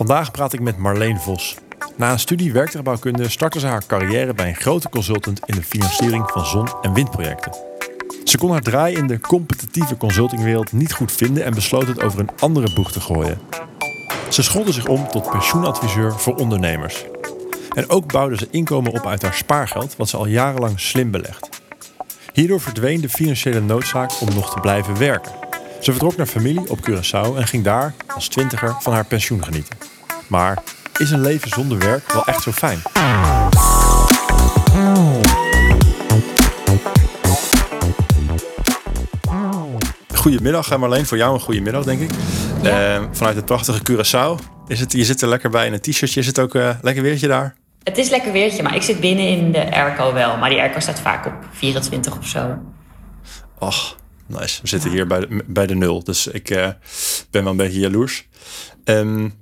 Vandaag 0.00 0.30
praat 0.30 0.52
ik 0.52 0.60
met 0.60 0.78
Marleen 0.78 1.20
Vos. 1.20 1.56
Na 1.96 2.12
een 2.12 2.18
studie 2.18 2.52
werktuigbouwkunde 2.52 3.28
startte 3.28 3.60
ze 3.60 3.66
haar 3.66 3.86
carrière 3.86 4.34
bij 4.34 4.48
een 4.48 4.54
grote 4.54 4.88
consultant 4.88 5.40
in 5.44 5.54
de 5.54 5.62
financiering 5.62 6.30
van 6.30 6.46
zon- 6.46 6.68
en 6.82 6.92
windprojecten. 6.92 7.52
Ze 8.24 8.38
kon 8.38 8.50
haar 8.50 8.60
draai 8.60 8.96
in 8.96 9.06
de 9.06 9.20
competitieve 9.20 9.96
consultingwereld 9.96 10.72
niet 10.72 10.92
goed 10.92 11.12
vinden 11.12 11.44
en 11.44 11.54
besloot 11.54 11.86
het 11.86 12.02
over 12.02 12.20
een 12.20 12.30
andere 12.38 12.72
boeg 12.74 12.92
te 12.92 13.00
gooien. 13.00 13.40
Ze 14.28 14.42
scholde 14.42 14.72
zich 14.72 14.86
om 14.86 15.08
tot 15.08 15.30
pensioenadviseur 15.30 16.12
voor 16.12 16.34
ondernemers. 16.34 17.04
En 17.74 17.88
ook 17.88 18.12
bouwde 18.12 18.36
ze 18.36 18.48
inkomen 18.50 18.92
op 18.92 19.06
uit 19.06 19.22
haar 19.22 19.34
spaargeld, 19.34 19.96
wat 19.96 20.08
ze 20.08 20.16
al 20.16 20.26
jarenlang 20.26 20.80
slim 20.80 21.10
belegt. 21.10 21.62
Hierdoor 22.32 22.60
verdween 22.60 23.00
de 23.00 23.08
financiële 23.08 23.60
noodzaak 23.60 24.20
om 24.20 24.34
nog 24.34 24.52
te 24.52 24.60
blijven 24.60 24.98
werken. 24.98 25.49
Ze 25.80 25.90
vertrok 25.90 26.16
naar 26.16 26.26
familie 26.26 26.70
op 26.70 26.78
Curaçao 26.90 27.36
en 27.36 27.46
ging 27.46 27.64
daar 27.64 27.94
als 28.06 28.28
twintiger 28.28 28.76
van 28.80 28.92
haar 28.92 29.04
pensioen 29.04 29.44
genieten. 29.44 29.76
Maar 30.26 30.62
is 30.98 31.10
een 31.10 31.20
leven 31.20 31.48
zonder 31.48 31.78
werk 31.78 32.12
wel 32.12 32.24
echt 32.24 32.42
zo 32.42 32.52
fijn? 32.52 32.82
Goedemiddag 40.14 40.78
Marleen, 40.78 41.06
voor 41.06 41.16
jou 41.16 41.34
een 41.34 41.40
goede 41.40 41.60
middag 41.60 41.84
denk 41.84 42.00
ik. 42.00 42.10
Uh, 42.62 43.02
vanuit 43.12 43.36
het 43.36 43.44
prachtige 43.44 43.80
Curaçao. 43.90 44.44
Is 44.66 44.80
het, 44.80 44.92
je 44.92 45.04
zit 45.04 45.22
er 45.22 45.28
lekker 45.28 45.50
bij 45.50 45.66
in 45.66 45.72
een 45.72 45.80
t-shirtje. 45.80 46.20
Is 46.20 46.26
het 46.26 46.38
ook 46.38 46.54
uh, 46.54 46.70
lekker 46.82 47.02
weertje 47.02 47.28
daar? 47.28 47.54
Het 47.82 47.98
is 47.98 48.10
lekker 48.10 48.32
weertje, 48.32 48.62
maar 48.62 48.74
ik 48.74 48.82
zit 48.82 49.00
binnen 49.00 49.28
in 49.28 49.52
de 49.52 49.72
airco 49.74 50.12
wel. 50.12 50.36
Maar 50.36 50.50
die 50.50 50.60
airco 50.60 50.80
staat 50.80 51.00
vaak 51.00 51.26
op 51.26 51.32
24 51.52 52.18
of 52.18 52.26
zo. 52.26 52.58
Och, 53.58 53.96
nice. 54.30 54.62
We 54.62 54.68
zitten 54.68 54.90
hier 54.90 55.06
bij 55.06 55.20
de, 55.20 55.44
bij 55.46 55.66
de 55.66 55.74
nul, 55.74 56.04
dus 56.04 56.26
ik 56.26 56.50
uh, 56.50 56.68
ben 57.30 57.42
wel 57.42 57.50
een 57.50 57.56
beetje 57.56 57.80
jaloers. 57.80 58.28
Um, 58.84 59.38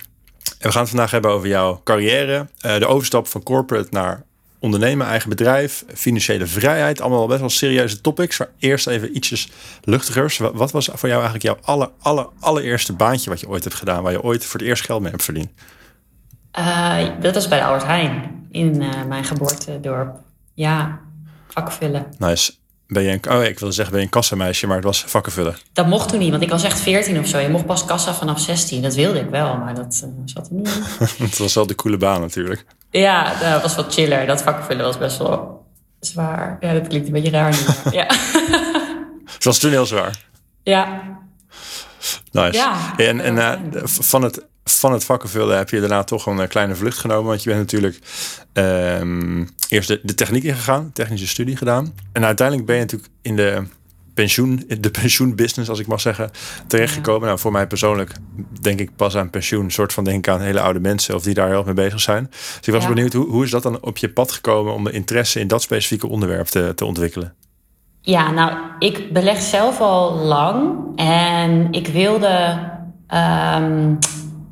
en 0.59 0.67
we 0.67 0.73
gaan 0.73 0.81
het 0.81 0.91
vandaag 0.91 1.11
hebben 1.11 1.31
over 1.31 1.49
jouw 1.49 1.81
carrière. 1.85 2.49
Uh, 2.67 2.79
de 2.79 2.87
overstap 2.87 3.27
van 3.27 3.43
corporate 3.43 3.89
naar 3.91 4.27
ondernemen, 4.59 5.07
eigen 5.07 5.29
bedrijf, 5.29 5.85
financiële 5.95 6.47
vrijheid. 6.47 7.01
Allemaal 7.01 7.27
best 7.27 7.41
wel 7.41 7.49
serieuze 7.49 8.01
topics. 8.01 8.39
Maar 8.39 8.49
eerst 8.59 8.87
even 8.87 9.17
ietsjes 9.17 9.49
luchtigers. 9.85 10.39
Wat 10.39 10.71
was 10.73 10.89
voor 10.93 11.09
jou 11.09 11.23
eigenlijk 11.23 11.43
jouw 11.43 11.59
aller, 11.63 11.91
aller, 11.99 12.29
allereerste 12.41 12.93
baantje 12.93 13.31
wat 13.31 13.41
je 13.41 13.49
ooit 13.49 13.65
hebt 13.65 13.77
gedaan? 13.77 14.03
Waar 14.03 14.13
je 14.13 14.23
ooit 14.23 14.45
voor 14.45 14.61
het 14.61 14.69
eerst 14.69 14.85
geld 14.85 15.01
mee 15.01 15.11
hebt 15.11 15.25
verdiend? 15.25 15.51
Uh, 16.59 17.07
dat 17.21 17.35
was 17.35 17.49
bij 17.49 17.59
de 17.59 17.65
Albert 17.65 17.85
Heijn 17.85 18.47
in 18.51 18.77
mijn 19.09 19.25
geboortedorp. 19.25 20.17
Ja, 20.55 21.01
vakvullen. 21.49 22.07
Nice. 22.19 22.53
Ben 22.91 23.03
je 23.03 23.11
een, 23.11 23.31
oh, 23.33 23.45
ik 23.45 23.59
wilde 23.59 23.75
zeggen, 23.75 23.93
ben 23.93 24.01
je 24.03 24.07
een 24.07 24.13
kassameisje, 24.13 24.67
maar 24.67 24.77
het 24.77 24.85
was 24.85 25.05
vakkenvullen. 25.07 25.57
Dat 25.73 25.87
mocht 25.87 26.09
toen 26.09 26.19
niet, 26.19 26.31
want 26.31 26.43
ik 26.43 26.51
was 26.51 26.63
echt 26.63 26.81
14 26.81 27.19
of 27.19 27.27
zo. 27.27 27.39
Je 27.39 27.49
mocht 27.49 27.67
pas 27.67 27.85
kassa 27.85 28.15
vanaf 28.15 28.41
16. 28.41 28.83
Dat 28.83 28.95
wilde 28.95 29.19
ik 29.19 29.31
wel, 29.31 29.57
maar 29.57 29.75
dat 29.75 30.03
uh, 30.05 30.11
zat 30.25 30.47
er 30.47 30.53
niet 30.53 30.69
in. 31.19 31.25
het 31.27 31.39
was 31.39 31.55
wel 31.55 31.67
de 31.67 31.75
coole 31.75 31.97
baan 31.97 32.21
natuurlijk. 32.21 32.65
Ja, 32.91 33.35
dat 33.53 33.63
was 33.63 33.75
wat 33.75 33.95
chiller. 33.95 34.27
Dat 34.27 34.43
vakkenvullen 34.43 34.85
was 34.85 34.99
best 34.99 35.19
wel 35.19 35.67
zwaar. 36.01 36.57
Ja, 36.61 36.73
dat 36.73 36.87
klinkt 36.87 37.07
een 37.07 37.13
beetje 37.13 37.31
raar 37.31 37.51
nu. 37.51 37.91
ja. 37.91 38.07
het 39.35 39.45
was 39.45 39.59
toen 39.59 39.71
heel 39.71 39.87
zwaar. 39.87 40.25
Ja. 40.63 41.03
Nice. 42.33 42.57
Ja, 42.57 42.97
en 42.97 43.21
en 43.21 43.37
uh, 43.37 43.83
van 43.85 44.23
het 44.23 44.47
van 44.73 44.93
het 44.93 45.05
vakkenvullen 45.05 45.57
heb 45.57 45.71
je 45.71 45.81
daarna 45.81 46.05
toch 46.05 46.27
een 46.27 46.49
kleine 46.49 46.75
vlucht 46.75 46.99
genomen. 46.99 47.27
Want 47.27 47.43
je 47.43 47.49
bent 47.49 47.61
natuurlijk 47.61 47.99
um, 48.53 49.49
eerst 49.69 49.89
de, 49.89 50.01
de 50.03 50.15
techniek 50.15 50.45
ingegaan, 50.45 50.91
technische 50.93 51.27
studie 51.27 51.57
gedaan. 51.57 51.95
En 52.13 52.25
uiteindelijk 52.25 52.67
ben 52.67 52.77
je 52.77 52.83
natuurlijk 52.83 53.11
in 53.23 53.37
de 53.37 53.63
pensioen, 54.15 54.65
de 54.81 54.91
pensioenbusiness, 55.01 55.71
als 55.71 55.79
ik 55.79 55.87
mag 55.87 56.01
zeggen, 56.01 56.31
terechtgekomen. 56.67 57.21
Ja. 57.21 57.27
Nou, 57.27 57.39
voor 57.39 57.53
mij 57.53 57.67
persoonlijk 57.67 58.13
denk 58.61 58.81
ik 58.81 58.97
pas 58.97 59.17
aan 59.17 59.31
pensioen, 59.31 59.65
een 59.65 59.71
soort 59.71 59.93
van 59.93 60.05
denk 60.05 60.29
aan 60.29 60.41
hele 60.41 60.61
oude 60.61 60.81
mensen 60.81 61.15
of 61.15 61.23
die 61.23 61.35
daar 61.35 61.49
heel 61.49 61.65
mee 61.65 61.75
bezig 61.75 62.01
zijn. 62.01 62.27
Dus 62.31 62.67
ik 62.67 62.73
was 62.73 62.83
ja. 62.83 62.89
benieuwd, 62.89 63.13
hoe, 63.13 63.27
hoe 63.27 63.45
is 63.45 63.51
dat 63.51 63.63
dan 63.63 63.83
op 63.83 63.97
je 63.97 64.09
pad 64.09 64.33
gekomen 64.33 64.75
om 64.75 64.85
de 64.85 64.91
interesse 64.91 65.41
in 65.41 65.49
dat 65.49 65.63
specifieke 65.63 66.09
onderwerp 66.09 66.47
te, 66.47 66.73
te 66.75 66.85
ontwikkelen? 66.85 67.35
Ja, 68.01 68.31
nou, 68.31 68.53
ik 68.79 69.13
beleg 69.13 69.41
zelf 69.41 69.81
al 69.81 70.15
lang 70.15 70.77
en 70.97 71.73
ik 71.73 71.87
wilde 71.87 72.59
um, 73.15 73.99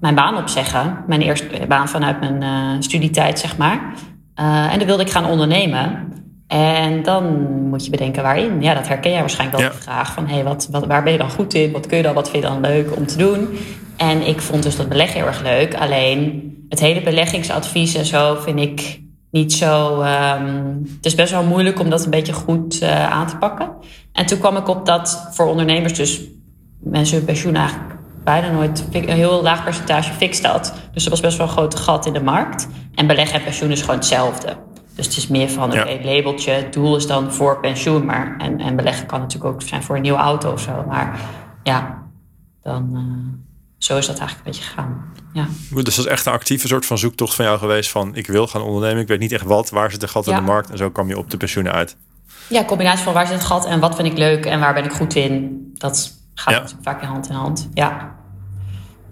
mijn 0.00 0.14
baan 0.14 0.36
opzeggen. 0.36 1.04
Mijn 1.06 1.22
eerste 1.22 1.46
baan 1.68 1.88
vanuit 1.88 2.20
mijn 2.20 2.42
uh, 2.42 2.80
studietijd, 2.80 3.38
zeg 3.38 3.56
maar. 3.56 3.94
Uh, 4.40 4.72
en 4.72 4.78
dan 4.78 4.86
wilde 4.86 5.02
ik 5.02 5.10
gaan 5.10 5.26
ondernemen. 5.26 6.12
En 6.46 7.02
dan 7.02 7.52
moet 7.68 7.84
je 7.84 7.90
bedenken 7.90 8.22
waarin. 8.22 8.62
Ja, 8.62 8.74
dat 8.74 8.88
herken 8.88 9.10
jij 9.10 9.20
waarschijnlijk 9.20 9.60
wel 9.60 9.70
ja. 9.70 9.76
graag. 9.76 10.12
Van, 10.12 10.26
hey, 10.26 10.44
wat, 10.44 10.68
wat, 10.70 10.86
waar 10.86 11.02
ben 11.02 11.12
je 11.12 11.18
dan 11.18 11.30
goed 11.30 11.54
in? 11.54 11.72
Wat 11.72 11.86
kun 11.86 11.96
je 11.96 12.02
dan? 12.02 12.14
Wat 12.14 12.30
vind 12.30 12.42
je 12.42 12.48
dan 12.48 12.60
leuk 12.60 12.96
om 12.96 13.06
te 13.06 13.16
doen? 13.16 13.48
En 13.96 14.26
ik 14.26 14.40
vond 14.40 14.62
dus 14.62 14.76
dat 14.76 14.88
beleggen 14.88 15.18
heel 15.18 15.26
erg 15.26 15.42
leuk. 15.42 15.74
Alleen 15.74 16.52
het 16.68 16.80
hele 16.80 17.02
beleggingsadvies 17.02 17.94
en 17.94 18.04
zo 18.04 18.34
vind 18.34 18.60
ik 18.60 19.00
niet 19.30 19.52
zo... 19.52 20.00
Um, 20.00 20.82
het 20.96 21.06
is 21.06 21.14
best 21.14 21.32
wel 21.32 21.44
moeilijk 21.44 21.80
om 21.80 21.90
dat 21.90 22.04
een 22.04 22.10
beetje 22.10 22.32
goed 22.32 22.82
uh, 22.82 23.10
aan 23.10 23.26
te 23.26 23.36
pakken. 23.36 23.70
En 24.12 24.26
toen 24.26 24.38
kwam 24.38 24.56
ik 24.56 24.68
op 24.68 24.86
dat 24.86 25.28
voor 25.30 25.46
ondernemers 25.46 25.94
dus 25.94 26.20
mensen 26.78 27.16
hun 27.16 27.26
pensioen 27.26 27.54
eigenlijk 27.54 27.95
bijna 28.26 28.50
nooit 28.50 28.84
een 28.90 29.08
heel 29.08 29.42
laag 29.42 29.64
percentage 29.64 30.12
fix 30.12 30.40
dat. 30.40 30.74
Dus 30.92 31.04
er 31.04 31.10
was 31.10 31.20
best 31.20 31.36
wel 31.36 31.46
een 31.46 31.52
groot 31.52 31.74
gat 31.74 32.06
in 32.06 32.12
de 32.12 32.22
markt. 32.22 32.66
En 32.94 33.06
beleggen 33.06 33.38
en 33.38 33.44
pensioen 33.44 33.70
is 33.70 33.80
gewoon 33.80 33.96
hetzelfde. 33.96 34.56
Dus 34.94 35.06
het 35.06 35.16
is 35.16 35.26
meer 35.26 35.48
van, 35.48 35.72
oké, 35.72 35.80
okay, 35.80 36.04
labeltje, 36.04 36.50
het 36.50 36.72
doel 36.72 36.96
is 36.96 37.06
dan 37.06 37.32
voor 37.32 37.60
pensioen. 37.60 38.04
Maar, 38.04 38.36
en, 38.38 38.60
en 38.60 38.76
beleggen 38.76 39.06
kan 39.06 39.20
natuurlijk 39.20 39.54
ook 39.54 39.62
zijn 39.62 39.82
voor 39.82 39.96
een 39.96 40.02
nieuwe 40.02 40.18
auto 40.18 40.52
of 40.52 40.60
zo. 40.60 40.84
Maar 40.88 41.20
ja, 41.62 42.02
dan, 42.62 42.90
uh, 42.92 43.38
zo 43.78 43.96
is 43.96 44.06
dat 44.06 44.18
eigenlijk 44.18 44.46
een 44.46 44.52
beetje 44.52 44.68
gegaan. 44.68 45.12
Ja. 45.32 45.46
Goed, 45.72 45.84
dus 45.84 45.96
dat 45.96 46.04
is 46.04 46.10
echt 46.10 46.26
een 46.26 46.32
actieve 46.32 46.66
soort 46.66 46.86
van 46.86 46.98
zoektocht 46.98 47.34
van 47.34 47.44
jou 47.44 47.58
geweest 47.58 47.90
van... 47.90 48.14
ik 48.14 48.26
wil 48.26 48.46
gaan 48.46 48.62
ondernemen, 48.62 49.02
ik 49.02 49.08
weet 49.08 49.20
niet 49.20 49.32
echt 49.32 49.44
wat, 49.44 49.70
waar 49.70 49.90
zit 49.90 50.00
de 50.00 50.08
gat 50.08 50.24
ja. 50.24 50.32
in 50.32 50.38
de 50.38 50.44
markt... 50.44 50.70
en 50.70 50.76
zo 50.76 50.90
kwam 50.90 51.08
je 51.08 51.18
op 51.18 51.30
de 51.30 51.36
pensioenen 51.36 51.72
uit. 51.72 51.96
Ja, 52.48 52.64
combinatie 52.64 53.04
van 53.04 53.12
waar 53.12 53.26
zit 53.26 53.34
het 53.34 53.44
gat 53.44 53.66
en 53.66 53.80
wat 53.80 53.96
vind 53.96 54.08
ik 54.08 54.18
leuk 54.18 54.46
en 54.46 54.60
waar 54.60 54.74
ben 54.74 54.84
ik 54.84 54.92
goed 54.92 55.14
in. 55.14 55.60
Dat 55.74 56.12
gaat 56.34 56.70
ja. 56.70 56.76
vaak 56.82 57.02
in 57.02 57.08
hand 57.08 57.28
in 57.28 57.34
hand, 57.34 57.68
ja. 57.74 58.15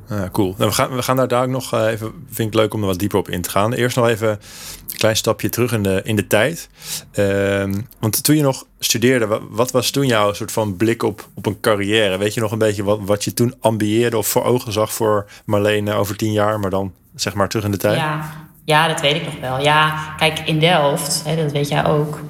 Ja, 0.09 0.29
cool. 0.33 0.55
Nou, 0.59 0.71
we, 0.71 0.77
gaan, 0.77 0.95
we 0.95 1.03
gaan 1.03 1.17
daar 1.17 1.29
daar 1.29 1.49
nog 1.49 1.75
uh, 1.75 1.87
even, 1.87 2.13
vind 2.31 2.49
ik 2.49 2.55
leuk 2.55 2.75
om 2.75 2.81
er 2.81 2.87
wat 2.87 2.99
dieper 2.99 3.19
op 3.19 3.29
in 3.29 3.43
te 3.43 3.51
gaan. 3.51 3.73
Eerst 3.73 3.97
nog 3.97 4.09
even 4.09 4.29
een 4.29 4.97
klein 4.97 5.17
stapje 5.17 5.49
terug 5.49 5.73
in 5.73 5.83
de, 5.83 6.01
in 6.05 6.17
de 6.17 6.27
tijd. 6.27 6.69
Uh, 7.15 7.65
want 8.01 8.25
toen 8.25 8.37
je 8.37 8.43
nog 8.43 8.67
studeerde, 8.79 9.41
wat, 9.51 9.71
was 9.71 9.91
toen 9.91 10.07
jouw 10.07 10.33
soort 10.33 10.53
van 10.53 10.77
blik 10.77 11.03
op, 11.03 11.29
op 11.35 11.47
een 11.47 11.61
carrière? 11.61 12.19
Weet 12.19 12.35
je 12.35 12.41
nog 12.41 12.53
een 12.53 12.59
beetje 12.59 12.85
wat, 12.85 12.99
wat 13.03 13.25
je 13.25 13.35
toen 13.35 13.55
ambieerde 13.61 14.19
of 14.19 14.27
voor 14.27 14.45
ogen 14.45 14.73
zag 14.73 14.93
voor 14.93 15.27
Marlene 15.45 15.95
over 15.95 16.17
tien 16.17 16.33
jaar, 16.33 16.61
maar 16.61 16.71
dan 16.71 16.93
zeg 17.15 17.35
maar 17.35 17.49
terug 17.49 17.65
in 17.65 17.71
de 17.71 17.77
tijd? 17.77 17.97
Ja, 17.97 18.47
ja 18.65 18.89
dat 18.89 19.01
weet 19.01 19.17
ik 19.17 19.25
nog 19.25 19.41
wel. 19.41 19.61
Ja, 19.61 20.15
kijk, 20.17 20.39
in 20.39 20.59
Delft, 20.59 21.23
hè, 21.25 21.37
dat 21.37 21.53
weet 21.53 21.69
jij 21.69 21.87
ook, 21.87 22.21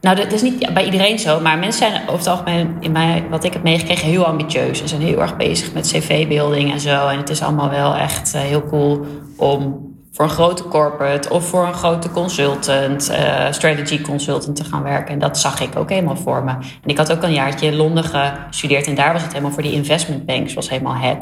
nou, 0.00 0.16
dat 0.16 0.32
is 0.32 0.42
niet 0.42 0.74
bij 0.74 0.84
iedereen 0.84 1.18
zo, 1.18 1.40
maar 1.40 1.58
mensen 1.58 1.90
zijn 1.90 2.02
over 2.02 2.18
het 2.18 2.26
algemeen, 2.26 2.76
in 2.80 2.92
mij, 2.92 3.24
wat 3.30 3.44
ik 3.44 3.52
heb 3.52 3.62
meegekregen, 3.62 4.08
heel 4.08 4.24
ambitieus. 4.24 4.80
En 4.82 4.88
zijn 4.88 5.00
heel 5.00 5.20
erg 5.20 5.36
bezig 5.36 5.72
met 5.72 5.86
cv-building 5.86 6.72
en 6.72 6.80
zo. 6.80 7.08
En 7.08 7.16
het 7.16 7.30
is 7.30 7.42
allemaal 7.42 7.70
wel 7.70 7.94
echt 7.94 8.34
uh, 8.34 8.40
heel 8.40 8.64
cool 8.64 9.06
om 9.36 9.88
voor 10.12 10.24
een 10.24 10.30
grote 10.30 10.64
corporate 10.64 11.30
of 11.30 11.46
voor 11.46 11.66
een 11.66 11.74
grote 11.74 12.10
consultant, 12.10 13.10
uh, 13.10 13.46
strategy 13.50 14.00
consultant 14.00 14.56
te 14.56 14.64
gaan 14.64 14.82
werken. 14.82 15.12
En 15.12 15.18
dat 15.18 15.38
zag 15.38 15.60
ik 15.60 15.76
ook 15.76 15.88
helemaal 15.90 16.16
voor 16.16 16.44
me. 16.44 16.50
En 16.50 16.86
ik 16.86 16.98
had 16.98 17.12
ook 17.12 17.22
een 17.22 17.32
jaartje 17.32 17.66
in 17.66 17.76
Londen 17.76 18.04
gestudeerd 18.04 18.86
en 18.86 18.94
daar 18.94 19.12
was 19.12 19.22
het 19.22 19.30
helemaal 19.30 19.52
voor 19.52 19.62
die 19.62 19.72
investment 19.72 20.26
banks, 20.26 20.54
was 20.54 20.68
helemaal 20.68 20.94
het. 20.94 21.20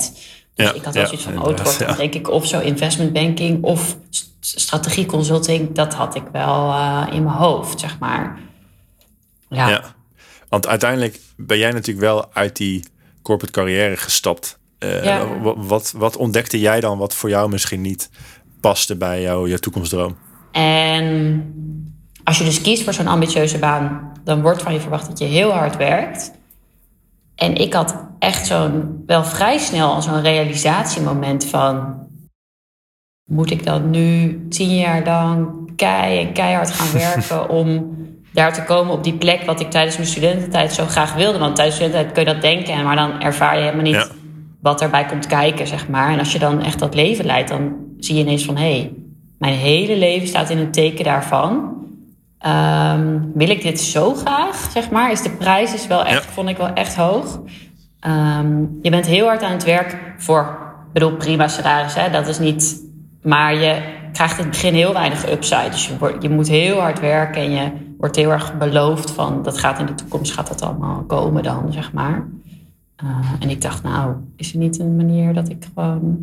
Dus 0.55 0.67
ja, 0.67 0.72
ik 0.72 0.84
had 0.84 0.94
wel 0.94 1.03
ja, 1.03 1.09
zoiets 1.09 1.27
van, 1.27 1.43
oh, 1.43 1.47
het 1.47 1.77
ja. 1.78 1.94
denk 1.94 2.15
ik 2.15 2.31
of 2.31 2.47
zo 2.47 2.61
investment 2.61 3.12
banking 3.12 3.65
of 3.65 3.97
strategie 4.41 5.06
consulting. 5.06 5.75
Dat 5.75 5.94
had 5.94 6.15
ik 6.15 6.25
wel 6.33 6.69
uh, 6.69 7.06
in 7.12 7.22
mijn 7.22 7.37
hoofd, 7.37 7.81
zeg 7.81 7.99
maar. 7.99 8.38
Ja. 9.49 9.69
ja. 9.69 9.95
Want 10.49 10.67
uiteindelijk 10.67 11.21
ben 11.37 11.59
jij 11.59 11.71
natuurlijk 11.71 12.07
wel 12.07 12.35
uit 12.35 12.57
die 12.57 12.85
corporate 13.23 13.53
carrière 13.53 13.97
gestapt. 13.97 14.59
Uh, 14.79 15.05
ja. 15.05 15.41
wat, 15.57 15.93
wat 15.97 16.17
ontdekte 16.17 16.61
jij 16.61 16.81
dan 16.81 16.99
wat 16.99 17.15
voor 17.15 17.29
jou 17.29 17.50
misschien 17.50 17.81
niet 17.81 18.11
paste 18.61 18.97
bij 18.97 19.23
jou, 19.23 19.49
je 19.49 19.59
toekomstdroom? 19.59 20.17
En 20.53 21.55
als 22.25 22.39
je 22.39 22.45
dus 22.45 22.61
kiest 22.61 22.83
voor 22.85 22.93
zo'n 22.93 23.06
ambitieuze 23.06 23.59
baan, 23.59 24.12
dan 24.25 24.43
wordt 24.43 24.62
van 24.62 24.73
je 24.73 24.81
verwacht 24.81 25.06
dat 25.06 25.19
je 25.19 25.25
heel 25.25 25.51
hard 25.51 25.77
werkt. 25.77 26.33
En 27.35 27.55
ik 27.55 27.73
had 27.73 28.06
echt 28.19 28.47
zo'n, 28.47 29.03
wel 29.06 29.25
vrij 29.25 29.59
snel 29.59 30.03
zo'n 30.03 30.23
realisatiemoment 30.23 31.44
van... 31.44 32.06
moet 33.25 33.51
ik 33.51 33.65
dan 33.65 33.91
nu 33.91 34.41
tien 34.49 34.77
jaar 34.77 35.05
lang 35.05 35.56
kei 35.77 36.27
en 36.27 36.33
keihard 36.33 36.71
gaan 36.71 36.93
werken 37.09 37.49
om 37.49 37.97
daar 38.33 38.53
te 38.53 38.65
komen 38.65 38.93
op 38.93 39.05
die 39.05 39.15
plek 39.15 39.43
wat 39.43 39.61
ik 39.61 39.71
tijdens 39.71 39.97
mijn 39.97 40.09
studententijd 40.09 40.73
zo 40.73 40.85
graag 40.85 41.15
wilde. 41.15 41.39
Want 41.39 41.57
tijdens 41.57 41.77
studententijd 41.77 42.15
kun 42.15 42.27
je 42.27 42.33
dat 42.33 42.43
denken, 42.43 42.85
maar 42.85 42.97
dan 42.97 43.21
ervaar 43.21 43.57
je 43.57 43.63
helemaal 43.63 43.83
niet 43.83 43.95
ja. 43.95 44.07
wat 44.61 44.83
erbij 44.83 45.05
komt 45.05 45.27
kijken, 45.27 45.67
zeg 45.67 45.89
maar. 45.89 46.13
En 46.13 46.19
als 46.19 46.33
je 46.33 46.39
dan 46.39 46.63
echt 46.63 46.79
dat 46.79 46.95
leven 46.95 47.25
leidt, 47.25 47.49
dan 47.49 47.77
zie 47.99 48.15
je 48.15 48.21
ineens 48.21 48.45
van 48.45 48.57
hé, 48.57 48.79
hey, 48.79 48.93
mijn 49.39 49.55
hele 49.55 49.97
leven 49.97 50.29
staat 50.29 50.51
in 50.51 50.59
het 50.59 50.73
teken 50.73 51.05
daarvan. 51.05 51.77
Um, 52.47 53.31
wil 53.35 53.51
ik 53.51 53.63
dit 53.63 53.81
zo 53.81 54.15
graag, 54.15 54.69
zeg 54.73 54.91
maar? 54.91 55.11
Is 55.11 55.23
de 55.23 55.31
prijs 55.31 55.75
is 55.75 55.87
wel 55.87 56.05
echt, 56.05 56.25
ja. 56.25 56.31
vond 56.31 56.49
ik 56.49 56.57
wel 56.57 56.73
echt 56.73 56.97
hoog. 56.97 57.41
Um, 58.07 58.79
je 58.83 58.91
bent 58.91 59.07
heel 59.07 59.27
hard 59.27 59.43
aan 59.43 59.53
het 59.53 59.65
werk 59.65 59.97
voor 60.17 60.67
ik 60.89 60.95
bedoel, 60.95 61.17
prima 61.17 61.49
salaris, 61.49 61.95
hè, 61.95 62.11
dat 62.11 62.29
is 62.29 62.39
niet. 62.39 62.83
Maar 63.23 63.55
je 63.55 63.83
krijgt 64.13 64.39
in 64.39 64.43
het 64.43 64.51
begin 64.51 64.75
heel 64.75 64.93
weinig 64.93 65.31
upside. 65.31 65.71
Dus 65.71 65.87
je, 65.87 66.17
je 66.21 66.29
moet 66.29 66.49
heel 66.49 66.81
hard 66.81 67.01
werken 67.01 67.43
en 67.43 67.51
je 67.51 67.71
wordt 67.99 68.17
heel 68.17 68.31
erg 68.31 68.59
beloofd 68.59 69.11
van 69.11 69.43
dat 69.43 69.59
gaat 69.59 69.79
in 69.79 69.87
de 69.87 69.95
toekomst 69.95 70.33
gaat 70.33 70.49
dat 70.49 70.62
allemaal 70.62 71.03
komen 71.03 71.43
dan, 71.43 71.73
zeg 71.73 71.93
maar. 71.93 72.27
Uh, 73.05 73.33
en 73.41 73.50
ik 73.50 73.62
dacht, 73.62 73.83
nou, 73.83 74.15
is 74.37 74.53
er 74.53 74.59
niet 74.59 74.79
een 74.79 74.97
manier 74.97 75.35
dat 75.35 75.49
ik 75.49 75.67
gewoon 75.75 76.17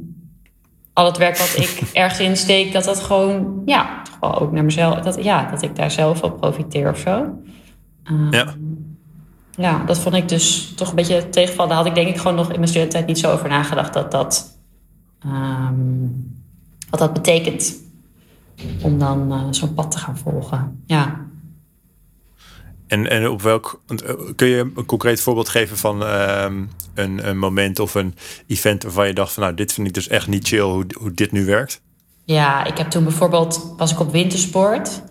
al 0.93 1.05
het 1.05 1.17
werk 1.17 1.37
wat 1.37 1.55
ik 1.57 1.81
ergens 1.93 2.19
in 2.19 2.37
steek, 2.37 2.73
dat 2.73 2.83
dat 2.83 2.99
gewoon, 2.99 3.61
ja, 3.65 4.01
gewoon 4.19 4.35
ook 4.35 4.51
naar 4.51 4.63
mezelf, 4.63 4.99
dat, 4.99 5.23
ja, 5.23 5.51
dat 5.51 5.61
ik 5.61 5.75
daar 5.75 5.91
zelf 5.91 6.23
op 6.23 6.37
profiteer 6.37 6.89
of 6.89 6.97
zo. 6.97 7.39
Uh, 8.11 8.27
ja. 8.29 8.53
Ja, 9.57 9.83
dat 9.85 9.99
vond 9.99 10.15
ik 10.15 10.29
dus 10.29 10.73
toch 10.75 10.89
een 10.89 10.95
beetje 10.95 11.29
tegenvallen. 11.29 11.69
Daar 11.69 11.77
had 11.77 11.87
ik 11.87 11.95
denk 11.95 12.07
ik 12.07 12.17
gewoon 12.17 12.35
nog 12.35 12.49
in 12.49 12.55
mijn 12.55 12.67
studententijd 12.67 13.07
niet 13.07 13.19
zo 13.19 13.31
over 13.31 13.49
nagedacht 13.49 13.93
dat 13.93 14.11
dat, 14.11 14.59
um, 15.25 16.33
wat 16.89 16.99
dat 16.99 17.13
betekent 17.13 17.75
om 18.81 18.99
dan 18.99 19.33
uh, 19.33 19.43
zo'n 19.49 19.73
pad 19.73 19.91
te 19.91 19.97
gaan 19.97 20.17
volgen. 20.17 20.83
Ja. 20.85 21.24
En, 22.87 23.09
en 23.09 23.29
op 23.29 23.41
welk. 23.41 23.81
Kun 24.35 24.47
je 24.47 24.71
een 24.75 24.85
concreet 24.85 25.21
voorbeeld 25.21 25.49
geven 25.49 25.77
van 25.77 26.03
uh, 26.03 26.45
een, 26.93 27.27
een, 27.27 27.37
moment 27.37 27.79
of 27.79 27.95
een 27.95 28.15
event 28.47 28.83
waarvan 28.83 29.07
je 29.07 29.13
dacht 29.13 29.33
van 29.33 29.43
nou, 29.43 29.55
dit 29.55 29.73
vind 29.73 29.87
ik 29.87 29.93
dus 29.93 30.07
echt 30.07 30.27
niet 30.27 30.47
chill 30.47 30.59
hoe, 30.59 30.85
hoe 30.97 31.13
dit 31.13 31.31
nu 31.31 31.45
werkt? 31.45 31.81
Ja, 32.25 32.65
ik 32.65 32.77
heb 32.77 32.89
toen 32.89 33.03
bijvoorbeeld 33.03 33.73
was 33.77 33.91
ik 33.91 33.99
op 33.99 34.11
wintersport. 34.11 35.01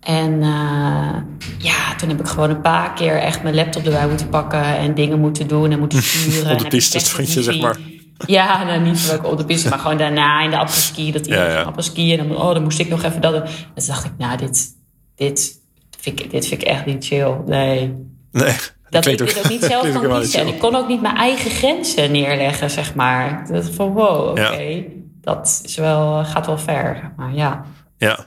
En 0.00 0.32
uh, 0.32 1.16
ja, 1.58 1.94
toen 1.96 2.08
heb 2.08 2.20
ik 2.20 2.26
gewoon 2.26 2.50
een 2.50 2.60
paar 2.60 2.94
keer 2.94 3.16
echt 3.16 3.42
mijn 3.42 3.54
laptop 3.54 3.84
erbij 3.84 4.08
moeten 4.08 4.28
pakken 4.28 4.64
en 4.64 4.94
dingen 4.94 5.20
moeten 5.20 5.48
doen 5.48 5.70
en 5.70 5.78
moeten 5.78 6.02
sturen. 6.02 6.52
op 6.52 6.58
de 6.58 6.68
piste 6.68 7.00
vind 7.00 7.32
je, 7.32 7.42
zeg 7.42 7.60
maar. 7.60 7.78
Ja, 8.26 8.64
nou, 8.64 8.80
niet 8.80 9.18
op 9.22 9.36
de 9.36 9.44
piste, 9.44 9.68
maar 9.68 9.78
gewoon 9.78 9.96
daarna 9.96 10.42
in 10.42 10.50
de 10.50 10.56
apres-ski. 10.56 11.12
Dat 11.12 11.26
iedereen 11.26 11.46
ja, 11.46 11.72
ja. 11.94 12.16
En 12.16 12.28
dan, 12.28 12.36
oh, 12.36 12.52
dan 12.52 12.62
moest 12.62 12.78
ik 12.78 12.88
nog 12.88 13.02
even 13.02 13.20
dat 13.20 13.32
doen. 13.32 13.42
En 13.42 13.74
toen 13.74 13.86
dacht 13.86 14.04
ik, 14.04 14.12
nou, 14.18 14.36
dit, 14.36 14.66
dit, 15.14 15.59
vind 16.00 16.20
ik, 16.20 16.30
dit 16.30 16.46
vind 16.46 16.62
ik 16.62 16.68
echt 16.68 16.86
niet 16.86 17.04
chill. 17.04 17.36
Nee. 17.46 17.94
Nee. 18.32 18.54
Dat 18.90 19.06
ik 19.06 19.18
dit 19.18 19.38
ook 19.38 19.48
niet 19.48 19.64
zelf 19.70 19.92
kan 19.92 20.20
kiezen. 20.20 20.40
En 20.40 20.46
ik 20.46 20.58
kon 20.58 20.76
ook 20.76 20.88
niet 20.88 21.00
mijn 21.00 21.16
eigen 21.16 21.50
grenzen 21.50 22.12
neerleggen, 22.12 22.70
zeg 22.70 22.94
maar. 22.94 23.46
Dat 23.48 23.70
van, 23.70 23.92
wow, 23.92 24.30
oké. 24.30 24.84
Dat 25.20 25.62
is 25.64 25.76
wel, 25.76 26.24
gaat 26.24 26.46
wel 26.46 26.58
ver, 26.58 26.98
zeg 27.00 27.10
maar, 27.16 27.34
ja. 27.34 27.64
Ja. 27.96 28.26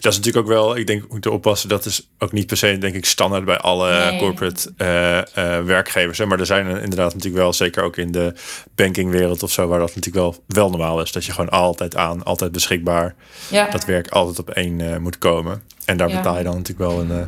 Dat 0.00 0.12
is 0.12 0.18
natuurlijk 0.18 0.46
ook 0.46 0.52
wel, 0.52 0.76
ik 0.76 0.86
denk, 0.86 1.08
moeten 1.08 1.32
oppassen. 1.32 1.68
Dat 1.68 1.84
is 1.84 2.10
ook 2.18 2.32
niet 2.32 2.46
per 2.46 2.56
se, 2.56 2.78
denk 2.78 2.94
ik, 2.94 3.04
standaard 3.04 3.44
bij 3.44 3.58
alle 3.58 4.16
corporate 4.18 4.72
uh, 4.78 5.16
uh, 5.16 5.64
werkgevers. 5.64 6.18
Hè. 6.18 6.26
Maar 6.26 6.40
er 6.40 6.46
zijn 6.46 6.66
inderdaad 6.66 7.14
natuurlijk 7.14 7.42
wel, 7.42 7.52
zeker 7.52 7.82
ook 7.82 7.96
in 7.96 8.12
de 8.12 8.34
bankingwereld 8.74 9.42
of 9.42 9.50
zo, 9.50 9.68
waar 9.68 9.78
dat 9.78 9.94
natuurlijk 9.94 10.24
wel, 10.24 10.44
wel 10.46 10.70
normaal 10.70 11.00
is. 11.00 11.12
Dat 11.12 11.24
je 11.24 11.32
gewoon 11.32 11.50
altijd 11.50 11.96
aan, 11.96 12.24
altijd 12.24 12.52
beschikbaar, 12.52 13.14
ja. 13.48 13.70
dat 13.70 13.84
werk 13.84 14.08
altijd 14.08 14.38
op 14.38 14.50
één 14.50 14.78
uh, 14.78 14.96
moet 14.96 15.18
komen. 15.18 15.62
En 15.84 15.96
daar 15.96 16.08
ja. 16.08 16.16
betaal 16.16 16.38
je 16.38 16.44
dan 16.44 16.56
natuurlijk 16.56 16.90
wel 16.90 17.00
een, 17.00 17.26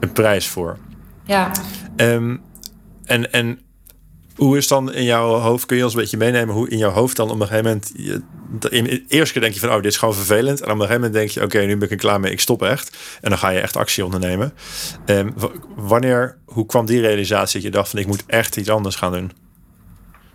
een 0.00 0.12
prijs 0.12 0.46
voor. 0.46 0.78
Ja. 1.24 1.50
Um, 1.96 2.42
en, 3.04 3.32
en 3.32 3.60
hoe 4.36 4.56
is 4.56 4.68
dan 4.68 4.92
in 4.92 5.04
jouw 5.04 5.34
hoofd, 5.34 5.66
kun 5.66 5.76
je 5.76 5.84
ons 5.84 5.94
een 5.94 6.00
beetje 6.00 6.16
meenemen 6.16 6.54
hoe 6.54 6.68
in 6.68 6.78
jouw 6.78 6.90
hoofd 6.90 7.16
dan 7.16 7.30
op 7.30 7.40
een 7.40 7.46
gegeven 7.46 7.64
moment, 7.64 7.92
je, 7.96 9.04
eerste 9.08 9.32
keer 9.32 9.42
denk 9.42 9.54
je 9.54 9.60
van, 9.60 9.68
oh, 9.68 9.74
dit 9.74 9.84
is 9.84 9.96
gewoon 9.96 10.14
vervelend. 10.14 10.60
En 10.60 10.66
op 10.66 10.72
een 10.72 10.80
gegeven 10.80 11.00
moment 11.00 11.12
denk 11.12 11.30
je, 11.30 11.42
oké, 11.42 11.56
okay, 11.56 11.66
nu 11.66 11.76
ben 11.76 11.84
ik 11.84 11.90
er 11.90 11.96
klaar 11.96 12.20
mee, 12.20 12.32
ik 12.32 12.40
stop 12.40 12.62
echt. 12.62 12.96
En 13.20 13.30
dan 13.30 13.38
ga 13.38 13.48
je 13.48 13.60
echt 13.60 13.76
actie 13.76 14.04
ondernemen. 14.04 14.52
Um, 15.06 15.34
wanneer, 15.76 16.38
hoe 16.44 16.66
kwam 16.66 16.86
die 16.86 17.00
realisatie 17.00 17.54
dat 17.54 17.62
je 17.62 17.76
dacht 17.76 17.90
van, 17.90 17.98
ik 17.98 18.06
moet 18.06 18.24
echt 18.26 18.56
iets 18.56 18.70
anders 18.70 18.96
gaan 18.96 19.12
doen? 19.12 19.32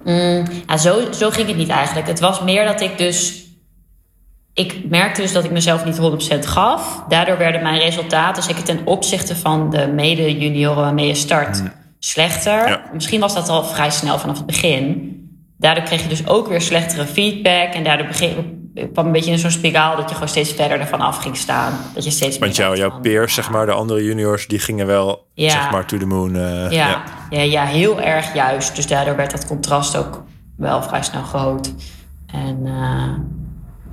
Mm, 0.03 0.45
ja, 0.67 0.77
zo, 0.77 1.11
zo 1.11 1.29
ging 1.29 1.47
het 1.47 1.57
niet 1.57 1.69
eigenlijk. 1.69 2.07
Het 2.07 2.19
was 2.19 2.41
meer 2.41 2.65
dat 2.65 2.81
ik 2.81 2.97
dus 2.97 3.45
ik 4.53 4.89
merkte 4.89 5.21
dus 5.21 5.31
dat 5.31 5.43
ik 5.43 5.51
mezelf 5.51 5.85
niet 5.85 5.99
100% 6.35 6.39
gaf. 6.39 7.03
Daardoor 7.09 7.37
werden 7.37 7.61
mijn 7.61 7.79
resultaten, 7.79 8.43
zeker 8.43 8.63
ten 8.63 8.79
opzichte 8.85 9.35
van 9.35 9.69
de 9.69 9.87
mede-junioren 9.87 10.81
waarmee 10.81 11.07
je 11.07 11.15
start, 11.15 11.61
mm 11.61 11.80
slechter. 12.03 12.67
Ja. 12.67 12.81
Misschien 12.93 13.19
was 13.19 13.33
dat 13.33 13.49
al 13.49 13.63
vrij 13.63 13.89
snel 13.89 14.19
vanaf 14.19 14.37
het 14.37 14.45
begin. 14.45 15.09
Daardoor 15.57 15.83
kreeg 15.83 16.01
je 16.01 16.07
dus 16.07 16.27
ook 16.27 16.47
weer 16.47 16.61
slechtere 16.61 17.05
feedback. 17.05 17.73
En 17.73 17.83
daardoor 17.83 18.07
begin, 18.07 18.61
kwam 18.93 19.05
een 19.05 19.11
beetje 19.11 19.31
in 19.31 19.37
zo'n 19.37 19.51
spiraal 19.51 19.95
dat 19.95 20.09
je 20.09 20.13
gewoon 20.13 20.29
steeds 20.29 20.51
verder 20.51 20.79
ervan 20.79 21.01
af 21.01 21.17
ging 21.17 21.37
staan. 21.37 21.73
Dat 21.93 22.03
je 22.03 22.11
steeds 22.11 22.37
Want 22.37 22.55
jou, 22.55 22.77
jouw 22.77 22.99
peers, 22.99 23.33
zeg 23.33 23.49
maar, 23.49 23.65
de 23.65 23.71
andere 23.71 24.03
juniors, 24.03 24.47
die 24.47 24.59
gingen 24.59 24.87
wel, 24.87 25.27
ja. 25.33 25.49
zeg 25.49 25.71
maar, 25.71 25.85
to 25.85 25.97
the 25.97 26.05
moon. 26.05 26.35
Uh, 26.35 26.71
ja. 26.71 26.87
Ja. 26.87 27.03
ja. 27.29 27.41
Ja, 27.41 27.65
heel 27.65 28.01
erg 28.01 28.33
juist. 28.33 28.75
Dus 28.75 28.87
daardoor 28.87 29.15
werd 29.15 29.31
dat 29.31 29.47
contrast 29.47 29.97
ook 29.97 30.23
wel 30.57 30.83
vrij 30.83 31.03
snel 31.03 31.23
groot. 31.23 31.73
En 32.27 32.59
uh, 32.63 33.17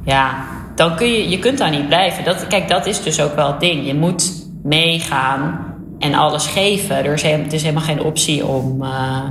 ja, 0.04 0.44
dan 0.74 0.96
kun 0.96 1.08
je, 1.08 1.28
je 1.28 1.38
kunt 1.38 1.58
daar 1.58 1.70
niet 1.70 1.86
blijven. 1.86 2.24
Dat, 2.24 2.46
kijk, 2.46 2.68
dat 2.68 2.86
is 2.86 3.02
dus 3.02 3.20
ook 3.20 3.34
wel 3.34 3.46
het 3.46 3.60
ding. 3.60 3.86
Je 3.86 3.94
moet 3.94 4.46
meegaan 4.62 5.67
en 5.98 6.14
alles 6.14 6.46
geven. 6.46 6.96
Er 7.04 7.12
is, 7.12 7.22
het 7.22 7.52
is 7.52 7.62
helemaal 7.62 7.82
geen 7.82 8.00
optie 8.02 8.46
om 8.46 8.82
uh, 8.82 9.30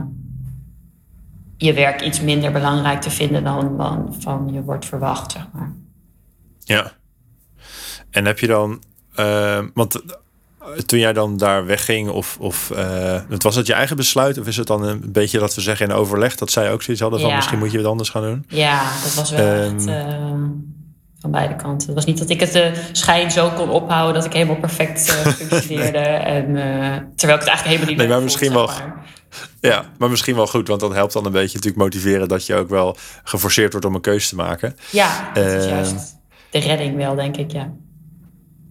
je 1.58 1.74
werk 1.74 2.02
iets 2.02 2.22
minder 2.22 2.52
belangrijk 2.52 3.02
te 3.02 3.10
vinden 3.10 3.44
dan, 3.44 3.78
dan 3.78 4.16
van 4.20 4.50
je 4.54 4.62
wordt 4.64 4.86
verwacht, 4.86 5.32
zeg 5.32 5.48
maar. 5.54 5.72
Ja. 6.60 6.92
En 8.10 8.26
heb 8.26 8.40
je 8.40 8.48
dan, 8.48 8.82
uh, 9.20 9.60
want 9.74 10.02
toen 10.86 11.00
jij 11.00 11.14
dan 11.14 11.38
daar 11.38 11.66
wegging, 11.66 12.10
of, 12.10 12.38
of 12.40 12.72
uh, 12.76 13.20
was 13.38 13.56
het 13.56 13.68
je 13.68 13.74
eigen 13.74 13.96
besluit, 13.96 14.38
of 14.40 14.48
is 14.48 14.58
het 14.58 14.68
dan 14.68 14.84
een 14.84 15.12
beetje 15.12 15.40
dat 15.40 15.56
we 15.56 15.62
zeggen 15.62 15.88
in 15.88 15.96
overleg 15.96 16.36
dat 16.36 16.52
zij 16.52 16.72
ook 16.72 16.82
zoiets 16.82 17.02
hadden 17.02 17.20
van 17.20 17.30
Ja. 17.30 17.36
misschien 17.36 17.60
moet 17.60 17.72
je 17.72 17.78
het 17.78 17.88
anders 17.88 18.10
gaan 18.10 18.22
doen? 18.24 18.46
Ja, 18.48 18.84
dat 19.04 19.14
was 19.14 19.30
wel 19.32 19.40
Ehm. 19.40 19.76
echt 19.76 19.86
van 21.32 21.40
beide 21.40 21.56
kanten. 21.56 21.86
Het 21.88 21.96
was 21.96 22.06
niet 22.06 22.18
dat 22.18 22.30
ik 22.30 22.40
het 22.40 22.56
uh, 22.56 22.66
schijn 22.92 23.32
zo 23.32 23.50
kon 23.50 23.70
ophouden 23.70 24.14
dat 24.14 24.26
ik 24.26 24.34
helemaal 24.34 24.56
perfect 24.60 25.10
uh, 25.10 25.16
functioneerde. 25.48 25.98
en, 25.98 26.50
uh, 26.50 26.96
terwijl 27.16 27.40
ik 27.40 27.46
het 27.46 27.48
eigenlijk 27.48 27.64
helemaal 27.64 27.88
niet 27.88 27.98
Nee, 27.98 28.08
maar 28.08 28.22
misschien 28.22 28.52
vond, 28.52 28.66
wel- 28.66 28.76
zeg 28.76 28.86
maar. 28.88 29.06
Ja, 29.62 29.86
maar 29.98 30.10
misschien 30.10 30.36
wel 30.36 30.48
goed, 30.48 30.68
want 30.68 30.80
dat 30.80 30.94
helpt 30.94 31.14
dan 31.14 31.26
een 31.26 31.32
beetje 31.32 31.56
natuurlijk 31.56 31.84
motiveren 31.84 32.28
dat 32.28 32.46
je 32.46 32.56
ook 32.56 32.70
wel 32.70 32.98
geforceerd 33.24 33.72
wordt 33.72 33.88
om 33.88 33.96
een 33.96 34.02
keuze 34.02 34.30
te 34.30 34.36
maken. 34.36 34.76
Ja, 34.92 35.30
dat 35.34 35.46
is 35.46 35.66
juist 35.66 36.16
de 36.50 36.60
redding 36.60 36.96
wel, 36.96 37.16
denk 37.16 37.38
ik, 37.38 37.52
ja. 37.52 37.72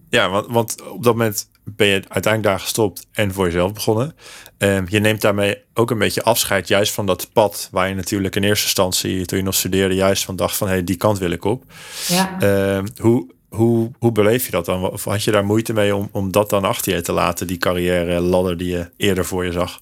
Ja, 0.09 0.29
want, 0.29 0.45
want 0.49 0.81
op 0.89 1.03
dat 1.03 1.13
moment 1.15 1.47
ben 1.75 1.87
je 1.87 1.93
uiteindelijk 1.93 2.43
daar 2.43 2.59
gestopt 2.59 3.07
en 3.11 3.33
voor 3.33 3.45
jezelf 3.45 3.73
begonnen. 3.73 4.15
Ehm, 4.57 4.85
je 4.87 4.99
neemt 4.99 5.21
daarmee 5.21 5.57
ook 5.73 5.91
een 5.91 5.97
beetje 5.97 6.23
afscheid 6.23 6.67
juist 6.67 6.93
van 6.93 7.05
dat 7.05 7.29
pad 7.33 7.69
waar 7.71 7.89
je 7.89 7.95
natuurlijk 7.95 8.35
in 8.35 8.43
eerste 8.43 8.65
instantie, 8.65 9.25
toen 9.25 9.37
je 9.37 9.43
nog 9.43 9.55
studeerde, 9.55 9.95
juist 9.95 10.25
van 10.25 10.35
dacht 10.35 10.57
van 10.57 10.67
hé, 10.67 10.73
hey, 10.73 10.83
die 10.83 10.95
kant 10.95 11.19
wil 11.19 11.31
ik 11.31 11.45
op. 11.45 11.63
Ja. 12.07 12.39
Ehm, 12.39 12.85
hoe, 12.97 13.27
hoe, 13.49 13.91
hoe 13.99 14.11
beleef 14.11 14.45
je 14.45 14.51
dat 14.51 14.65
dan? 14.65 14.91
Of 14.91 15.03
had 15.03 15.23
je 15.23 15.31
daar 15.31 15.45
moeite 15.45 15.73
mee 15.73 15.95
om, 15.95 16.09
om 16.11 16.31
dat 16.31 16.49
dan 16.49 16.63
achter 16.63 16.95
je 16.95 17.01
te 17.01 17.11
laten, 17.11 17.47
die 17.47 17.57
carrière 17.57 18.19
ladder 18.19 18.57
die 18.57 18.69
je 18.69 18.89
eerder 18.97 19.25
voor 19.25 19.45
je 19.45 19.51
zag? 19.51 19.81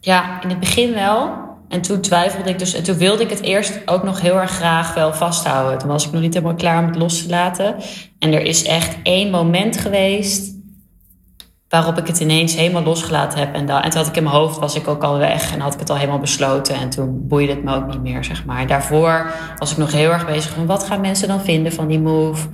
Ja, 0.00 0.42
in 0.42 0.48
het 0.48 0.60
begin 0.60 0.94
wel. 0.94 1.44
En 1.68 1.80
toen 1.80 2.00
twijfelde 2.00 2.50
ik 2.50 2.58
dus. 2.58 2.74
En 2.74 2.82
toen 2.82 2.96
wilde 2.96 3.22
ik 3.22 3.30
het 3.30 3.42
eerst 3.42 3.80
ook 3.84 4.02
nog 4.02 4.20
heel 4.20 4.40
erg 4.40 4.50
graag 4.50 4.94
wel 4.94 5.12
vasthouden. 5.14 5.78
Toen 5.78 5.88
was 5.88 6.06
ik 6.06 6.12
nog 6.12 6.20
niet 6.20 6.34
helemaal 6.34 6.56
klaar 6.56 6.82
om 6.82 6.86
het 6.86 6.96
los 6.96 7.22
te 7.22 7.28
laten. 7.28 7.76
En 8.18 8.32
er 8.32 8.42
is 8.42 8.64
echt 8.64 8.96
één 9.02 9.30
moment 9.30 9.76
geweest. 9.76 10.55
Waarop 11.76 11.98
ik 11.98 12.06
het 12.06 12.20
ineens 12.20 12.54
helemaal 12.54 12.82
losgelaten 12.82 13.38
heb. 13.38 13.54
En, 13.54 13.66
dan, 13.66 13.80
en 13.80 13.90
toen 13.90 14.00
had 14.00 14.08
ik 14.08 14.16
in 14.16 14.22
mijn 14.22 14.34
hoofd, 14.34 14.58
was 14.58 14.74
ik 14.74 14.88
ook 14.88 15.02
al 15.02 15.18
weg. 15.18 15.52
En 15.52 15.60
had 15.60 15.74
ik 15.74 15.80
het 15.80 15.90
al 15.90 15.96
helemaal 15.96 16.18
besloten. 16.18 16.74
En 16.74 16.90
toen 16.90 17.26
boeide 17.28 17.52
het 17.52 17.64
me 17.64 17.74
ook 17.74 17.86
niet 17.86 18.02
meer, 18.02 18.24
zeg 18.24 18.44
maar. 18.44 18.66
Daarvoor 18.66 19.30
was 19.58 19.70
ik 19.70 19.76
nog 19.76 19.92
heel 19.92 20.10
erg 20.10 20.26
bezig 20.26 20.50
van 20.50 20.66
wat 20.66 20.84
gaan 20.84 21.00
mensen 21.00 21.28
dan 21.28 21.40
vinden 21.40 21.72
van 21.72 21.86
die 21.86 22.00
move. 22.00 22.48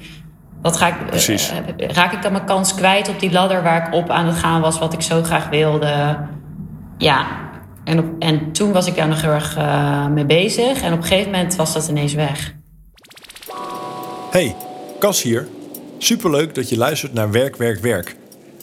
Wat 0.63 0.77
ga 0.77 0.89
ik, 0.89 0.95
eh, 1.01 1.07
Precies. 1.07 1.53
eh, 1.77 1.89
raak 1.89 2.13
ik 2.13 2.23
dan 2.23 2.33
mijn 2.33 2.45
kans 2.45 2.75
kwijt 2.75 3.09
op 3.09 3.21
die 3.21 3.33
ladder 3.33 3.63
waar 3.63 3.87
ik 3.87 3.95
op 3.95 4.11
aan 4.11 4.27
het 4.27 4.37
gaan 4.37 4.61
was, 4.61 4.79
wat 4.79 4.93
ik 4.93 5.01
zo 5.03 5.23
graag 5.23 5.49
wilde. 5.49 6.19
Ja, 6.99 7.27
en, 7.85 7.99
op, 7.99 8.05
en 8.19 8.53
toen 8.53 8.73
was 8.73 8.87
ik 8.87 8.95
daar 8.97 9.09
nog 9.09 9.21
heel 9.23 9.31
erg 9.31 9.57
eh, 9.57 10.07
mee 10.07 10.27
bezig. 10.27 10.83
En 10.83 10.93
op 10.93 10.99
een 10.99 11.05
gegeven 11.05 11.31
moment 11.31 11.57
was 11.57 11.73
dat 11.73 11.89
ineens 11.89 12.15
weg. 12.15 12.55
Hey, 14.31 14.57
Cas 14.99 15.23
hier. 15.23 15.49
Superleuk 15.99 16.55
dat 16.55 16.69
je 16.69 16.77
luistert 16.77 17.15
naar 17.15 17.31
Werk, 17.31 17.57
Werk, 17.57 17.79
Werk. 17.79 18.17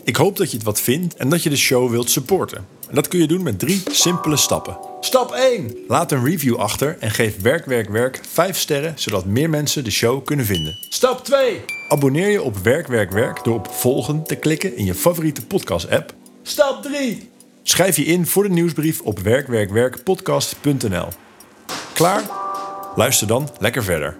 Ik 0.09 0.15
hoop 0.15 0.37
dat 0.37 0.51
je 0.51 0.57
het 0.57 0.65
wat 0.65 0.81
vindt 0.81 1.15
en 1.15 1.29
dat 1.29 1.43
je 1.43 1.49
de 1.49 1.57
show 1.57 1.89
wilt 1.89 2.09
supporten. 2.09 2.67
En 2.87 2.95
dat 2.95 3.07
kun 3.07 3.19
je 3.19 3.27
doen 3.27 3.43
met 3.43 3.59
drie 3.59 3.83
simpele 3.91 4.37
stappen. 4.37 4.77
Stap 4.99 5.31
1. 5.31 5.77
Laat 5.87 6.11
een 6.11 6.25
review 6.25 6.55
achter 6.55 6.97
en 6.99 7.11
geef 7.11 7.41
Werk, 7.41 7.65
Werk, 7.65 7.89
Werk 7.89 8.19
5 8.29 8.57
sterren, 8.57 8.93
zodat 8.95 9.25
meer 9.25 9.49
mensen 9.49 9.83
de 9.83 9.91
show 9.91 10.25
kunnen 10.25 10.45
vinden. 10.45 10.77
Stap 10.89 11.25
2. 11.25 11.61
Abonneer 11.89 12.29
je 12.29 12.41
op 12.41 12.57
Werk, 12.57 12.87
Werk, 12.87 13.11
Werk 13.11 13.43
door 13.43 13.55
op 13.55 13.67
volgen 13.71 14.23
te 14.23 14.35
klikken 14.35 14.75
in 14.75 14.85
je 14.85 14.95
favoriete 14.95 15.45
podcast-app. 15.45 16.13
Stap 16.43 16.83
3. 16.83 17.29
Schrijf 17.63 17.95
je 17.95 18.05
in 18.05 18.25
voor 18.25 18.43
de 18.43 18.49
nieuwsbrief 18.49 19.01
op 19.01 19.19
werkwerkwerkpodcast.nl. 19.19 21.07
Klaar? 21.93 22.23
Luister 22.95 23.27
dan 23.27 23.49
lekker 23.59 23.83
verder. 23.83 24.17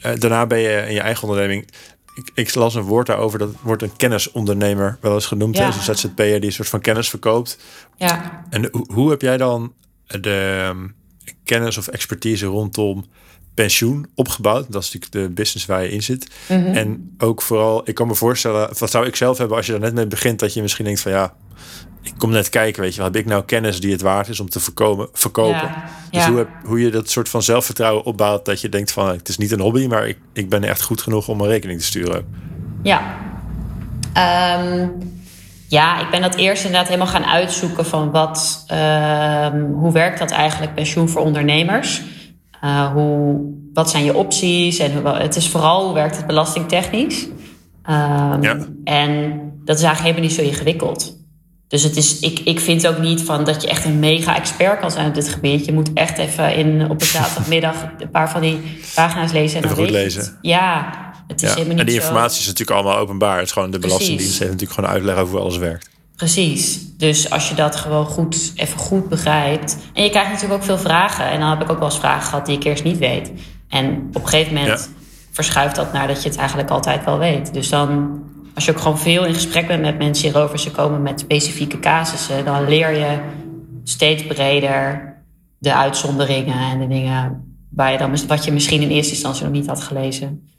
Eh, 0.00 0.12
daarna 0.18 0.46
ben 0.46 0.58
je 0.58 0.84
in 0.86 0.94
je 0.94 1.00
eigen 1.00 1.28
onderneming. 1.28 1.68
Ik, 2.14 2.30
ik 2.34 2.54
las 2.54 2.74
een 2.74 2.82
woord 2.82 3.06
daarover, 3.06 3.38
dat 3.38 3.50
wordt 3.62 3.82
een 3.82 3.96
kennisondernemer 3.96 4.98
wel 5.00 5.14
eens 5.14 5.26
genoemd. 5.26 5.56
Ja. 5.56 5.70
Zo'n 5.70 5.94
ZZP'er 5.94 6.40
die 6.40 6.44
een 6.44 6.52
soort 6.52 6.68
van 6.68 6.80
kennis 6.80 7.10
verkoopt. 7.10 7.58
Ja, 7.96 8.44
En 8.50 8.68
hoe, 8.72 8.92
hoe 8.92 9.10
heb 9.10 9.20
jij 9.20 9.36
dan 9.36 9.72
de 10.06 10.64
ehm, 10.68 10.88
kennis 11.44 11.78
of 11.78 11.88
expertise 11.88 12.46
rondom 12.46 13.04
pensioen 13.54 14.06
opgebouwd. 14.14 14.72
Dat 14.72 14.82
is 14.82 14.92
natuurlijk 14.92 15.28
de 15.28 15.34
business 15.34 15.66
waar 15.66 15.82
je 15.82 15.90
in 15.90 16.02
zit. 16.02 16.30
Mhm. 16.48 16.66
En 16.66 17.14
ook 17.18 17.42
vooral, 17.42 17.82
ik 17.84 17.94
kan 17.94 18.06
me 18.06 18.14
voorstellen, 18.14 18.70
wat 18.78 18.90
zou 18.90 19.06
ik 19.06 19.16
zelf 19.16 19.38
hebben 19.38 19.56
als 19.56 19.66
je 19.66 19.72
er 19.72 19.80
net 19.80 19.94
mee 19.94 20.06
begint, 20.06 20.38
dat 20.38 20.54
je 20.54 20.62
misschien 20.62 20.84
denkt 20.84 21.00
van 21.00 21.12
ja, 21.12 21.34
ik 22.02 22.12
kom 22.18 22.30
net 22.30 22.48
kijken, 22.48 22.82
weet 22.82 22.94
je, 22.94 23.02
heb 23.02 23.16
ik 23.16 23.26
nou 23.26 23.44
kennis 23.44 23.80
die 23.80 23.92
het 23.92 24.00
waard 24.00 24.28
is 24.28 24.40
om 24.40 24.48
te 24.48 24.60
voorkomen, 24.60 25.08
verkopen? 25.12 25.60
Ja, 25.60 25.84
Dus 26.10 26.22
ja. 26.22 26.28
hoe, 26.28 26.38
heb, 26.38 26.48
hoe 26.64 26.80
je 26.80 26.90
dat 26.90 27.10
soort 27.10 27.28
van 27.28 27.42
zelfvertrouwen 27.42 28.04
opbouwt, 28.04 28.44
dat 28.44 28.60
je 28.60 28.68
denkt 28.68 28.92
van 28.92 29.08
het 29.08 29.28
is 29.28 29.38
niet 29.38 29.52
een 29.52 29.60
hobby, 29.60 29.86
maar 29.86 30.08
ik, 30.08 30.18
ik 30.32 30.48
ben 30.48 30.64
echt 30.64 30.82
goed 30.82 31.02
genoeg 31.02 31.28
om 31.28 31.40
een 31.40 31.48
rekening 31.48 31.80
te 31.80 31.86
sturen. 31.86 32.26
Ja. 32.82 33.16
Ehm, 34.12 34.88
ja, 35.66 36.00
ik 36.00 36.10
ben 36.10 36.22
dat 36.22 36.34
eerst 36.34 36.64
inderdaad 36.64 36.88
helemaal 36.88 37.12
gaan 37.12 37.24
uitzoeken 37.24 37.86
van 37.86 38.10
wat, 38.10 38.64
ehm, 38.66 39.60
hoe 39.60 39.92
werkt 39.92 40.18
dat 40.18 40.30
eigenlijk 40.30 40.74
pensioen 40.74 41.08
voor 41.08 41.22
ondernemers? 41.22 42.02
Eh, 42.60 42.92
hoe, 42.92 43.40
wat 43.72 43.90
zijn 43.90 44.04
je 44.04 44.14
opties? 44.16 44.78
En 44.78 44.92
hoe, 45.00 45.08
het 45.10 45.36
is 45.36 45.48
vooral 45.48 45.84
hoe 45.84 45.94
werkt 45.94 46.16
het 46.16 46.26
belastingtechnisch? 46.26 47.26
Ja. 48.40 48.56
En 48.84 49.40
dat 49.64 49.76
is 49.78 49.82
eigenlijk 49.84 49.98
helemaal 50.16 50.20
niet 50.22 50.32
zo 50.32 50.42
ingewikkeld. 50.42 51.18
Dus 51.68 51.82
het 51.82 51.96
is, 51.96 52.20
ik, 52.20 52.38
ik 52.38 52.60
vind 52.60 52.86
ook 52.86 52.98
niet 52.98 53.22
van 53.22 53.44
dat 53.44 53.62
je 53.62 53.68
echt 53.68 53.84
een 53.84 53.98
mega 53.98 54.36
expert 54.36 54.80
kan 54.80 54.90
zijn 54.90 55.08
op 55.08 55.14
dit 55.14 55.28
gebied. 55.28 55.64
Je 55.64 55.72
moet 55.72 55.92
echt 55.94 56.18
even 56.18 56.54
in, 56.54 56.90
op 56.90 57.00
een 57.00 57.06
zaterdagmiddag 57.06 57.74
een 57.98 58.10
paar 58.10 58.30
van 58.30 58.40
die 58.40 58.60
pagina's 58.94 59.32
lezen. 59.32 59.58
En 59.58 59.64
Even 59.64 59.76
dan 59.76 59.84
goed 59.86 59.94
weet 59.94 60.12
je 60.12 60.18
lezen. 60.18 60.20
het. 60.32 60.38
Ja, 60.42 60.90
het 61.26 61.42
is 61.42 61.48
Ja. 61.48 61.54
helemaal 61.54 61.70
En 61.78 61.84
niet 61.84 61.86
die 61.86 62.00
zo- 62.00 62.06
informatie 62.06 62.40
is 62.40 62.46
natuurlijk 62.46 62.78
allemaal 62.78 62.96
openbaar. 62.98 63.36
Het 63.38 63.46
is 63.46 63.52
gewoon 63.52 63.70
de 63.70 63.78
Precies. 63.78 63.96
Belastingdienst 63.98 64.38
heeft 64.38 64.50
natuurlijk 64.50 64.80
gewoon 64.80 64.90
uitleg 64.94 65.16
over 65.16 65.32
hoe 65.34 65.40
alles 65.42 65.56
werkt. 65.56 65.90
Precies. 66.20 66.96
Dus 66.96 67.30
als 67.30 67.48
je 67.48 67.54
dat 67.54 67.76
gewoon 67.76 68.06
goed, 68.06 68.52
even 68.56 68.78
goed 68.78 69.08
begrijpt. 69.08 69.76
En 69.92 70.02
je 70.02 70.10
krijgt 70.10 70.30
natuurlijk 70.30 70.60
ook 70.60 70.66
veel 70.66 70.78
vragen. 70.78 71.24
En 71.30 71.40
dan 71.40 71.48
heb 71.48 71.60
ik 71.62 71.70
ook 71.70 71.78
wel 71.78 71.88
eens 71.88 71.98
vragen 71.98 72.22
gehad 72.22 72.46
die 72.46 72.56
ik 72.56 72.64
eerst 72.64 72.84
niet 72.84 72.98
weet. 72.98 73.32
En 73.68 74.08
op 74.12 74.22
een 74.22 74.28
gegeven 74.28 74.54
moment 74.54 74.80
Ja. 74.80 75.02
verschuift 75.30 75.76
dat 75.76 75.92
naar 75.92 76.06
dat 76.06 76.22
je 76.22 76.28
het 76.28 76.38
eigenlijk 76.38 76.70
altijd 76.70 77.04
wel 77.04 77.18
weet. 77.18 77.52
Dus 77.52 77.68
dan, 77.68 78.20
als 78.54 78.64
je 78.64 78.70
ook 78.70 78.78
gewoon 78.80 78.98
veel 78.98 79.24
in 79.24 79.34
gesprek 79.34 79.66
bent 79.66 79.80
met 79.80 79.98
mensen 79.98 80.24
hierover, 80.24 80.58
ze 80.58 80.70
komen 80.70 81.02
met 81.02 81.20
specifieke 81.20 81.78
casussen, 81.78 82.44
dan 82.44 82.68
leer 82.68 82.90
je 82.98 83.18
steeds 83.84 84.26
breder 84.26 85.14
de 85.58 85.74
uitzonderingen 85.74 86.58
en 86.58 86.78
de 86.78 86.86
dingen 86.88 87.44
waar 87.70 87.92
je 87.92 87.98
dan, 87.98 88.26
wat 88.26 88.44
je 88.44 88.52
misschien 88.52 88.82
in 88.82 88.90
eerste 88.90 89.12
instantie 89.12 89.44
nog 89.44 89.52
niet 89.52 89.66
had 89.66 89.82
gelezen. 89.82 90.49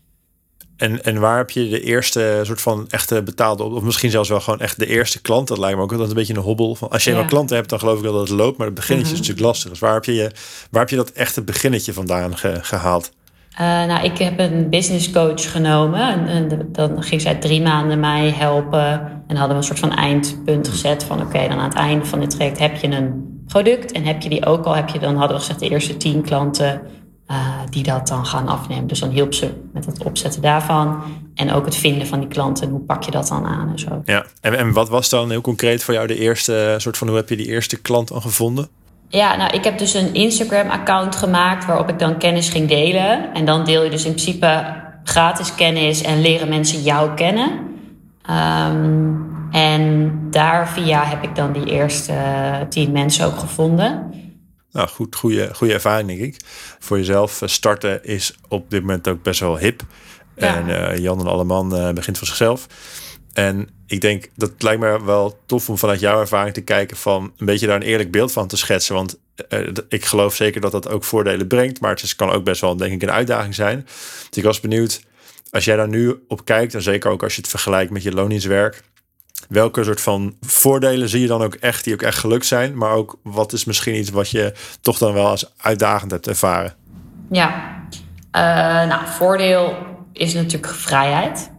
En, 0.82 1.04
en 1.04 1.20
waar 1.20 1.38
heb 1.38 1.50
je 1.50 1.70
de 1.70 1.82
eerste 1.82 2.40
soort 2.44 2.62
van 2.62 2.86
echte 2.90 3.24
betaalde, 3.24 3.64
of 3.64 3.82
misschien 3.82 4.10
zelfs 4.12 4.30
wel 4.30 4.40
gewoon 4.42 4.60
echt 4.60 4.80
de 4.80 4.86
eerste 4.88 5.22
klant? 5.22 5.48
Dat 5.48 5.58
lijkt 5.58 5.78
me 5.78 5.84
ook 5.84 5.92
altijd 5.92 6.10
een 6.10 6.16
beetje 6.16 6.34
een 6.34 6.40
hobbel. 6.40 6.76
Van 6.76 6.90
als 6.90 7.04
je 7.04 7.10
Ja. 7.10 7.16
eenmaal 7.16 7.30
klanten 7.32 7.56
hebt, 7.56 7.70
dan 7.70 7.80
geloof 7.80 7.98
ik 7.98 8.04
wel 8.04 8.14
dat 8.14 8.28
het 8.28 8.38
loopt. 8.38 8.58
Maar 8.58 8.66
het 8.68 8.76
beginnetje 8.76 9.12
Mhm. 9.14 9.22
is 9.22 9.28
natuurlijk 9.28 9.48
lastig. 9.54 9.70
Dus 9.70 9.80
waar 9.80 9.94
heb 9.94 10.06
je, 10.06 10.14
je, 10.14 10.32
waar 10.72 10.82
heb 10.82 10.90
je 10.90 10.96
dat 10.96 11.12
echte 11.12 11.42
beginnetje 11.44 11.94
vandaan 11.94 12.38
ge- 12.38 12.60
gehaald? 12.62 13.12
Eh, 13.52 13.60
nou, 13.68 14.04
ik 14.06 14.18
heb 14.18 14.40
een 14.40 14.70
business 14.70 15.12
coach 15.12 15.52
genomen. 15.52 16.00
En, 16.10 16.28
en 16.28 16.70
dan 16.72 17.04
ging 17.04 17.22
zij 17.22 17.36
drie 17.36 17.62
maanden 17.62 18.00
mij 18.00 18.30
helpen. 18.30 19.22
En 19.28 19.36
hadden 19.36 19.50
we 19.50 19.56
een 19.56 19.64
soort 19.64 19.80
van 19.80 19.94
eindpunt 19.96 20.68
gezet 20.68 21.04
van... 21.04 21.22
oké, 21.22 21.48
dan 21.48 21.58
aan 21.60 21.70
het 21.70 21.74
einde 21.78 22.06
van 22.06 22.20
dit 22.20 22.30
traject 22.30 22.60
heb 22.60 22.76
je 22.76 22.88
een 22.88 23.30
product... 23.48 23.92
en 23.92 24.04
heb 24.06 24.22
je 24.22 24.30
die 24.30 24.46
ook 24.46 24.66
al, 24.66 24.76
heb 24.76 24.90
je 24.90 25.00
dan 25.00 25.16
hadden 25.16 25.36
we 25.38 25.44
gezegd... 25.44 25.60
de 25.60 25.70
eerste 25.70 25.98
tien 25.98 26.22
klanten 26.22 26.82
eh, 27.32 27.38
die 27.70 27.84
dat 27.84 28.08
dan 28.08 28.26
gaan 28.26 28.48
afnemen. 28.48 28.88
Dus 28.88 29.00
dan 29.00 29.10
hielp 29.10 29.34
ze 29.34 29.50
met 29.74 29.86
het 29.86 30.04
opzetten 30.04 30.42
daarvan. 30.42 31.04
En 31.36 31.52
ook 31.52 31.66
het 31.66 31.76
vinden 31.76 32.08
van 32.08 32.20
die 32.20 32.28
klanten. 32.28 32.70
Hoe 32.70 32.80
pak 32.80 33.04
je 33.04 33.12
dat 33.12 33.28
dan 33.28 33.46
aan 33.46 33.70
en 33.70 33.80
zo. 33.80 34.02
Ja. 34.06 34.26
En, 34.42 34.58
en 34.58 34.74
wat 34.74 34.90
was 34.90 35.10
dan 35.10 35.30
heel 35.30 35.42
concreet 35.42 35.84
voor 35.84 35.94
jou 35.94 36.08
de 36.08 36.18
eerste 36.18 36.76
soort 36.78 36.98
van, 36.98 37.08
hoe 37.08 37.18
heb 37.18 37.30
je 37.30 37.36
die 37.36 37.48
eerste 37.48 37.82
klant 37.82 38.08
dan 38.08 38.22
gevonden? 38.22 38.68
Ja, 39.08 39.36
nou, 39.36 39.54
ik 39.54 39.64
heb 39.64 39.78
dus 39.78 39.94
een 39.94 40.14
Instagram-account 40.14 41.16
gemaakt 41.16 41.66
waarop 41.66 41.90
ik 41.90 42.00
dan 42.00 42.18
kennis 42.18 42.50
ging 42.50 42.68
delen. 42.68 43.34
En 43.34 43.46
dan 43.46 43.66
deel 43.66 43.84
je 43.84 43.90
dus 43.90 44.06
in 44.06 44.14
principe 44.14 44.66
gratis 45.04 45.56
kennis 45.56 46.02
en 46.02 46.22
leren 46.22 46.50
mensen 46.50 46.82
jou 46.82 47.14
kennen. 47.14 47.60
Ehm, 48.26 49.14
en 49.52 50.12
daar 50.30 50.70
via 50.70 51.04
heb 51.04 51.24
ik 51.24 51.36
dan 51.36 51.52
die 51.52 51.66
eerste 51.66 52.14
tien 52.70 52.92
mensen 52.92 53.26
ook 53.26 53.38
gevonden. 53.38 54.10
Nou 54.72 54.88
goed, 54.88 55.16
goede, 55.16 55.54
goede 55.54 55.74
ervaring 55.74 56.08
denk 56.08 56.22
ik. 56.22 56.36
Voor 56.80 56.98
jezelf 56.98 57.42
eh, 57.42 57.48
starten 57.48 58.04
is 58.04 58.36
op 58.48 58.70
dit 58.70 58.82
moment 58.82 59.08
ook 59.08 59.24
best 59.24 59.40
wel 59.40 59.58
hip. 59.58 59.82
Ja. 60.36 60.56
En 60.56 60.90
eh, 60.90 60.98
Jan 60.98 61.20
en 61.20 61.28
Alleman 61.28 61.76
eh 61.76 61.92
begint 61.92 62.18
voor 62.18 62.28
zichzelf. 62.28 62.68
En 63.34 63.70
ik 63.88 64.02
denk, 64.02 64.30
dat 64.36 64.52
lijkt 64.58 64.82
me 64.82 65.04
wel 65.04 65.40
tof 65.46 65.70
om 65.70 65.78
vanuit 65.78 66.00
jouw 66.00 66.20
ervaring 66.20 66.54
te 66.54 66.62
kijken 66.62 66.98
van 66.98 67.34
een 67.38 67.46
beetje 67.46 67.68
daar 67.68 67.76
een 67.76 67.82
eerlijk 67.82 68.12
beeld 68.12 68.32
van 68.32 68.48
te 68.48 68.58
schetsen. 68.58 68.96
Want 68.96 69.20
ik 69.90 70.06
geloof 70.06 70.36
zeker 70.36 70.62
dat 70.62 70.72
dat 70.72 70.90
ook 70.90 71.04
voordelen 71.04 71.48
brengt, 71.48 71.82
maar 71.82 71.92
het 71.92 72.04
is, 72.04 72.16
kan 72.16 72.30
ook 72.30 72.44
best 72.44 72.62
wel 72.62 72.76
denk 72.76 72.94
ik 72.94 73.02
een 73.02 73.12
uitdaging 73.12 73.56
zijn. 73.56 73.82
Dus 74.30 74.38
ik 74.38 74.44
was 74.44 74.60
benieuwd, 74.60 75.02
als 75.52 75.66
jij 75.66 75.76
daar 75.76 75.88
nu 75.88 76.24
op 76.28 76.46
kijkt, 76.46 76.74
en 76.74 76.82
zeker 76.82 77.12
ook 77.12 77.24
als 77.24 77.36
je 77.36 77.42
het 77.42 77.50
vergelijkt 77.50 77.92
met 77.92 78.04
je 78.04 78.12
loningswerk, 78.12 78.84
welke 79.50 79.84
soort 79.84 80.02
van 80.02 80.36
voordelen 80.42 81.10
zie 81.10 81.22
je 81.22 81.28
dan 81.28 81.42
ook 81.42 81.54
echt, 81.56 81.84
die 81.84 81.94
ook 81.94 82.02
echt 82.02 82.18
gelukt 82.18 82.46
zijn, 82.46 82.78
maar 82.78 82.92
ook 82.92 83.20
wat 83.24 83.54
is 83.54 83.66
misschien 83.66 83.96
iets 83.96 84.10
wat 84.10 84.30
je 84.30 84.54
toch 84.82 84.98
dan 84.98 85.14
wel 85.14 85.28
als 85.28 85.52
uitdagend 85.58 86.12
hebt 86.12 86.28
ervaren? 86.28 86.74
Ja, 87.32 87.80
Eh, 88.32 88.42
nou, 88.88 89.08
voordeel 89.08 89.76
is 90.14 90.34
natuurlijk 90.34 90.74
vrijheid. 90.74 91.52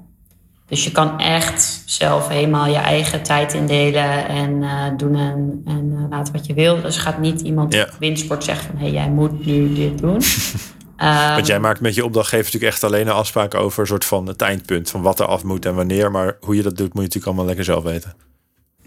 Dus 0.66 0.84
je 0.84 0.92
kan 0.92 1.18
echt 1.20 1.82
zelf 1.86 2.28
helemaal 2.28 2.66
je 2.66 2.76
eigen 2.76 3.22
tijd 3.22 3.52
indelen 3.54 4.28
en 4.28 4.62
eh, 4.62 4.84
doen 4.96 5.14
en, 5.14 5.62
en 5.66 5.92
eh, 5.96 6.10
laten 6.10 6.32
wat 6.32 6.46
je 6.46 6.54
wil. 6.54 6.80
Dus 6.82 6.96
gaat 6.96 7.18
niet 7.18 7.40
iemand 7.40 7.74
Ja. 7.74 7.82
op 7.82 7.96
windsport 7.98 8.44
zeggen 8.44 8.66
van 8.66 8.76
hé, 8.76 8.82
hey, 8.84 8.92
jij 8.92 9.08
moet 9.10 9.46
nu 9.46 9.72
dit 9.74 9.98
doen. 9.98 10.20
Ehm, 11.02 11.34
Want 11.34 11.46
jij 11.46 11.60
maakt 11.60 11.80
met 11.80 11.94
je 11.94 12.04
opdrachtgever 12.04 12.44
natuurlijk 12.44 12.72
echt 12.72 12.84
alleen 12.84 13.06
een 13.06 13.12
afspraak 13.12 13.54
over 13.54 13.80
een 13.80 13.86
soort 13.86 14.04
van 14.04 14.26
het 14.26 14.40
eindpunt. 14.42 14.90
Van 14.90 15.02
wat 15.02 15.20
er 15.20 15.26
af 15.26 15.44
moet 15.44 15.66
en 15.66 15.74
wanneer. 15.74 16.10
Maar 16.10 16.36
hoe 16.40 16.56
je 16.56 16.62
dat 16.62 16.76
doet, 16.76 16.86
moet 16.94 16.96
je 16.96 17.00
natuurlijk 17.02 17.26
allemaal 17.26 17.44
lekker 17.46 17.64
zelf 17.64 17.82
weten. 17.82 18.14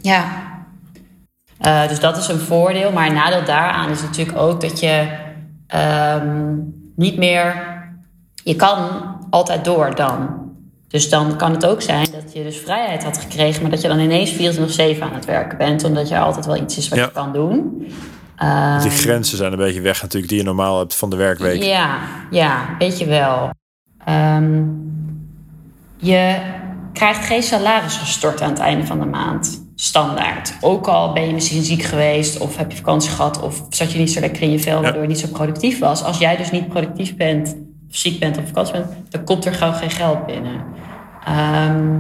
Ja. 0.02 0.26
Eh, 1.58 1.88
dus 1.88 2.00
dat 2.00 2.18
is 2.18 2.28
een 2.28 2.40
voordeel. 2.40 2.92
Maar 2.92 3.08
een 3.08 3.14
nadeel 3.14 3.46
daaraan 3.46 3.90
is 3.90 4.02
natuurlijk 4.02 4.38
ook 4.38 4.62
dat 4.62 4.80
je 4.80 5.08
ehm, 5.68 6.54
niet 6.96 7.18
meer. 7.18 7.74
Je 8.44 8.56
kan 8.56 8.78
altijd 9.30 9.66
door 9.66 9.96
dan. 9.96 10.44
Dus 10.88 11.10
dan 11.10 11.38
kan 11.38 11.52
het 11.52 11.66
ook 11.66 11.82
zijn 11.82 12.08
dat 12.12 12.34
je 12.34 12.44
dus 12.44 12.58
vrijheid 12.58 13.04
had 13.04 13.18
gekregen, 13.18 13.62
maar 13.62 13.72
dat 13.72 13.82
je 13.82 13.88
dan 13.88 14.00
ineens 14.00 14.32
24-7 14.32 15.04
aan 15.04 15.14
het 15.14 15.26
werken 15.26 15.58
bent, 15.58 15.84
omdat 15.84 16.08
je 16.08 16.20
altijd 16.20 16.46
wel 16.46 16.58
iets 16.58 16.78
is 16.78 16.88
wat 16.90 17.00
Ja. 17.00 17.06
je 17.06 17.12
kan 17.12 17.34
doen. 17.34 17.88
Die 18.82 18.92
grenzen 18.92 19.38
zijn 19.38 19.52
een 19.52 19.58
beetje 19.58 19.82
weg 19.82 20.02
natuurlijk 20.02 20.30
die 20.30 20.42
je 20.42 20.46
normaal 20.46 20.80
hebt 20.80 20.96
van 20.96 21.10
de 21.10 21.16
werkweek. 21.16 21.64
Ja, 21.64 21.98
ja, 22.30 22.76
weet 22.80 23.00
je 23.00 23.06
wel. 23.06 23.50
Ehm, 24.06 24.64
je 25.98 26.38
krijgt 26.94 27.26
geen 27.26 27.44
salaris 27.44 27.98
gestort 27.98 28.42
aan 28.42 28.50
het 28.50 28.60
einde 28.60 28.86
van 28.86 29.00
de 29.00 29.06
maand. 29.06 29.64
Standaard. 29.76 30.54
Ook 30.62 30.88
al 30.88 31.14
ben 31.14 31.28
je 31.28 31.34
misschien 31.34 31.64
ziek 31.64 31.84
geweest, 31.84 32.38
of 32.38 32.58
heb 32.58 32.72
je 32.72 32.78
vakantie 32.78 33.12
gehad, 33.12 33.42
of 33.42 33.66
zat 33.70 33.92
je 33.92 33.98
niet 33.98 34.12
zo 34.12 34.20
lekker 34.20 34.42
in 34.42 34.52
je 34.52 34.60
vel, 34.60 34.82
waardoor 34.82 35.02
je 35.02 35.08
niet 35.08 35.20
zo 35.20 35.28
productief 35.28 35.80
was. 35.80 36.04
Als 36.04 36.18
jij 36.18 36.38
dus 36.38 36.52
niet 36.52 36.68
productief 36.68 37.16
bent, 37.16 37.56
of 37.90 37.96
ziek 37.96 38.20
bent 38.20 38.38
of 38.38 38.46
vakantie 38.46 38.74
bent, 38.74 38.88
dan 39.10 39.24
komt 39.24 39.46
er 39.46 39.54
gewoon 39.54 39.74
geen 39.74 39.92
geld 39.92 40.26
binnen. 40.26 40.64
Ehm, 41.26 42.00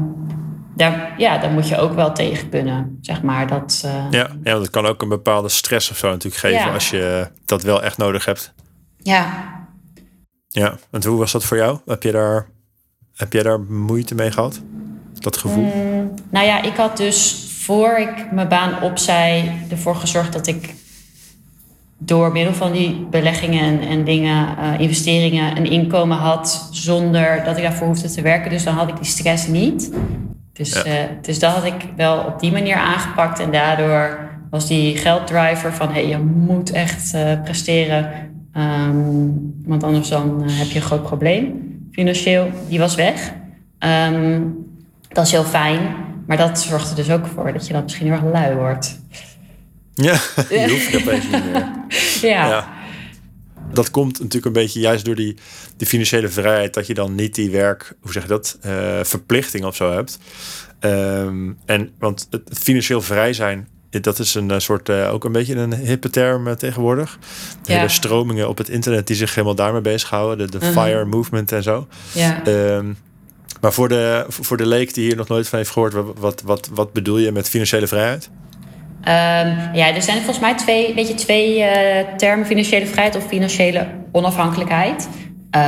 daar, 0.75 1.13
ja, 1.17 1.37
daar 1.37 1.51
moet 1.51 1.67
je 1.67 1.77
ook 1.77 1.93
wel 1.93 2.13
tegen 2.13 2.49
kunnen, 2.49 2.97
zeg 3.01 3.21
maar. 3.21 3.47
Dat, 3.47 3.81
eh, 3.85 4.05
Ja, 4.09 4.29
ja, 4.43 4.59
het 4.59 4.69
kan 4.69 4.85
ook 4.85 5.01
een 5.01 5.09
bepaalde 5.09 5.49
stress 5.49 5.91
of 5.91 5.97
zo 5.97 6.09
natuurlijk 6.09 6.41
geven 6.41 6.57
Ja. 6.67 6.73
als 6.73 6.89
je 6.89 7.27
dat 7.45 7.63
wel 7.63 7.83
echt 7.83 7.97
nodig 7.97 8.25
hebt. 8.25 8.53
ja, 8.97 9.53
Ja, 10.49 10.75
en 10.91 11.05
hoe 11.05 11.17
was 11.17 11.31
dat 11.31 11.43
voor 11.43 11.57
jou? 11.57 11.79
Heb 11.85 12.03
je 12.03 12.11
daar, 12.11 12.47
heb 13.15 13.33
jij 13.33 13.43
daar 13.43 13.59
moeite 13.59 14.15
mee 14.15 14.31
gehad? 14.31 14.61
Dat 15.13 15.37
gevoel? 15.37 15.71
Nou 16.29 16.45
ja, 16.45 16.61
ik 16.61 16.75
had 16.75 16.97
dus 16.97 17.47
voor 17.63 17.97
ik 17.97 18.31
mijn 18.31 18.47
baan 18.47 18.81
opzij 18.81 19.57
ervoor 19.69 19.95
gezorgd 19.95 20.33
dat 20.33 20.47
ik 20.47 20.73
door 21.97 22.31
middel 22.31 22.53
van 22.53 22.71
die 22.71 23.07
beleggingen 23.09 23.61
en, 23.63 23.87
en 23.87 24.03
dingen, 24.03 24.57
eh, 24.57 24.79
investeringen, 24.79 25.57
een 25.57 25.65
inkomen 25.65 26.17
had 26.17 26.67
zonder 26.71 27.43
dat 27.45 27.57
ik 27.57 27.63
daarvoor 27.63 27.87
hoefde 27.87 28.09
te 28.11 28.21
werken. 28.21 28.49
Dus 28.49 28.63
dan 28.63 28.73
had 28.75 28.89
ik 28.89 28.95
die 28.95 29.05
stress 29.05 29.47
niet. 29.47 29.91
Dus, 30.55 30.73
Ja. 30.73 30.83
eh, 30.83 30.93
dus 31.21 31.39
dat 31.39 31.51
had 31.53 31.65
ik 31.65 31.85
wel 31.95 32.17
op 32.17 32.39
die 32.39 32.51
manier 32.51 32.75
aangepakt. 32.75 33.39
En 33.39 33.51
daardoor 33.51 34.19
was 34.49 34.67
die 34.67 34.97
gelddriver 34.97 35.73
van 35.73 35.91
hey, 35.91 36.07
je 36.07 36.17
moet 36.17 36.71
echt 36.71 37.13
eh, 37.13 37.41
presteren. 37.43 38.09
Ehm, 38.53 39.27
want 39.65 39.83
anders 39.83 40.09
dan 40.09 40.43
eh, 40.43 40.57
heb 40.57 40.67
je 40.67 40.75
een 40.75 40.85
groot 40.85 41.03
probleem 41.03 41.73
financieel. 41.91 42.51
Die 42.69 42.79
was 42.79 42.95
weg. 42.95 43.31
Ehm, 43.79 44.41
dat 45.07 45.25
is 45.25 45.31
heel 45.31 45.43
fijn. 45.43 45.79
Maar 46.27 46.37
dat 46.37 46.59
zorgt 46.59 46.89
er 46.89 46.95
dus 46.95 47.09
ook 47.11 47.25
voor 47.27 47.53
dat 47.53 47.67
je 47.67 47.73
dan 47.73 47.83
misschien 47.83 48.05
heel 48.05 48.15
erg 48.15 48.23
lui 48.23 48.55
wordt. 48.55 48.99
Ja, 49.93 50.11
die 50.49 50.69
hoef 50.69 50.87
ik 50.87 51.01
opeens 51.01 51.23
niet 51.23 51.43
meer. 51.51 51.65
Ja, 52.21 52.47
Ja. 52.47 52.65
Dat 53.73 53.91
komt 53.91 54.19
natuurlijk 54.19 54.45
een 54.45 54.61
beetje 54.61 54.79
juist 54.79 55.05
door 55.05 55.15
die, 55.15 55.35
die 55.77 55.87
financiële 55.87 56.29
vrijheid. 56.29 56.73
Dat 56.73 56.87
je 56.87 56.93
dan 56.93 57.15
niet 57.15 57.35
die 57.35 57.49
werk, 57.49 57.95
hoe 58.01 58.11
zeg 58.11 58.23
je 58.23 58.29
dat, 58.29 58.57
eh, 58.61 58.99
verplichting 59.03 59.65
of 59.65 59.75
zo 59.75 59.91
hebt. 59.91 60.19
Ehm, 60.79 61.51
en 61.65 61.91
want 61.99 62.27
het, 62.29 62.41
financieel 62.53 63.01
vrij 63.01 63.33
zijn 63.33 63.67
dat 64.01 64.19
is 64.19 64.33
een 64.33 64.61
soort, 64.61 64.89
ook 64.89 65.23
een 65.23 65.31
beetje 65.31 65.55
een 65.55 65.73
hippe 65.73 66.09
term 66.09 66.55
tegenwoordig. 66.55 67.19
De 67.63 67.73
hele 67.73 67.89
stromingen 67.89 68.49
op 68.49 68.57
het 68.57 68.69
internet 68.69 69.07
die 69.07 69.15
zich 69.15 69.35
helemaal 69.35 69.55
daarmee 69.55 69.81
bezighouden. 69.81 70.51
De, 70.51 70.59
de 70.59 70.65
mhm. 70.65 70.79
FIRE 70.79 71.05
movement 71.05 71.51
en 71.51 71.63
zo. 71.63 71.87
Ja. 72.11 72.43
Ehm, 72.43 72.93
maar 73.61 73.73
voor 73.73 73.89
de, 73.89 74.25
voor 74.27 74.57
de 74.57 74.65
leek 74.65 74.93
die 74.93 75.05
hier 75.05 75.15
nog 75.15 75.27
nooit 75.27 75.47
van 75.47 75.57
heeft 75.57 75.71
gehoord, 75.71 75.93
wat, 76.15 76.41
wat, 76.41 76.69
wat 76.73 76.93
bedoel 76.93 77.17
je 77.17 77.31
met 77.31 77.49
financiële 77.49 77.87
vrijheid? 77.87 78.29
Um, 79.07 79.73
ja, 79.73 79.93
er 79.93 80.01
zijn 80.01 80.17
volgens 80.17 80.39
mij 80.39 80.55
twee, 80.55 80.93
weet 80.93 81.07
je, 81.07 81.13
twee 81.13 81.59
uh, 81.59 81.67
termen: 82.17 82.45
financiële 82.45 82.85
vrijheid 82.85 83.15
of 83.15 83.27
financiële 83.27 83.87
onafhankelijkheid. 84.11 85.07
Uh, 85.55 85.61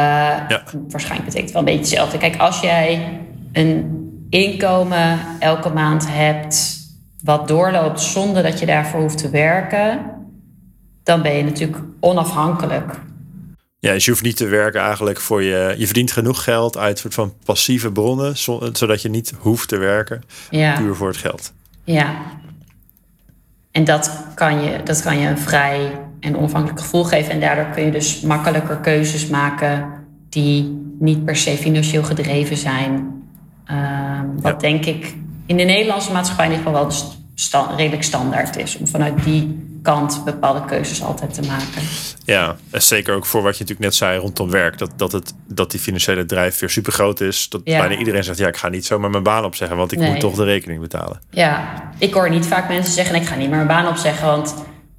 ja. 0.47 0.63
Waarschijnlijk 0.87 1.25
betekent 1.25 1.35
het 1.35 1.51
wel 1.51 1.61
een 1.61 1.65
beetje 1.65 1.79
hetzelfde. 1.79 2.17
Kijk, 2.17 2.37
als 2.37 2.59
jij 2.59 3.19
een 3.53 3.95
inkomen 4.29 5.19
elke 5.39 5.69
maand 5.69 6.05
hebt 6.09 6.77
wat 7.23 7.47
doorloopt 7.47 8.01
zonder 8.01 8.43
dat 8.43 8.59
je 8.59 8.65
daarvoor 8.65 9.01
hoeft 9.01 9.17
te 9.17 9.29
werken, 9.29 9.99
dan 11.03 11.21
ben 11.21 11.33
je 11.33 11.43
natuurlijk 11.43 11.77
onafhankelijk. 11.99 12.93
Ja, 13.79 13.93
dus 13.93 14.05
je 14.05 14.11
hoeft 14.11 14.23
niet 14.23 14.37
te 14.37 14.47
werken 14.47 14.81
eigenlijk 14.81 15.19
voor 15.19 15.43
je. 15.43 15.75
Je 15.77 15.85
verdient 15.85 16.11
genoeg 16.11 16.43
geld 16.43 16.77
uit 16.77 16.99
soort 16.99 17.13
van 17.13 17.33
passieve 17.45 17.91
bronnen, 17.91 18.37
zodat 18.77 19.01
je 19.01 19.09
niet 19.09 19.33
hoeft 19.37 19.67
te 19.67 19.77
werken. 19.77 20.23
Ja. 20.49 20.77
Puur 20.77 20.95
voor 20.95 21.07
het 21.07 21.17
geld. 21.17 21.53
Ja. 21.83 22.15
En 23.71 23.83
dat 23.83 24.25
kan, 24.33 24.61
je, 24.63 24.83
dat 24.83 25.01
kan 25.01 25.19
je 25.19 25.27
een 25.27 25.37
vrij 25.37 25.91
en 26.19 26.37
onafhankelijk 26.37 26.79
gevoel 26.79 27.03
geven. 27.03 27.31
En 27.31 27.39
daardoor 27.39 27.69
kun 27.73 27.85
je 27.85 27.91
dus 27.91 28.21
makkelijker 28.21 28.77
keuzes 28.77 29.27
maken 29.27 29.89
die 30.29 30.85
niet 30.99 31.25
per 31.25 31.35
se 31.35 31.51
financieel 31.51 32.03
gedreven 32.03 32.57
zijn. 32.57 33.15
Uh, 33.71 34.19
wat 34.41 34.59
denk 34.59 34.85
ik 34.85 35.15
in 35.45 35.57
de 35.57 35.63
Nederlandse 35.63 36.11
maatschappij 36.11 36.45
in 36.45 36.51
ieder 36.51 36.67
geval 36.67 36.83
wel 36.83 37.75
redelijk 37.77 38.03
standaard 38.03 38.57
is. 38.57 38.77
Om 38.77 38.87
vanuit 38.87 39.23
die 39.23 39.66
kant 39.81 40.21
bepaalde 40.25 40.65
keuzes 40.65 41.03
altijd 41.03 41.33
te 41.33 41.41
maken. 41.41 41.81
Ja, 42.25 42.55
en 42.71 42.81
zeker 42.81 43.15
ook 43.15 43.25
voor 43.25 43.41
wat 43.41 43.57
je 43.57 43.63
natuurlijk 43.63 43.89
net 43.89 43.95
zei 43.95 44.19
rondom 44.19 44.49
werk. 44.49 44.77
Dat, 44.77 44.91
dat, 44.95 45.11
het, 45.11 45.33
dat 45.47 45.71
die 45.71 45.79
financiële 45.79 46.25
drijfveer 46.25 46.69
super 46.69 46.91
groot 46.91 47.19
is. 47.19 47.49
Dat 47.49 47.63
bijna 47.63 47.95
iedereen 47.95 48.23
zegt, 48.23 48.37
ja, 48.37 48.47
ik 48.47 48.57
ga 48.57 48.69
niet 48.69 48.85
zomaar 48.85 49.09
mijn 49.09 49.23
baan 49.23 49.45
opzeggen. 49.45 49.77
Want 49.77 49.91
ik 49.91 49.99
moet 49.99 50.19
toch 50.19 50.35
de 50.35 50.43
rekening 50.43 50.81
betalen. 50.81 51.21
Ja, 51.29 51.83
ik 51.97 52.13
hoor 52.13 52.29
niet 52.29 52.45
vaak 52.45 52.67
mensen 52.67 52.93
zeggen, 52.93 53.15
ik 53.15 53.25
ga 53.25 53.35
niet 53.35 53.47
meer 53.47 53.55
mijn 53.55 53.67
baan 53.67 53.87
opzeggen. 53.87 54.27
Want 54.27 54.55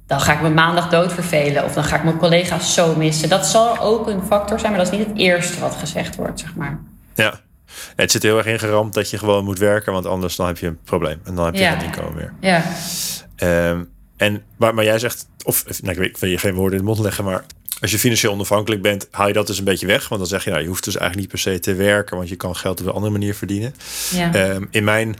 dan 0.07 0.19
ga 0.19 0.33
ik 0.33 0.41
me 0.41 0.49
maandag 0.49 0.89
dood 0.89 1.13
vervelen. 1.13 1.63
Of 1.63 1.73
dan 1.73 1.83
ga 1.83 1.95
ik 1.95 2.03
mijn 2.03 2.17
collega's 2.17 2.73
zo 2.73 2.95
missen. 2.95 3.29
Dat 3.29 3.45
zal 3.45 3.79
ook 3.79 4.07
een 4.07 4.23
factor 4.23 4.59
zijn, 4.59 4.71
maar 4.71 4.83
dat 4.83 4.93
is 4.93 4.97
niet 4.97 5.07
het 5.07 5.17
eerste 5.17 5.59
wat 5.59 5.75
gezegd 5.75 6.15
wordt, 6.15 6.39
zeg 6.39 6.55
maar. 6.55 6.79
Ja, 7.15 7.39
het 7.95 8.11
zit 8.11 8.23
heel 8.23 8.37
erg 8.37 8.45
ingeramd 8.45 8.93
dat 8.93 9.09
je 9.09 9.17
gewoon 9.17 9.43
moet 9.43 9.59
werken, 9.59 9.93
want 9.93 10.05
anders 10.05 10.35
dan 10.35 10.47
heb 10.47 10.57
je 10.57 10.67
een 10.67 10.79
probleem 10.83 11.19
en 11.23 11.35
dan 11.35 11.45
heb 11.45 11.55
je 11.55 11.65
geen 11.65 11.83
inkomen 11.83 12.13
meer. 12.15 12.33
Ja. 12.39 12.63
Um, 13.69 13.89
en, 14.19 14.43
maar, 14.57 14.73
maar 14.73 14.83
jij 14.83 14.99
zegt, 14.99 15.27
of 15.43 15.81
nou, 15.81 16.03
ik, 16.03 16.17
wil 16.17 16.29
je 16.29 16.37
geen 16.37 16.53
woorden 16.53 16.79
in 16.79 16.85
de 16.85 16.91
mond 16.91 16.99
leggen, 16.99 17.23
maar 17.23 17.45
als 17.81 17.91
je 17.91 17.99
financieel 17.99 18.31
onafhankelijk 18.31 18.81
bent, 18.81 19.07
haal 19.11 19.27
je 19.27 19.33
dat 19.33 19.47
dus 19.47 19.57
een 19.57 19.63
beetje 19.63 19.87
weg. 19.87 20.07
Want 20.07 20.21
dan 20.21 20.29
zeg 20.29 20.43
je, 20.43 20.49
nou, 20.49 20.61
je 20.61 20.67
hoeft 20.67 20.83
dus 20.83 20.97
eigenlijk 20.97 21.33
niet 21.33 21.43
per 21.43 21.53
se 21.53 21.59
te 21.59 21.73
werken, 21.73 22.17
want 22.17 22.29
je 22.29 22.35
kan 22.35 22.55
geld 22.55 22.79
op 22.79 22.85
een 22.85 22.93
andere 22.93 23.11
manier 23.11 23.35
verdienen. 23.35 23.75
Ja. 24.11 24.53
Um, 24.53 24.67
in 24.71 24.83
mijn 24.83 25.15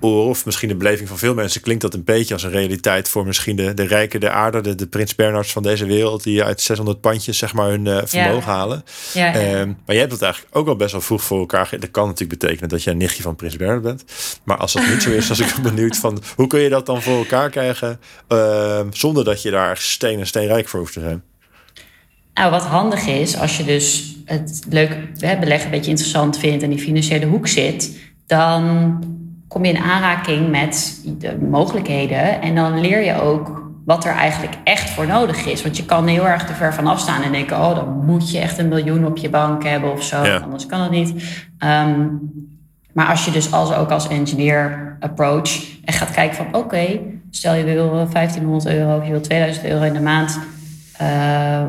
of 0.00 0.44
misschien 0.44 0.68
de 0.68 0.74
beleving 0.74 1.08
van 1.08 1.18
veel 1.18 1.34
mensen, 1.34 1.60
klinkt 1.60 1.82
dat 1.82 1.94
een 1.94 2.04
beetje 2.04 2.34
als 2.34 2.42
een 2.42 2.50
realiteit 2.50 3.08
voor 3.08 3.26
misschien 3.26 3.56
de, 3.56 3.74
de 3.74 3.86
rijken, 3.86 4.20
de 4.20 4.30
aarde, 4.30 4.60
de, 4.60 4.74
de 4.74 4.86
prins 4.86 5.14
Bernards 5.14 5.52
van 5.52 5.62
deze 5.62 5.86
wereld, 5.86 6.22
die 6.22 6.44
uit 6.44 6.60
600 6.60 7.00
pandjes 7.00 7.38
zeg 7.38 7.52
maar 7.52 7.68
hun 7.68 7.84
uh, 7.84 7.98
vermogen 8.04 8.52
halen. 8.52 8.84
Ja, 9.12 9.34
ehm, 9.34 9.66
maar 9.66 9.76
jij 9.86 9.98
hebt 9.98 10.12
het 10.12 10.22
eigenlijk 10.22 10.56
ook 10.56 10.68
al 10.68 10.76
best 10.76 10.92
wel 10.92 11.00
vroeg 11.00 11.22
voor 11.22 11.38
elkaar. 11.38 11.68
Dat 11.78 11.90
kan 11.90 12.06
natuurlijk 12.06 12.40
betekenen 12.40 12.68
dat 12.68 12.82
je 12.82 12.90
een 12.90 12.96
nichtje 12.96 13.22
van 13.22 13.36
prins 13.36 13.56
Bernard 13.56 13.82
bent. 13.82 14.04
Maar 14.44 14.56
als 14.56 14.72
dat 14.72 14.88
niet 14.88 15.02
zo 15.02 15.10
is, 15.10 15.28
was 15.28 15.40
ik 15.40 15.54
benieuwd 15.62 15.96
van 15.96 16.22
hoe 16.36 16.46
kun 16.46 16.60
je 16.60 16.68
dat 16.68 16.86
dan 16.86 17.02
voor 17.02 17.18
elkaar 17.18 17.50
krijgen 17.50 18.00
uh, 18.28 18.80
zonder 18.90 19.24
dat 19.24 19.42
je 19.42 19.50
daar 19.50 19.76
steen 19.76 20.18
en 20.18 20.26
steenrijk 20.26 20.68
voor 20.68 20.80
hoeft 20.80 20.92
te 20.92 21.00
zijn? 21.00 21.22
Nou, 22.34 22.50
wat 22.50 22.62
handig 22.62 23.06
is, 23.06 23.36
als 23.36 23.56
je 23.56 23.64
dus 23.64 24.16
het 24.24 24.60
leuk 24.68 24.96
hè, 25.18 25.38
beleggen 25.38 25.64
een 25.64 25.70
beetje 25.70 25.90
interessant 25.90 26.38
vindt 26.38 26.62
en 26.62 26.70
die 26.70 26.78
financiële 26.78 27.26
hoek 27.26 27.48
zit, 27.48 27.98
dan 28.26 28.98
kom 29.50 29.64
je 29.64 29.72
in 29.72 29.82
aanraking 29.82 30.50
met 30.50 31.00
de 31.18 31.38
mogelijkheden. 31.50 32.42
En 32.42 32.54
dan 32.54 32.80
leer 32.80 33.04
je 33.04 33.20
ook 33.20 33.72
wat 33.84 34.04
er 34.04 34.12
eigenlijk 34.12 34.58
echt 34.64 34.90
voor 34.90 35.06
nodig 35.06 35.46
is. 35.46 35.62
Want 35.62 35.76
je 35.76 35.84
kan 35.84 36.06
heel 36.06 36.26
erg 36.26 36.46
te 36.46 36.52
ver 36.52 36.74
van 36.74 36.86
afstaan 36.86 37.22
en 37.22 37.32
denken: 37.32 37.56
oh, 37.56 37.74
dan 37.74 38.04
moet 38.04 38.30
je 38.30 38.38
echt 38.38 38.58
een 38.58 38.68
miljoen 38.68 39.06
op 39.06 39.16
je 39.16 39.30
bank 39.30 39.64
hebben 39.64 39.92
of 39.92 40.02
zo. 40.02 40.16
Anders 40.22 40.66
kan 40.66 40.80
dat 40.80 40.90
niet. 40.90 41.14
Ehm, 41.58 42.06
maar 42.92 43.06
als 43.06 43.24
je 43.24 43.30
dus 43.30 43.52
als, 43.52 43.74
ook 43.74 43.90
als 43.90 44.08
engineer 44.08 44.96
approach 45.00 45.78
en 45.84 45.92
gaat 45.92 46.10
kijken 46.10 46.36
van 46.36 46.54
oké, 46.54 47.00
stel 47.30 47.54
je 47.54 47.64
wil 47.64 48.08
1500 48.12 48.74
euro 48.74 48.96
of 48.96 49.04
je 49.04 49.10
wil 49.10 49.20
2000 49.20 49.66
euro 49.66 49.84
in 49.84 49.92
de 49.92 50.00
maand. 50.00 50.38
Uh, 51.02 51.62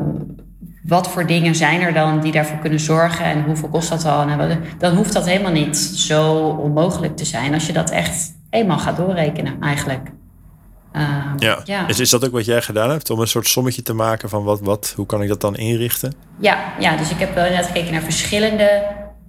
wat 0.81 1.07
voor 1.07 1.27
dingen 1.27 1.55
zijn 1.55 1.81
er 1.81 1.93
dan 1.93 2.19
die 2.19 2.31
daarvoor 2.31 2.57
kunnen 2.57 2.79
zorgen 2.79 3.25
en 3.25 3.43
hoeveel 3.43 3.69
kost 3.69 3.89
dat 3.89 4.01
dan? 4.01 4.29
En 4.29 4.61
dan 4.77 4.95
hoeft 4.95 5.13
dat 5.13 5.25
helemaal 5.25 5.51
niet 5.51 5.77
zo 5.77 6.33
onmogelijk 6.47 7.17
te 7.17 7.25
zijn 7.25 7.53
als 7.53 7.65
je 7.65 7.73
dat 7.73 7.89
echt 7.89 8.33
eenmaal 8.49 8.79
gaat 8.79 8.97
doorrekenen, 8.97 9.61
eigenlijk. 9.61 10.11
Uh, 10.95 11.63
ja. 11.65 11.87
Is, 11.87 11.99
is 11.99 12.09
dat 12.09 12.25
ook 12.25 12.31
wat 12.31 12.45
jij 12.45 12.61
gedaan 12.61 12.89
hebt 12.89 13.09
om 13.09 13.19
een 13.19 13.27
soort 13.27 13.47
sommetje 13.47 13.81
te 13.81 13.93
maken 13.93 14.29
van 14.29 14.43
wat, 14.43 14.61
wat, 14.61 14.93
hoe 14.95 15.05
kan 15.05 15.21
ik 15.21 15.27
dat 15.27 15.41
dan 15.41 15.55
inrichten? 15.55 16.13
Ja, 16.39 16.57
ja 16.79 16.97
dus 16.97 17.11
ik 17.11 17.19
heb 17.19 17.35
wel 17.35 17.49
net 17.49 17.65
gekeken 17.65 17.91
naar 17.91 18.01
verschillende 18.01 18.83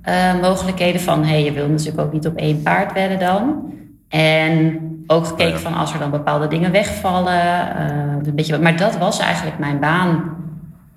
uh, 0.08 0.40
mogelijkheden 0.40 1.00
van 1.00 1.24
hey, 1.24 1.44
je 1.44 1.52
wil 1.52 1.68
natuurlijk 1.68 2.00
ook 2.00 2.12
niet 2.12 2.26
op 2.26 2.36
één 2.36 2.62
paard 2.62 2.92
wedden 2.92 3.18
dan. 3.18 3.72
En 4.08 4.80
ook 5.06 5.26
gekeken 5.26 5.56
oh 5.56 5.60
van 5.60 5.74
als 5.74 5.92
er 5.92 5.98
dan 5.98 6.10
bepaalde 6.10 6.48
dingen 6.48 6.72
wegvallen. 6.72 7.34
Uh, 7.34 8.26
een 8.26 8.34
beetje, 8.34 8.58
maar 8.58 8.76
dat 8.76 8.98
was 8.98 9.18
eigenlijk 9.18 9.58
mijn 9.58 9.80
baan 9.80 10.41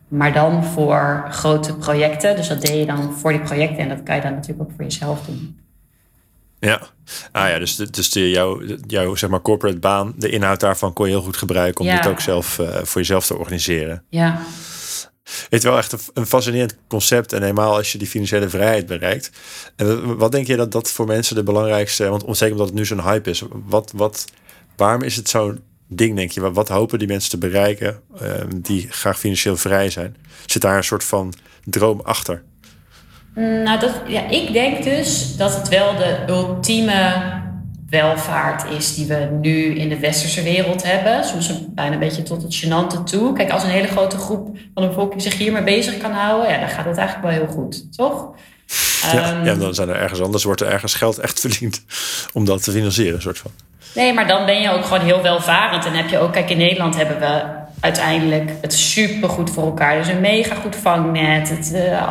maar 0.07 0.33
dan 0.33 0.63
voor 0.63 1.25
grote 1.29 1.75
projecten. 1.75 2.35
Dus 2.35 2.47
dat 2.47 2.61
deed 2.61 2.79
je 2.79 2.85
dan 2.85 3.13
voor 3.13 3.31
die 3.31 3.41
projecten. 3.41 3.77
En 3.77 3.89
dat 3.89 4.03
kan 4.03 4.15
je 4.15 4.21
dan 4.21 4.33
natuurlijk 4.33 4.69
ook 4.69 4.75
voor 4.75 4.83
jezelf 4.83 5.25
doen. 5.25 5.59
Ja, 6.59 6.81
ah 7.31 7.49
ja, 7.49 7.59
dus, 7.59 7.75
dus 7.75 8.11
de, 8.11 8.29
jouw, 8.29 8.61
jouw 8.87 9.15
zeg 9.15 9.29
maar 9.29 9.41
corporate 9.41 9.79
baan, 9.79 10.13
de 10.17 10.29
inhoud 10.29 10.59
daarvan 10.59 10.93
kon 10.93 11.05
je 11.05 11.11
heel 11.11 11.21
goed 11.21 11.37
gebruiken 11.37 11.85
om 11.85 11.91
dit 11.91 12.07
ook 12.07 12.19
zelf 12.19 12.59
uh, 12.59 12.67
voor 12.67 13.01
jezelf 13.01 13.25
te 13.25 13.37
organiseren. 13.37 14.03
Ja. 14.09 14.41
Het 15.23 15.47
is 15.49 15.63
wel 15.63 15.77
echt 15.77 16.11
een, 16.13 16.25
fascinerend 16.25 16.77
concept 16.87 17.33
en 17.33 17.41
helemaal 17.41 17.75
als 17.75 17.91
je 17.91 17.97
die 17.97 18.07
financiële 18.07 18.49
vrijheid 18.49 18.85
bereikt. 18.85 19.31
En 19.75 20.17
wat 20.17 20.31
denk 20.31 20.47
je 20.47 20.55
dat 20.55 20.71
dat 20.71 20.91
voor 20.91 21.05
mensen 21.05 21.35
de 21.35 21.43
belangrijkste, 21.43 22.09
want 22.09 22.37
zeker 22.37 22.51
omdat 22.51 22.67
het 22.67 22.77
nu 22.77 22.85
zo'n 22.85 23.03
hype 23.03 23.29
is, 23.29 23.43
wat, 23.51 23.91
wat, 23.95 24.25
waarom 24.75 25.01
is 25.01 25.15
het 25.15 25.29
zo 25.29 25.55
ding, 25.87 26.15
denk 26.15 26.31
je? 26.31 26.51
Wat, 26.51 26.69
hopen 26.69 26.99
die 26.99 27.07
mensen 27.07 27.29
te 27.29 27.37
bereiken 27.37 28.01
ehm, 28.19 28.49
die 28.61 28.87
graag 28.89 29.19
financieel 29.19 29.57
vrij 29.57 29.89
zijn? 29.89 30.15
Zit 30.45 30.61
daar 30.61 30.77
een 30.77 30.83
soort 30.83 31.03
van 31.03 31.33
droom 31.63 32.01
achter? 32.03 32.43
Mm, 33.35 33.63
nou, 33.63 33.79
dat, 33.79 34.01
ja, 34.07 34.29
ik 34.29 34.53
denk 34.53 34.83
dus 34.83 35.37
dat 35.37 35.55
het 35.55 35.69
wel 35.69 35.95
de 35.95 36.23
ultieme 36.27 37.33
welvaart 37.89 38.71
is 38.71 38.95
die 38.95 39.05
we 39.05 39.27
nu 39.41 39.75
in 39.75 39.89
de 39.89 39.99
westerse 39.99 40.43
wereld 40.43 40.83
hebben. 40.83 41.23
Soms 41.23 41.73
bijna 41.73 41.93
een 41.93 41.99
beetje 41.99 42.23
tot 42.23 42.43
het 42.43 42.65
gênante 42.65 43.03
toe. 43.03 43.33
Kijk, 43.33 43.51
als 43.51 43.63
een 43.63 43.69
hele 43.69 43.87
grote 43.87 44.17
groep 44.17 44.57
van 44.73 44.83
de 44.83 44.89
bevolking 44.89 45.21
zich 45.21 45.37
hiermee 45.37 45.63
bezig 45.63 45.97
kan 45.97 46.11
houden, 46.11 46.49
ja, 46.49 46.59
dan 46.59 46.69
gaat 46.69 46.85
het 46.85 46.97
eigenlijk 46.97 47.27
wel 47.27 47.45
heel 47.45 47.53
goed, 47.53 47.97
toch? 47.97 48.33
Ja, 49.11 49.37
um, 49.37 49.45
ja, 49.45 49.55
dan 49.55 49.73
zijn 49.73 49.89
er 49.89 49.95
ergens 49.95 50.21
anders, 50.21 50.43
wordt 50.43 50.61
er 50.61 50.67
ergens 50.67 50.93
geld 50.93 51.17
echt 51.17 51.39
verdiend 51.39 51.83
om 52.33 52.45
dat 52.45 52.63
te 52.63 52.71
financieren, 52.71 53.21
soort 53.21 53.37
van. 53.37 53.51
Nee, 53.95 54.13
maar 54.13 54.27
dan 54.27 54.45
ben 54.45 54.61
je 54.61 54.71
ook 54.71 54.85
gewoon 54.85 55.03
heel 55.05 55.21
welvarend. 55.21 55.85
En 55.85 55.93
heb 55.93 56.09
je 56.09 56.19
ook, 56.19 56.33
kijk, 56.33 56.49
in 56.49 56.57
Nederland 56.57 56.95
hebben 56.95 57.19
we 57.19 57.43
uiteindelijk 57.79 58.51
het 58.61 58.73
super 58.73 59.29
goed 59.29 59.49
voor 59.49 59.63
elkaar. 59.63 59.97
Dus 59.97 60.07
een 60.07 60.21
mega 60.21 60.55
goed 60.55 60.75
vangnet. 60.75 61.49
Het, 61.49 61.71
uh, 61.73 62.01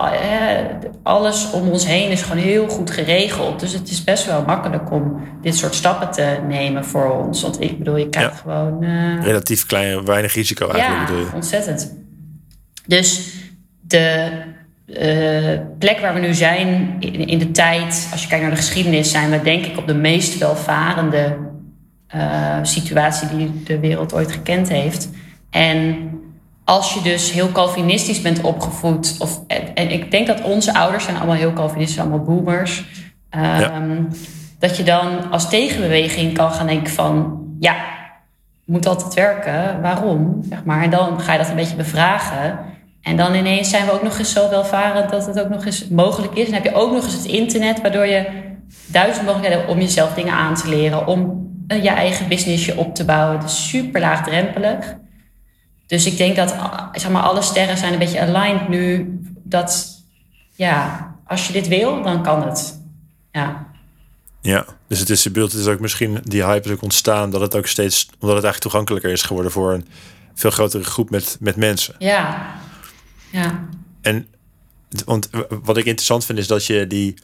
alles 1.03 1.51
om 1.51 1.69
ons 1.69 1.87
heen 1.87 2.11
is 2.11 2.23
gewoon 2.23 2.43
heel 2.43 2.69
goed 2.69 2.91
geregeld. 2.91 3.61
Dus 3.61 3.73
het 3.73 3.91
is 3.91 4.05
best 4.05 4.27
wel 4.27 4.45
makkelijk 4.47 4.91
om 4.91 5.29
dit 5.43 5.57
soort 5.57 5.75
stappen 5.75 6.11
te 6.11 6.39
nemen 6.49 6.85
voor 6.85 7.13
ons. 7.13 7.43
Want 7.43 7.61
ik 7.61 7.79
bedoel, 7.79 7.97
je 7.97 8.09
krijgt 8.09 8.41
gewoon. 8.41 8.83
Uh, 8.83 9.23
Relatief 9.23 9.67
klein, 9.67 10.05
weinig 10.05 10.35
risico 10.35 10.69
eigenlijk. 10.69 11.01
Ja, 11.01 11.07
bedoel 11.07 11.27
je. 11.27 11.35
ontzettend. 11.35 11.95
Dus 12.87 13.33
de 13.81 14.31
uh, 14.87 15.59
plek 15.79 15.99
waar 16.01 16.15
we 16.15 16.21
nu 16.21 16.35
zijn 16.35 16.97
in, 16.99 17.27
in, 17.27 17.39
de 17.39 17.51
tijd, 17.51 18.09
als 18.13 18.23
je 18.23 18.29
kijkt 18.29 18.43
naar 18.43 18.55
de 18.55 18.61
geschiedenis, 18.61 19.11
zijn 19.11 19.31
we 19.31 19.43
denk 19.43 19.65
ik 19.65 19.79
op 19.79 19.87
de 19.87 19.95
meest 19.95 20.39
welvarende 20.39 21.37
uh, 22.15 22.59
situatie 22.63 23.29
die 23.37 23.63
de 23.63 23.79
wereld 23.79 24.15
ooit 24.15 24.33
gekend 24.33 24.69
heeft. 24.69 25.09
En 25.51 26.11
als 26.65 26.95
je 26.95 27.03
dus 27.03 27.33
heel 27.33 27.53
Calvinistisch 27.53 28.21
bent 28.21 28.41
opgevoed, 28.41 29.17
of, 29.19 29.41
en, 29.75 29.91
ik 29.91 30.11
denk 30.11 30.27
dat 30.27 30.43
onze 30.43 30.75
ouders 30.75 31.05
zijn 31.05 31.17
allemaal 31.17 31.37
heel 31.37 31.53
Calvinistisch, 31.53 31.99
allemaal 31.99 32.23
boomers, 32.23 32.85
um, 33.31 34.09
dat 34.59 34.77
je 34.77 34.83
dan 34.83 35.31
als 35.31 35.49
tegenbeweging 35.49 36.35
kan 36.35 36.53
gaan 36.53 36.67
denken 36.67 36.93
van, 36.93 37.43
ja, 37.61 37.77
moet 38.65 38.87
altijd 38.87 39.15
werken, 39.15 39.81
waarom? 39.81 40.43
Zeg 40.49 40.65
maar. 40.65 40.83
En 40.83 40.91
dan 40.91 41.21
ga 41.21 41.33
je 41.33 41.39
dat 41.39 41.49
een 41.49 41.57
beetje 41.57 41.77
bevragen. 41.77 42.59
En 43.05 43.17
dan 43.17 43.35
ineens 43.35 43.71
zijn 43.71 43.87
we 43.87 43.93
ook 43.93 44.03
nog 44.03 44.19
eens 44.19 44.33
zo 44.33 44.51
welvarend 44.51 45.11
dat 45.11 45.27
het 45.27 45.41
ook 45.41 45.49
nog 45.49 45.65
eens 45.65 45.89
mogelijk 45.89 46.35
is. 46.35 46.47
En 46.47 46.53
heb 46.53 46.65
je 46.65 46.75
ook 46.75 46.93
nog 46.93 47.05
eens 47.05 47.13
het 47.13 47.25
internet, 47.25 47.81
waardoor 47.81 48.07
je 48.07 48.27
duizend 48.87 49.27
mogelijkheden 49.27 49.59
hebt 49.59 49.73
om 49.73 49.81
jezelf 49.81 50.15
dingen 50.15 50.35
aan 50.35 50.55
te 50.55 50.69
leren, 50.69 51.07
om 51.07 51.49
uh, 51.69 51.83
je 51.83 51.89
eigen 51.89 52.29
businessje 52.29 52.77
op 52.77 52.95
te 52.95 53.05
bouwen. 53.05 53.41
Dus 53.41 53.69
super 53.69 54.01
laagdrempelig. 54.01 54.97
Dus 55.87 56.07
ik 56.07 56.17
denk 56.17 56.37
dat 56.37 56.55
zeg 56.93 57.11
maar, 57.11 57.23
alle 57.23 57.43
sterren 57.43 57.77
zijn 57.77 57.93
een 57.93 57.99
beetje 57.99 58.21
aligned 58.21 58.69
nu. 58.69 59.19
Dat 59.43 59.87
ja, 60.55 61.09
als 61.27 61.47
je 61.47 61.53
dit 61.53 61.69
wil, 61.69 62.03
dan 62.03 62.23
kan 62.23 62.43
het. 62.43 62.81
Ja. 63.33 63.67
Ja, 64.41 64.65
dus 64.89 64.99
het 64.99 65.11
is 65.11 65.23
de 65.23 65.31
beeld, 65.31 65.53
het 65.53 65.61
is 65.61 65.67
ook 65.67 65.81
misschien 65.81 66.19
die 66.23 66.45
hype 66.45 66.69
is 66.69 66.75
ook 66.75 66.83
ontstaan 66.83 67.31
dat 67.31 67.41
het 67.41 67.57
ook 67.57 67.67
steeds, 67.67 68.05
omdat 68.05 68.37
het 68.37 68.45
eigenlijk 68.45 68.59
toegankelijker 68.59 69.11
is 69.11 69.23
geworden 69.23 69.53
voor 69.53 69.73
een 69.73 69.87
veel 70.35 70.51
grotere 70.51 70.85
groep 70.85 71.11
met, 71.11 71.37
met 71.41 71.57
mensen. 71.57 71.95
Ja. 71.99 72.47
Ja. 73.35 73.69
En 74.01 74.27
want 75.05 75.31
wat 75.63 75.77
ik 75.77 75.85
interessant 75.85 76.25
vind 76.25 76.39
is 76.39 76.47
dat 76.47 76.67
je 76.67 76.87
die, 76.87 77.15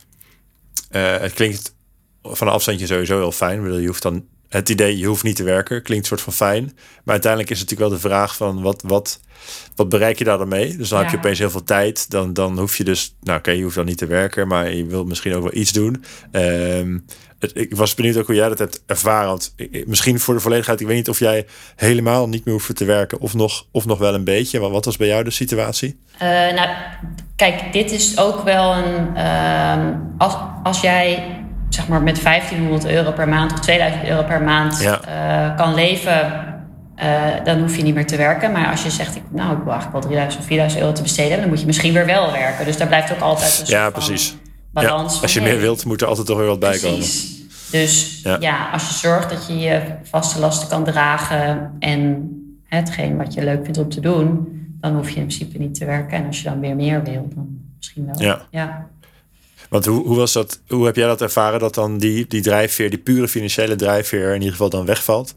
uh, 0.91 1.19
het 1.19 1.33
klinkt 1.33 1.75
van 2.23 2.47
een 2.47 2.53
afstandje 2.53 2.87
sowieso 2.87 3.19
heel 3.19 3.33
fijn. 3.33 3.81
Je 3.81 3.87
hoeft 3.87 4.03
dan 4.03 4.27
het 4.51 4.69
idee, 4.69 4.99
je 4.99 5.07
hoeft 5.07 5.23
niet 5.23 5.37
te 5.37 5.43
werken, 5.43 5.83
klinkt 5.83 6.07
soort 6.07 6.21
van 6.21 6.33
fijn. 6.33 6.65
Maar 7.05 7.13
uiteindelijk 7.13 7.51
is 7.51 7.61
het 7.61 7.71
natuurlijk 7.71 8.01
wel 8.01 8.11
de 8.11 8.15
vraag 8.15 8.37
van 8.37 8.63
wat, 8.63 8.83
wat, 8.87 9.21
wat 9.75 9.89
bereik 9.89 10.19
je 10.19 10.25
daar 10.25 10.39
dan 10.39 10.49
mee? 10.49 10.77
Dus 10.77 10.89
dan 10.89 10.99
heb 10.99 11.11
je 11.11 11.17
opeens 11.17 11.39
heel 11.39 11.51
veel 11.51 11.65
tijd. 11.65 12.11
Dan, 12.11 12.33
dan 12.33 12.59
hoef 12.59 12.77
je 12.77 12.85
dus, 12.85 13.15
nou 13.21 13.39
oké, 13.39 13.51
je 13.51 13.63
hoeft 13.63 13.75
dan 13.75 13.85
niet 13.85 13.99
te 13.99 14.07
werken, 14.07 14.49
maar 14.49 14.73
je 14.73 14.87
wilt 14.87 15.09
misschien 15.09 15.35
ook 15.35 15.43
wel 15.43 15.55
iets 15.55 15.73
doen. 15.73 16.05
Ehm, 16.31 16.99
het, 17.39 17.51
ik 17.55 17.77
was 17.77 17.95
benieuwd 17.95 18.17
ook 18.17 18.27
hoe 18.27 18.35
jij 18.35 18.49
dat 18.49 18.59
hebt 18.59 18.83
ervaren. 18.87 19.29
Want 19.29 19.55
misschien 19.87 20.21
voor 20.21 20.35
de 20.35 20.41
volledigheid, 20.41 20.81
ik 20.81 20.87
weet 20.87 20.97
niet 20.97 21.09
of 21.09 21.19
jij 21.19 21.47
helemaal 21.77 22.29
niet 22.29 22.45
meer 22.45 22.55
hoeft 22.55 22.77
te 22.77 22.85
werken 22.85 23.21
of 23.21 23.35
nog, 23.35 23.67
of 23.71 23.87
nog 23.87 23.99
wel 23.99 24.15
een 24.15 24.25
beetje. 24.25 24.61
Maar 24.61 24.71
wat 24.71 24.85
was 24.85 24.97
bij 24.97 25.09
jou 25.09 25.25
de 25.25 25.31
situatie? 25.31 25.99
Uh, 26.15 26.21
nou, 26.29 26.69
kijk, 27.37 27.73
dit 27.73 27.91
is 27.91 28.19
ook 28.19 28.43
wel 28.43 28.75
een. 28.75 29.17
Uh, 29.17 29.89
als, 30.19 30.37
als 30.63 30.81
jij 30.81 31.39
zeg 31.81 31.89
maar 31.89 32.03
met 32.03 32.23
1500 32.23 32.87
euro 32.87 33.13
per 33.13 33.29
maand 33.29 33.53
of 33.53 33.61
2000 33.61 34.09
euro 34.09 34.23
per 34.23 34.43
maand 34.43 34.83
uh, 34.83 35.57
kan 35.57 35.75
leven, 35.75 36.45
uh, 37.03 37.45
dan 37.45 37.61
hoef 37.61 37.77
je 37.77 37.83
niet 37.83 37.95
meer 37.95 38.07
te 38.07 38.17
werken. 38.17 38.53
Maar 38.53 38.71
als 38.71 38.83
je 38.83 38.91
zegt, 38.91 39.17
ik, 39.17 39.23
nou, 39.31 39.57
ik 39.57 39.63
wil 39.63 39.73
eigenlijk 39.73 39.93
wel 39.93 40.11
3000 40.11 40.43
of 40.43 40.47
4000 40.47 40.83
euro 40.83 40.95
te 40.95 41.03
besteden, 41.03 41.41
dan 41.41 41.49
moet 41.49 41.61
je 41.61 41.67
misschien 41.67 41.93
weer 41.93 42.07
wel 42.07 42.33
werken. 42.33 42.65
Dus 42.65 42.77
daar 42.77 42.87
blijft 42.87 43.13
ook 43.13 43.21
altijd 43.21 43.61
een 43.61 43.75
ja, 43.75 43.91
precies. 43.91 44.37
balans. 44.73 45.15
Ja, 45.15 45.23
als 45.23 45.35
je 45.35 45.41
meer 45.41 45.61
wilt, 45.61 45.85
moet 45.85 46.01
er 46.01 46.07
altijd 46.07 46.27
toch 46.27 46.39
weer 46.39 46.47
wat 46.47 46.61
bij 46.61 46.79
komen. 46.79 47.07
Dus 47.71 48.21
ja. 48.23 48.37
ja. 48.41 48.71
als 48.73 48.89
je 48.89 48.95
zorgt 48.95 49.31
dat 49.31 49.47
je 49.47 49.59
je 49.59 49.81
vaste 50.03 50.39
lasten 50.39 50.69
kan 50.69 50.85
dragen 50.85 51.73
en 51.79 52.29
hetgeen 52.65 53.17
wat 53.17 53.35
je 53.35 53.45
leuk 53.45 53.65
vindt 53.65 53.79
om 53.79 53.89
te 53.89 54.01
doen, 54.01 54.49
dan 54.81 54.95
hoef 54.95 55.11
je 55.11 55.21
in 55.21 55.27
principe 55.27 55.59
niet 55.59 55.75
te 55.75 55.85
werken. 55.85 56.19
En 56.19 56.27
als 56.27 56.39
je 56.43 56.49
dan 56.49 56.61
weer 56.61 56.77
meer 56.77 57.03
wil, 57.03 57.29
dan 57.35 57.59
misschien 57.77 58.07
wel. 58.07 58.23
Ja. 58.23 58.41
ja. 58.51 58.89
Want 59.71 59.87
hoe, 59.87 60.07
hoe, 60.07 60.17
was 60.17 60.33
dat, 60.33 60.61
hoe 60.69 60.87
heb 60.87 60.97
jij 60.97 61.07
dat 61.07 61.23
ervaren 61.23 61.59
dat 61.59 61.75
dan 61.75 61.99
die, 61.99 62.27
die 62.29 62.41
drijfveer, 62.41 62.91
die 62.91 62.99
pure 62.99 63.29
financiële 63.29 63.77
drijfveer, 63.77 64.29
in 64.29 64.35
ieder 64.35 64.51
geval 64.51 64.71
dan 64.71 64.87
wegvalt? 64.87 65.35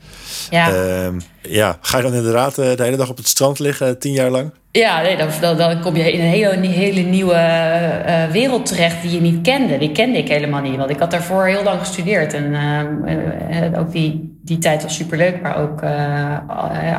Ja. 0.49 0.73
Uh, 0.73 1.07
ja. 1.41 1.77
Ga 1.81 1.97
je 1.97 2.03
dan 2.03 2.13
inderdaad 2.13 2.57
eh, 2.57 2.75
de 2.75 2.83
hele 2.83 2.97
dag 2.97 3.09
op 3.09 3.17
het 3.17 3.27
strand 3.27 3.59
liggen, 3.59 3.99
tien 3.99 4.13
jaar 4.13 4.29
lang? 4.29 4.51
Ja, 4.71 5.01
nee, 5.01 5.17
dan, 5.17 5.57
dan, 5.57 5.81
kom 5.81 5.95
je 5.95 6.11
in 6.11 6.19
een 6.19 6.25
hele, 6.25 6.67
hele 6.67 7.01
nieuwe 7.01 7.33
uh, 7.33 8.31
wereld 8.31 8.65
terecht 8.65 9.01
die 9.01 9.11
je 9.11 9.21
niet 9.21 9.41
kende. 9.41 9.77
Die 9.77 9.91
kende 9.91 10.17
ik 10.17 10.27
helemaal 10.27 10.61
niet, 10.61 10.77
want 10.77 10.89
ik 10.89 10.99
had 10.99 11.11
daarvoor 11.11 11.45
heel 11.45 11.63
lang 11.63 11.79
gestudeerd. 11.79 12.33
En 12.33 12.53
uh, 12.53 13.79
ook 13.79 13.91
die, 13.91 14.39
die 14.43 14.57
tijd 14.57 14.83
was 14.83 14.95
superleuk, 14.95 15.41
maar 15.41 15.57
ook 15.57 15.81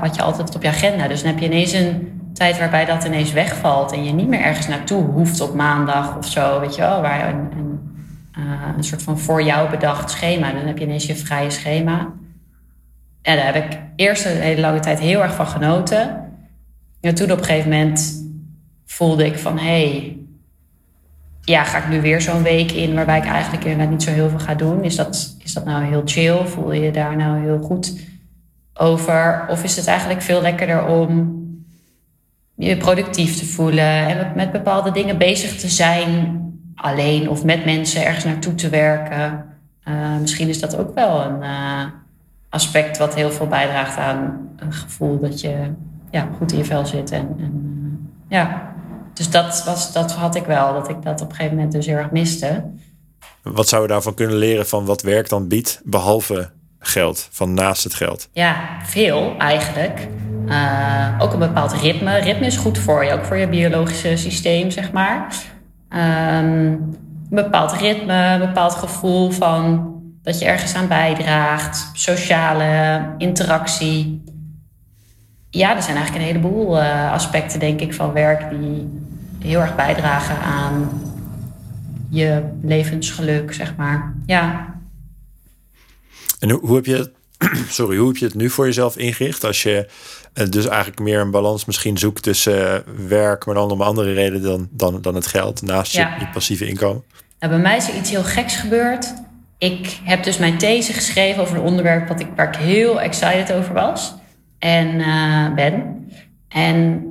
had 0.01 0.15
je 0.15 0.23
altijd 0.23 0.47
het 0.47 0.57
op 0.57 0.63
je 0.63 0.69
agenda. 0.69 1.09
Dus 1.09 1.23
dan 1.23 1.31
heb 1.31 1.41
je 1.41 1.47
ineens 1.47 1.73
een 1.73 2.23
tijd 2.35 2.59
waarbij 2.59 2.85
dat 2.85 3.05
ineens 3.05 3.33
wegvalt 3.33 3.93
en 3.93 4.05
je 4.05 4.13
niet 4.13 4.29
meer 4.29 4.41
ergens 4.41 4.67
naartoe 4.67 5.05
hoeft 5.05 5.41
op 5.41 5.55
maandag 5.55 6.17
of 6.17 6.27
zo, 6.27 6.61
weet 6.61 6.75
je 6.75 6.81
wel, 6.81 7.01
waar 7.01 7.29
een, 7.29 7.51
een, 7.59 7.97
uh, 8.39 8.77
een 8.77 8.85
soort 8.85 9.03
van 9.03 9.19
voor 9.19 9.43
jou 9.43 9.71
bedacht 9.71 10.11
schema. 10.11 10.53
Dan 10.53 10.67
heb 10.67 10.79
je 10.79 10.85
ineens 10.85 11.07
je 11.07 11.17
vrije 11.17 11.51
schema. 11.51 12.13
En 13.23 13.37
daar 13.37 13.55
heb 13.55 13.73
ik 13.73 13.79
eerst 13.97 14.25
een 14.25 14.41
hele 14.41 14.61
lange 14.61 14.81
tijd 14.81 15.01
heel 15.01 15.23
erg 15.23 15.35
van 15.35 15.47
genoten. 15.47 16.33
En 17.01 17.15
toen 17.15 17.31
op 17.31 17.39
een 17.39 17.45
gegeven 17.45 17.71
moment 17.71 18.25
voelde 18.87 19.27
ik 19.27 19.39
van, 19.39 19.59
hé, 19.59 19.65
hey, 19.65 20.19
ja, 21.41 21.65
ga 21.65 21.79
ik 21.79 21.89
nu 21.89 22.01
weer 22.01 22.21
zo'n 22.21 22.43
week 22.43 22.73
in 22.73 22.95
waarbij 22.95 23.19
ik 23.19 23.27
eigenlijk 23.27 23.65
inderdaad 23.65 23.91
niet 23.91 24.03
zo 24.03 24.11
heel 24.11 24.29
veel 24.29 24.39
ga 24.39 24.55
doen? 24.55 24.85
Is 24.85 24.97
dat, 24.97 25.37
is 25.43 25.53
dat 25.53 25.65
nou 25.65 25.85
heel 25.85 26.03
chill? 26.05 26.47
Voel 26.47 26.73
je 26.73 26.81
je 26.81 26.91
daar 26.91 27.17
nou 27.17 27.41
heel 27.41 27.59
goed 27.59 27.99
over? 28.75 29.47
Of 29.49 29.65
is 29.65 29.77
het 29.77 29.87
eigenlijk 29.87 30.23
veel 30.23 30.43
lekkerder 30.43 30.87
om 30.87 31.43
je 32.57 32.77
productief 32.77 33.39
te 33.39 33.47
voelen 33.47 34.07
en 34.07 34.33
met 34.37 34.53
bepaalde 34.53 34.91
dingen 34.91 35.19
bezig 35.19 35.57
te 35.57 35.69
zijn, 35.69 36.43
alleen 36.75 37.29
of 37.29 37.45
met 37.45 37.65
mensen 37.65 38.05
ergens 38.05 38.25
naartoe 38.25 38.55
te 38.55 38.69
werken. 38.69 39.45
Uh, 39.89 40.19
misschien 40.21 40.49
is 40.49 40.61
dat 40.61 40.77
ook 40.77 40.95
wel 40.95 41.21
een 41.21 41.43
uh, 41.43 41.85
aspect 42.49 42.99
wat 42.99 43.15
heel 43.15 43.31
veel 43.31 43.47
bijdraagt 43.47 43.97
aan 43.97 44.49
een 44.57 44.73
gevoel 44.73 45.21
dat 45.21 45.41
je 45.41 45.73
ja, 46.11 46.29
goed 46.37 46.53
in 46.53 46.59
je 46.59 46.65
vel 46.65 46.87
zit. 46.87 47.11
En, 47.11 47.35
en 47.39 47.53
uh, 47.83 48.39
ja. 48.39 48.73
Dus 49.15 49.31
dat, 49.31 49.65
was, 49.65 49.93
dat 49.93 50.13
had 50.13 50.35
ik 50.35 50.45
wel, 50.45 50.73
dat 50.73 50.89
ik 50.89 51.03
dat 51.03 51.21
op 51.21 51.29
een 51.29 51.35
gegeven 51.35 51.57
moment 51.57 51.73
dus 51.73 51.87
heel 51.87 51.97
erg 51.97 52.11
miste. 52.11 52.65
Wat 53.43 53.69
zouden 53.69 53.89
we 53.89 53.95
daarvan 53.95 54.15
kunnen 54.15 54.37
leren 54.37 54.67
van 54.67 54.85
wat 54.85 55.03
werk 55.03 55.29
dan 55.29 55.49
biedt, 55.49 55.81
behalve 55.85 56.51
geld, 56.79 57.29
van 57.31 57.55
naast 57.55 57.85
het 57.85 57.95
geld? 57.95 58.29
Ja, 58.33 58.79
veel 58.83 59.35
eigenlijk. 59.39 60.09
Uh, 60.49 61.17
ook 61.19 61.33
een 61.33 61.39
bepaald 61.39 61.73
ritme. 61.73 62.19
Ritme 62.19 62.47
is 62.47 62.57
goed 62.57 62.79
voor 62.79 63.05
je, 63.05 63.13
ook 63.13 63.25
voor 63.25 63.37
je 63.37 63.49
biologische 63.49 64.17
systeem, 64.17 64.71
zeg 64.71 64.93
maar. 64.93 65.35
Um, 65.91 66.73
een 67.31 67.43
bepaald 67.43 67.73
ritme, 67.73 68.15
een 68.15 68.47
bepaald 68.47 68.75
gevoel 68.75 69.31
van 69.31 69.93
dat 70.23 70.39
je 70.39 70.45
ergens 70.45 70.75
aan 70.75 70.89
bijdraagt, 70.89 71.91
sociale 71.93 73.03
interactie. 73.19 74.23
Ja, 75.51 75.77
er 75.77 75.83
zijn 75.83 75.97
eigenlijk 75.97 76.27
een 76.27 76.35
heleboel 76.35 76.77
uh, 76.77 77.13
aspecten, 77.13 77.61
denk 77.61 77.81
ik, 77.81 77.95
van 77.95 78.13
werk 78.13 78.51
die 78.51 78.89
heel 79.39 79.61
erg 79.61 79.77
bijdragen 79.77 80.37
aan 80.39 81.03
je 82.11 82.43
levensgeluk, 82.63 83.53
zeg 83.53 83.77
maar. 83.77 84.15
Ja. 84.27 84.75
En 86.39 86.51
hoe, 86.51 86.75
heb 86.75 86.85
je 86.85 87.13
sorry, 87.69 87.97
hoe 87.97 88.09
heb 88.09 88.17
je 88.17 88.25
het 88.25 88.35
nu 88.35 88.51
voor 88.51 88.67
jezelf 88.67 88.97
ingericht? 88.97 89.45
Als 89.45 89.63
je 89.63 89.89
dus 90.35 90.67
eigenlijk 90.67 91.01
meer 91.01 91.21
een 91.21 91.31
balans 91.31 91.65
misschien 91.65 91.99
zoekt 91.99 92.23
tussen 92.23 92.85
uh, 92.89 93.09
werk, 93.09 93.47
maar 93.47 93.55
dan 93.55 93.71
om 93.71 93.83
andere 93.83 94.13
redenen 94.13 94.43
dan, 94.43 94.69
dan, 94.71 95.03
dan 95.03 95.15
het 95.15 95.27
geld, 95.27 95.63
naast 95.63 95.93
je, 95.93 95.99
je, 95.99 96.29
passieve 96.33 96.67
inkomen? 96.67 97.05
Nou, 97.39 97.53
bij 97.53 97.63
mij 97.63 97.77
is 97.77 97.89
er 97.89 97.97
iets 97.97 98.11
heel 98.11 98.25
geks 98.25 98.57
gebeurd. 98.57 99.15
Ik 99.59 99.99
heb 100.05 100.23
dus 100.23 100.39
mijn 100.39 100.59
these 100.59 100.93
geschreven 100.93 101.43
over 101.43 101.57
een 101.57 101.63
onderwerp 101.63 102.09
wat 102.09 102.21
ik, 102.21 102.27
waar 102.37 102.49
ik 102.49 102.57
heel 102.57 103.01
excited 103.01 103.53
over 103.53 103.75
was 103.75 104.15
en 104.59 104.95
uh, 104.95 105.55
ben. 105.55 106.07
En 106.49 107.05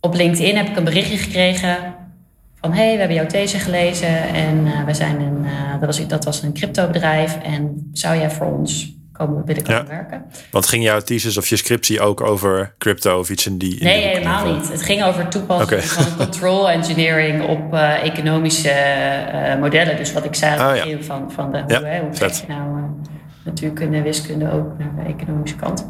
op 0.00 0.14
LinkedIn 0.14 0.56
heb 0.56 0.68
ik 0.68 0.76
een 0.76 0.84
berichtje 0.84 1.16
gekregen 1.16 1.94
van 2.60 2.72
hey, 2.72 2.92
we 2.92 2.98
hebben 2.98 3.16
jouw 3.16 3.26
these 3.26 3.58
gelezen 3.58 4.28
en 4.28 4.86
we 4.86 4.94
zijn 4.94 5.20
een, 5.20 5.46
dat, 5.80 5.86
was, 5.86 6.06
dat 6.06 6.24
was 6.24 6.42
een 6.42 6.52
cryptobedrijf 6.52 7.38
en 7.42 7.90
zou 7.92 8.16
jij 8.16 8.30
voor 8.30 8.46
ons 8.46 8.97
komen 9.18 9.44
ja. 9.64 9.84
werken. 9.86 10.24
Want 10.50 10.66
ging 10.66 10.84
jouw 10.84 11.00
thesis 11.00 11.36
of 11.36 11.48
je 11.48 11.56
scriptie 11.56 12.00
ook 12.00 12.20
over 12.20 12.74
crypto 12.78 13.18
of 13.18 13.30
iets 13.30 13.46
in 13.46 13.58
die? 13.58 13.78
In 13.78 13.84
nee, 13.84 14.06
helemaal 14.06 14.54
niet. 14.54 14.68
Het 14.68 14.82
ging 14.82 15.04
over 15.04 15.28
toepassing 15.28 15.82
van 15.82 16.16
control 16.24 16.70
engineering 16.70 17.42
op 17.42 17.74
uh, 17.74 18.04
economische 18.04 18.72
uh, 19.34 19.60
modellen. 19.60 19.96
Dus 19.96 20.12
wat 20.12 20.24
ik 20.24 20.34
zei 20.34 20.58
aan 20.58 20.68
het 20.68 20.84
begin 20.84 21.04
van, 21.04 21.32
van 21.32 21.52
de, 21.52 21.58
hoe, 21.58 21.86
hè, 21.86 22.00
hoe 22.00 22.10
krijg 22.10 22.40
je 22.40 22.46
nou 22.48 22.78
uh, 22.78 22.84
natuurkunde, 23.44 24.02
wiskunde 24.02 24.52
ook 24.52 24.78
naar 24.78 25.04
de 25.04 25.12
economische 25.12 25.56
kant. 25.56 25.86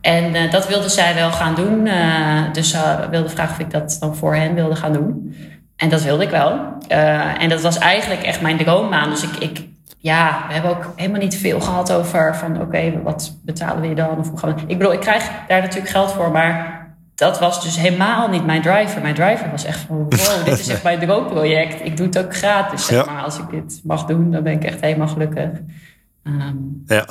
En 0.00 0.50
dat 0.50 0.68
wilde 0.68 0.88
zij 0.88 1.14
wel 1.14 1.32
gaan 1.32 1.54
doen. 1.54 1.88
dus 2.52 2.70
ze 2.70 3.06
wilde 3.10 3.28
vragen 3.28 3.52
of 3.52 3.60
ik 3.60 3.70
dat 3.70 3.96
dan 4.00 4.16
voor 4.16 4.34
hen 4.34 4.54
wilde 4.54 4.76
gaan 4.76 4.92
doen. 4.92 5.36
En 5.76 5.88
dat 5.88 6.02
wilde 6.02 6.22
ik 6.22 6.30
wel. 6.30 6.60
en 7.38 7.48
dat 7.48 7.60
was 7.60 7.78
eigenlijk 7.78 8.22
echt 8.22 8.40
mijn 8.40 8.56
droombaan. 8.56 9.10
Dus 9.10 9.22
ik, 9.22 9.36
ik 9.36 9.68
ja, 10.02 10.44
we 10.46 10.52
hebben 10.52 10.70
ook 10.70 10.92
helemaal 10.96 11.20
niet 11.20 11.36
veel 11.36 11.60
gehad 11.60 11.92
over 11.92 12.36
van 12.36 12.60
oké, 12.60 13.02
wat 13.02 13.38
betalen 13.42 13.80
we 13.80 13.88
je 13.88 13.94
dan? 13.94 14.18
Of 14.18 14.28
hoe 14.28 14.38
gaan 14.38 14.54
we... 14.54 14.60
Ik 14.66 14.78
bedoel, 14.78 14.92
ik 14.92 15.00
krijg 15.00 15.30
daar 15.48 15.60
natuurlijk 15.60 15.90
geld 15.90 16.12
voor, 16.12 16.30
maar 16.30 16.80
dat 17.14 17.38
was 17.38 17.62
dus 17.62 17.76
helemaal 17.76 18.28
niet 18.28 18.46
mijn 18.46 18.62
driver. 18.62 19.02
Mijn 19.02 19.14
driver 19.14 19.50
was 19.50 19.64
echt 19.64 19.78
van 19.78 19.96
wow, 19.96 20.44
dit 20.44 20.58
is 20.58 20.68
echt 20.68 20.82
mijn 20.82 20.98
droomproject. 20.98 21.84
Ik 21.84 21.96
doe 21.96 22.06
het 22.06 22.18
ook 22.18 22.36
gratis, 22.36 22.86
zeg 22.86 23.06
maar. 23.06 23.22
Als 23.22 23.38
ik 23.38 23.50
dit 23.50 23.80
mag 23.84 24.04
doen, 24.04 24.30
dan 24.30 24.42
ben 24.42 24.52
ik 24.52 24.64
echt 24.64 24.80
helemaal 24.80 25.08
gelukkig. 25.08 25.48
Um, 26.22 26.82
ja. 26.86 27.06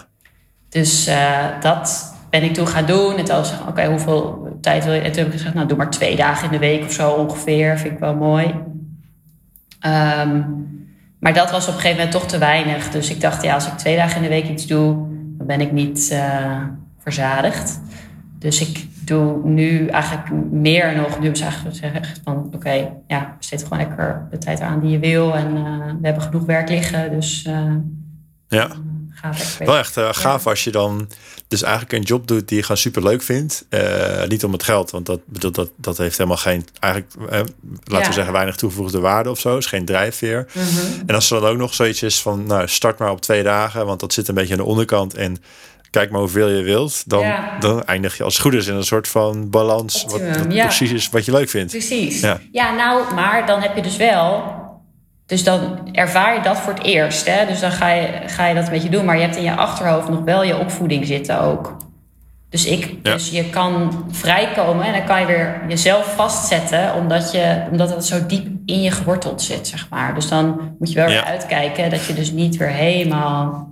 Dus 0.69 1.07
uh, 1.07 1.45
dat 1.61 2.13
ben 2.29 2.43
ik 2.43 2.53
toen 2.53 2.67
gaan 2.67 2.85
doen. 2.85 3.17
En 3.17 3.25
toen 3.25 3.45
zei 3.45 3.59
oké, 3.67 3.85
hoeveel 3.85 4.57
tijd 4.61 4.85
wil 4.85 4.93
je? 4.93 4.99
En 4.99 5.11
toen 5.11 5.23
heb 5.23 5.27
ik 5.27 5.37
gezegd, 5.37 5.53
nou, 5.53 5.67
doe 5.67 5.77
maar 5.77 5.89
twee 5.89 6.15
dagen 6.15 6.45
in 6.45 6.51
de 6.51 6.59
week 6.59 6.83
of 6.83 6.91
zo 6.91 7.11
ongeveer. 7.11 7.77
Vind 7.77 7.93
ik 7.93 7.99
wel 7.99 8.15
mooi. 8.15 8.55
Um, 9.85 10.67
maar 11.19 11.33
dat 11.33 11.51
was 11.51 11.67
op 11.67 11.73
een 11.73 11.79
gegeven 11.79 11.97
moment 11.97 12.11
toch 12.11 12.27
te 12.27 12.37
weinig. 12.37 12.89
Dus 12.89 13.09
ik 13.09 13.21
dacht, 13.21 13.43
ja, 13.43 13.53
als 13.53 13.67
ik 13.67 13.73
twee 13.73 13.95
dagen 13.95 14.15
in 14.15 14.21
de 14.21 14.29
week 14.29 14.47
iets 14.47 14.67
doe, 14.67 14.93
dan 15.37 15.47
ben 15.47 15.61
ik 15.61 15.71
niet 15.71 16.09
uh, 16.11 16.61
verzadigd. 16.97 17.79
Dus 18.39 18.61
ik 18.61 18.87
doe 19.05 19.39
nu 19.43 19.87
eigenlijk 19.87 20.29
meer 20.51 20.95
nog. 20.95 21.19
Nu 21.19 21.35
ze 21.35 21.43
eigenlijk 21.43 21.75
gezegd 21.75 22.21
van, 22.23 22.49
oké, 22.53 22.89
ja, 23.07 23.35
zit 23.39 23.63
gewoon 23.63 23.77
lekker 23.77 24.27
de 24.31 24.37
tijd 24.37 24.61
aan 24.61 24.79
die 24.79 24.89
je 24.89 24.99
wil. 24.99 25.35
En 25.35 25.55
uh, 25.55 25.85
we 25.85 26.05
hebben 26.05 26.23
genoeg 26.23 26.45
werk 26.45 26.69
liggen, 26.69 27.11
dus 27.11 27.45
uh, 27.45 27.75
ja. 28.47 28.67
Wel 29.59 29.77
echt 29.77 29.97
uh, 29.97 30.09
gaaf 30.11 30.47
als 30.47 30.63
je 30.63 30.71
dan 30.71 31.09
dus 31.47 31.61
eigenlijk 31.61 31.93
een 31.93 32.01
job 32.01 32.27
doet 32.27 32.47
die 32.47 32.57
je 32.57 32.63
gewoon 32.63 32.77
super 32.77 33.03
leuk 33.03 33.21
vindt. 33.21 33.65
Uh, 33.69 34.23
niet 34.27 34.43
om 34.43 34.51
het 34.51 34.63
geld, 34.63 34.91
want 34.91 35.05
dat, 35.05 35.19
dat, 35.25 35.55
dat, 35.55 35.69
dat 35.75 35.97
heeft 35.97 36.17
helemaal 36.17 36.37
geen, 36.37 36.67
eigenlijk, 36.79 37.13
uh, 37.21 37.39
laten 37.83 38.07
we 38.07 38.13
zeggen, 38.13 38.33
weinig 38.33 38.55
toegevoegde 38.55 38.99
waarde 38.99 39.29
of 39.29 39.39
zo. 39.39 39.57
is 39.57 39.65
geen 39.65 39.85
drijfveer. 39.85 40.47
Mm 40.53 40.63
-hmm. 40.63 41.03
En 41.05 41.15
als 41.15 41.31
er 41.31 41.41
dan 41.41 41.49
ook 41.49 41.57
nog 41.57 41.73
zoiets 41.73 42.03
is 42.03 42.21
van, 42.21 42.45
nou, 42.45 42.67
start 42.67 42.99
maar 42.99 43.11
op 43.11 43.21
twee 43.21 43.43
dagen, 43.43 43.85
want 43.85 43.99
dat 43.99 44.13
zit 44.13 44.27
een 44.27 44.35
beetje 44.35 44.51
aan 44.53 44.59
de 44.59 44.65
onderkant. 44.65 45.13
En 45.13 45.37
kijk 45.89 46.11
maar 46.11 46.19
hoeveel 46.19 46.49
je 46.49 46.63
wilt, 46.63 47.09
dan, 47.09 47.21
Ja. 47.21 47.57
dan 47.59 47.83
eindig 47.85 48.17
je 48.17 48.23
als 48.23 48.33
het 48.33 48.41
goed 48.41 48.53
is 48.53 48.67
in 48.67 48.75
een 48.75 48.83
soort 48.83 49.07
van 49.07 49.49
balans. 49.49 50.05
Wat 50.07 50.21
ja. 50.49 50.63
precies 50.65 50.91
is 50.91 51.09
wat 51.09 51.25
je 51.25 51.31
leuk 51.31 51.49
vindt. 51.49 51.71
Precies. 51.71 52.19
Ja. 52.21 52.39
Ja. 52.51 52.75
nou, 52.75 53.13
maar 53.13 53.45
dan 53.45 53.61
heb 53.61 53.75
je 53.75 53.81
dus 53.81 53.97
wel. 53.97 54.57
Dus 55.29 55.43
dan 55.43 55.89
ervaar 55.91 56.35
je 56.35 56.41
dat 56.41 56.57
voor 56.57 56.73
het 56.73 56.83
eerst. 56.83 57.25
Hè? 57.25 57.45
Dus 57.45 57.59
dan 57.59 57.71
ga 57.71 57.89
je, 57.89 58.07
ga 58.25 58.45
je 58.47 58.55
dat 58.55 58.63
een 58.65 58.69
beetje 58.71 58.89
doen. 58.89 59.05
Maar 59.05 59.15
je 59.15 59.21
hebt 59.21 59.35
in 59.35 59.43
je 59.43 59.55
achterhoofd 59.55 60.09
nog 60.09 60.23
wel 60.23 60.43
je 60.43 60.57
opvoeding 60.57 61.05
zitten 61.05 61.41
ook. 61.41 61.77
Dus, 62.49 62.65
ik, 62.65 62.95
Ja. 63.03 63.13
dus 63.13 63.29
je 63.29 63.49
kan 63.49 64.05
vrijkomen 64.11 64.85
en 64.85 64.91
dan 64.93 65.05
kan 65.05 65.19
je 65.19 65.25
weer 65.25 65.61
jezelf 65.67 66.13
vastzetten. 66.15 66.93
Omdat, 66.95 67.31
je, 67.31 67.63
omdat 67.71 67.89
het 67.89 68.05
zo 68.05 68.25
diep 68.25 68.47
in 68.65 68.81
je 68.81 68.91
geworteld 68.91 69.41
zit, 69.41 69.67
zeg 69.67 69.89
maar. 69.89 70.13
Dus 70.15 70.27
dan 70.27 70.75
moet 70.79 70.89
je 70.89 70.95
wel 70.95 71.07
Ja. 71.09 71.13
weer 71.13 71.23
uitkijken 71.23 71.89
dat 71.89 72.05
je 72.05 72.13
dus 72.13 72.31
niet 72.31 72.57
weer 72.57 72.67
helemaal... 72.71 73.67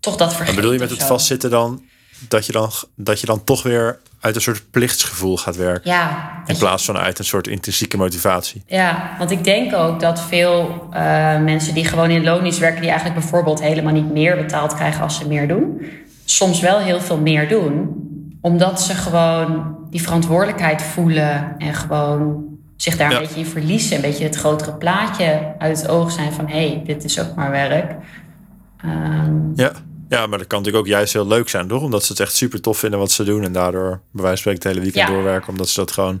Toch 0.00 0.16
dat 0.16 0.28
vergeet 0.28 0.46
Maar 0.46 0.54
bedoel 0.54 0.72
je 0.72 0.78
met 0.78 0.90
het 0.90 1.00
zo. 1.00 1.06
vastzitten 1.06 1.50
dan 1.50 1.82
dat 2.28 2.46
je 2.46 2.52
dan, 2.52 2.70
dat 2.96 3.20
je 3.20 3.26
dan 3.26 3.44
toch 3.44 3.62
weer 3.62 3.98
uit 4.20 4.34
een 4.34 4.40
soort 4.40 4.62
plichtsgevoel 4.70 5.36
gaat 5.38 5.56
werken? 5.56 5.90
Ja, 5.90 6.32
In 6.46 6.56
plaats 6.56 6.84
van 6.84 6.96
uit 6.96 7.18
een 7.18 7.24
soort 7.24 7.46
intrinsieke 7.46 7.96
motivatie. 7.96 8.62
Ja, 8.66 9.10
want 9.18 9.30
ik 9.30 9.44
denk 9.44 9.74
ook 9.74 10.00
dat 10.00 10.20
veel 10.20 10.86
eh, 10.92 11.00
mensen 11.40 11.74
die 11.74 11.84
gewoon 11.84 12.10
in 12.10 12.24
loondienst 12.24 12.58
werken, 12.58 12.80
die 12.80 12.90
eigenlijk 12.90 13.20
bijvoorbeeld 13.20 13.60
helemaal 13.60 13.92
niet 13.92 14.12
meer 14.12 14.36
betaald 14.36 14.74
krijgen 14.74 15.02
als 15.02 15.16
ze 15.16 15.28
meer 15.28 15.48
doen, 15.48 15.82
soms 16.24 16.60
wel 16.60 16.78
heel 16.78 17.00
veel 17.00 17.18
meer 17.18 17.48
doen, 17.48 17.90
omdat 18.40 18.80
ze 18.82 18.94
gewoon 18.94 19.76
die 19.90 20.02
verantwoordelijkheid 20.02 20.82
voelen 20.82 21.54
en 21.58 21.74
gewoon 21.74 22.44
zich 22.76 22.96
daar 22.96 23.10
Ja. 23.10 23.16
een 23.16 23.22
beetje 23.22 23.38
in 23.40 23.46
verliezen, 23.46 23.96
een 23.96 24.02
beetje 24.02 24.24
het 24.24 24.36
grotere 24.36 24.72
plaatje 24.72 25.54
uit 25.58 25.80
het 25.80 25.88
oog 25.88 26.10
zijn 26.12 26.32
van 26.32 26.48
hé, 26.48 26.68
hey, 26.68 26.82
dit 26.86 27.04
is 27.04 27.20
ook 27.20 27.34
maar 27.34 27.50
werk. 27.50 27.94
Ehm, 28.82 29.34
Ja. 29.54 29.72
Ja, 30.12 30.26
maar 30.26 30.38
dat 30.38 30.46
kan 30.46 30.58
natuurlijk 30.58 30.84
ook 30.86 30.92
juist 30.92 31.12
heel 31.12 31.26
leuk 31.26 31.48
zijn, 31.48 31.68
toch? 31.68 31.82
Omdat 31.82 32.04
ze 32.04 32.12
het 32.12 32.20
echt 32.20 32.34
super 32.34 32.60
tof 32.60 32.78
vinden 32.78 32.98
wat 32.98 33.10
ze 33.10 33.24
doen. 33.24 33.42
En 33.44 33.52
daardoor 33.52 34.00
bij 34.12 34.22
wijze 34.22 34.28
van 34.28 34.36
spreken 34.36 34.62
het 34.62 34.68
hele 34.72 34.80
weekend 34.80 35.08
Ja. 35.08 35.14
doorwerken. 35.14 35.48
Omdat 35.48 35.68
ze 35.68 35.80
dat 35.80 35.92
gewoon 35.92 36.20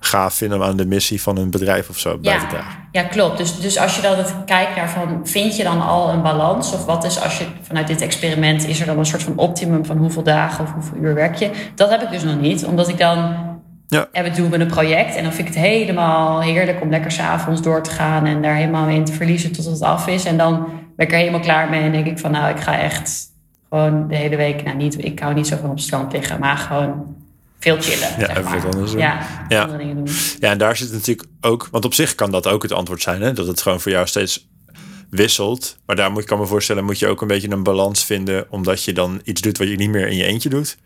gaaf 0.00 0.34
vinden 0.34 0.58
om 0.58 0.64
aan 0.64 0.76
de 0.76 0.86
missie 0.86 1.22
van 1.22 1.36
hun 1.36 1.50
bedrijf 1.50 1.88
of 1.88 1.98
zo 1.98 2.18
bij 2.18 2.38
te 2.38 2.46
dragen. 2.46 2.88
Ja, 2.92 3.00
ja 3.02 3.08
klopt. 3.08 3.38
Dus, 3.38 3.60
dus 3.60 3.78
als 3.78 3.96
je 3.96 4.02
dan 4.02 4.16
het 4.16 4.34
kijkt 4.46 4.76
naar 4.76 4.90
van, 4.90 5.20
vind 5.24 5.56
je 5.56 5.62
dan 5.62 5.80
al 5.80 6.08
een 6.08 6.22
balans? 6.22 6.72
Of 6.72 6.84
wat 6.84 7.04
is 7.04 7.20
als 7.20 7.38
je 7.38 7.44
vanuit 7.62 7.86
dit 7.86 8.00
experiment, 8.00 8.66
is 8.66 8.80
er 8.80 8.86
dan 8.86 8.98
een 8.98 9.06
soort 9.06 9.22
van 9.22 9.36
optimum 9.36 9.84
van 9.84 9.96
hoeveel 9.96 10.22
dagen 10.22 10.64
of 10.64 10.72
hoeveel 10.72 10.96
uur 11.00 11.14
werk 11.14 11.34
je? 11.34 11.50
Dat 11.74 11.90
heb 11.90 12.02
ik 12.02 12.10
dus 12.10 12.22
nog 12.22 12.40
niet, 12.40 12.64
omdat 12.64 12.88
ik 12.88 12.98
dan, 12.98 13.50
Ja. 13.86 14.08
ja, 14.12 14.22
we 14.22 14.30
doen 14.30 14.50
we 14.50 14.58
een 14.58 14.66
project 14.66 15.16
en 15.16 15.22
dan 15.22 15.32
vind 15.32 15.48
ik 15.48 15.54
het 15.54 15.62
helemaal 15.64 16.40
heerlijk 16.40 16.80
om 16.80 16.90
lekker 16.90 17.10
s'avonds 17.12 17.62
door 17.62 17.82
te 17.82 17.90
gaan 17.90 18.26
en 18.26 18.42
daar 18.42 18.54
helemaal 18.54 18.88
in 18.88 19.04
te 19.04 19.12
verliezen 19.12 19.52
tot 19.52 19.64
het 19.64 19.80
af 19.82 20.06
is. 20.06 20.24
En 20.24 20.36
dan 20.36 20.66
ben 20.96 21.06
ik 21.06 21.12
er 21.12 21.18
helemaal 21.18 21.40
klaar 21.40 21.70
mee 21.70 21.82
en 21.82 21.92
denk 21.92 22.06
ik 22.06 22.18
van, 22.18 22.30
nou, 22.30 22.50
ik 22.54 22.60
ga 22.60 22.78
echt 22.78 23.30
gewoon 23.72 24.08
de 24.08 24.16
hele 24.16 24.36
week, 24.36 24.62
nou 24.64 24.76
niet, 24.76 25.04
ik 25.04 25.18
hou 25.20 25.34
niet 25.34 25.46
zo 25.46 25.56
van 25.56 25.70
op 25.70 25.74
het 25.76 25.84
strand 25.84 26.12
liggen, 26.12 26.40
maar 26.40 26.56
gewoon 26.56 27.16
veel 27.60 27.76
chillen. 27.80 28.08
Ja, 28.18 28.26
zeg 28.34 28.42
maar. 28.42 28.60
wat 28.60 28.74
anders 28.74 28.90
doen. 28.90 29.00
Ja, 29.00 29.26
Ja. 29.48 29.60
andere 29.62 29.78
dingen 29.78 29.96
doen. 29.96 30.14
Ja, 30.38 30.50
en 30.50 30.58
daar 30.58 30.76
zit 30.76 30.92
natuurlijk 30.92 31.28
ook, 31.40 31.68
want 31.70 31.84
op 31.84 31.94
zich 31.94 32.14
kan 32.14 32.30
dat 32.30 32.46
ook 32.46 32.62
het 32.62 32.72
antwoord 32.72 33.02
zijn, 33.02 33.22
hè? 33.22 33.32
dat 33.32 33.46
het 33.46 33.62
gewoon 33.62 33.80
voor 33.80 33.92
jou 33.92 34.06
steeds 34.06 34.48
wisselt. 35.10 35.76
Maar 35.86 35.96
daar 35.96 36.10
moet 36.10 36.20
ik 36.20 36.26
kan 36.26 36.38
me 36.38 36.46
voorstellen, 36.46 36.84
moet 36.84 36.98
je 36.98 37.06
ook 37.08 37.20
een 37.20 37.26
beetje 37.28 37.50
een 37.50 37.62
balans 37.62 38.04
vinden, 38.04 38.46
omdat 38.50 38.84
je 38.84 38.92
dan 38.92 39.20
iets 39.24 39.40
doet 39.40 39.58
wat 39.58 39.68
je 39.68 39.76
niet 39.76 39.90
meer 39.90 40.08
in 40.08 40.16
je 40.16 40.24
eentje 40.24 40.48
doet. 40.48 40.76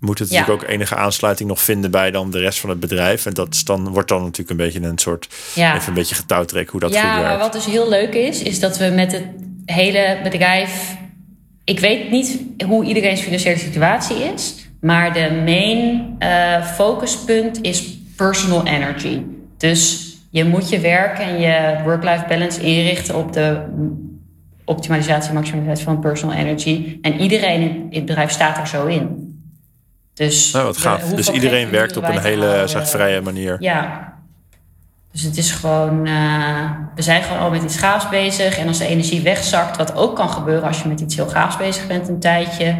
Moet 0.00 0.18
het 0.18 0.30
Ja. 0.30 0.38
natuurlijk 0.38 0.62
ook 0.64 0.70
enige 0.70 0.96
aansluiting 0.96 1.48
nog 1.48 1.60
vinden 1.60 1.90
bij 1.90 2.10
dan 2.10 2.30
de 2.30 2.38
rest 2.38 2.60
van 2.60 2.70
het 2.70 2.80
bedrijf. 2.80 3.26
En 3.26 3.34
dat 3.34 3.60
dan, 3.64 3.88
wordt 3.88 4.08
dan 4.08 4.20
natuurlijk 4.22 4.50
een 4.50 4.56
beetje 4.66 4.80
een 4.82 4.98
soort, 4.98 5.28
Ja. 5.54 5.74
even 5.74 5.88
een 5.88 5.94
beetje 5.94 6.14
getouwtrek 6.14 6.68
hoe 6.70 6.80
dat 6.80 6.92
ja, 6.92 7.00
goed 7.00 7.10
werkt. 7.10 7.28
maar 7.28 7.38
wat 7.38 7.52
dus 7.52 7.64
heel 7.66 7.88
leuk 7.88 8.14
is, 8.14 8.42
is 8.42 8.60
dat 8.60 8.78
we 8.78 8.86
met 8.88 9.12
het 9.12 9.24
hele 9.64 10.20
bedrijf. 10.22 10.96
Ik 11.64 11.80
weet 11.80 12.10
niet 12.10 12.40
hoe 12.66 12.84
iedereen's 12.84 13.20
financiële 13.20 13.58
situatie 13.58 14.16
is, 14.16 14.68
maar 14.80 15.12
de 15.12 15.42
main 15.44 16.14
eh, 16.18 16.64
focuspunt 16.64 17.62
is 17.62 17.98
personal 18.16 18.66
energy. 18.66 19.22
Dus 19.56 20.12
je 20.30 20.44
moet 20.44 20.68
je 20.68 20.80
werk 20.80 21.18
en 21.18 21.40
je 21.40 21.80
work-life 21.84 22.24
balance 22.28 22.60
inrichten 22.60 23.16
op 23.16 23.32
de 23.32 23.62
optimalisatie 24.64 25.28
en 25.28 25.34
maximalisatie 25.34 25.84
van 25.84 26.00
personal 26.00 26.36
energy. 26.36 26.98
En 27.02 27.20
iedereen 27.20 27.62
in 27.62 27.96
het 27.96 28.04
bedrijf 28.04 28.30
staat 28.30 28.58
er 28.58 28.66
zo 28.66 28.86
in. 28.86 29.30
Dus, 30.14 30.52
Nou, 30.52 30.64
wat 30.64 30.76
gaaf. 30.76 31.02
Dus 31.02 31.30
iedereen 31.30 31.70
werkt 31.70 31.96
op 31.96 32.08
een 32.08 32.20
hele 32.20 32.62
zeg, 32.66 32.88
vrije 32.88 33.20
manier. 33.20 33.56
Ja. 33.60 34.11
Dus 35.12 35.22
het 35.22 35.36
is 35.36 35.50
gewoon, 35.50 36.06
eh, 36.06 36.70
we 36.94 37.02
zijn 37.02 37.22
gewoon 37.22 37.38
al 37.38 37.50
met 37.50 37.62
iets 37.62 37.76
gaafs 37.78 38.08
bezig. 38.08 38.58
En 38.58 38.68
als 38.68 38.78
de 38.78 38.86
energie 38.86 39.22
wegzakt, 39.22 39.76
wat 39.76 39.94
ook 39.94 40.16
kan 40.16 40.28
gebeuren 40.28 40.68
als 40.68 40.82
je 40.82 40.88
met 40.88 41.00
iets 41.00 41.16
heel 41.16 41.28
gaafs 41.28 41.56
bezig 41.56 41.86
bent 41.86 42.08
een 42.08 42.20
tijdje. 42.20 42.76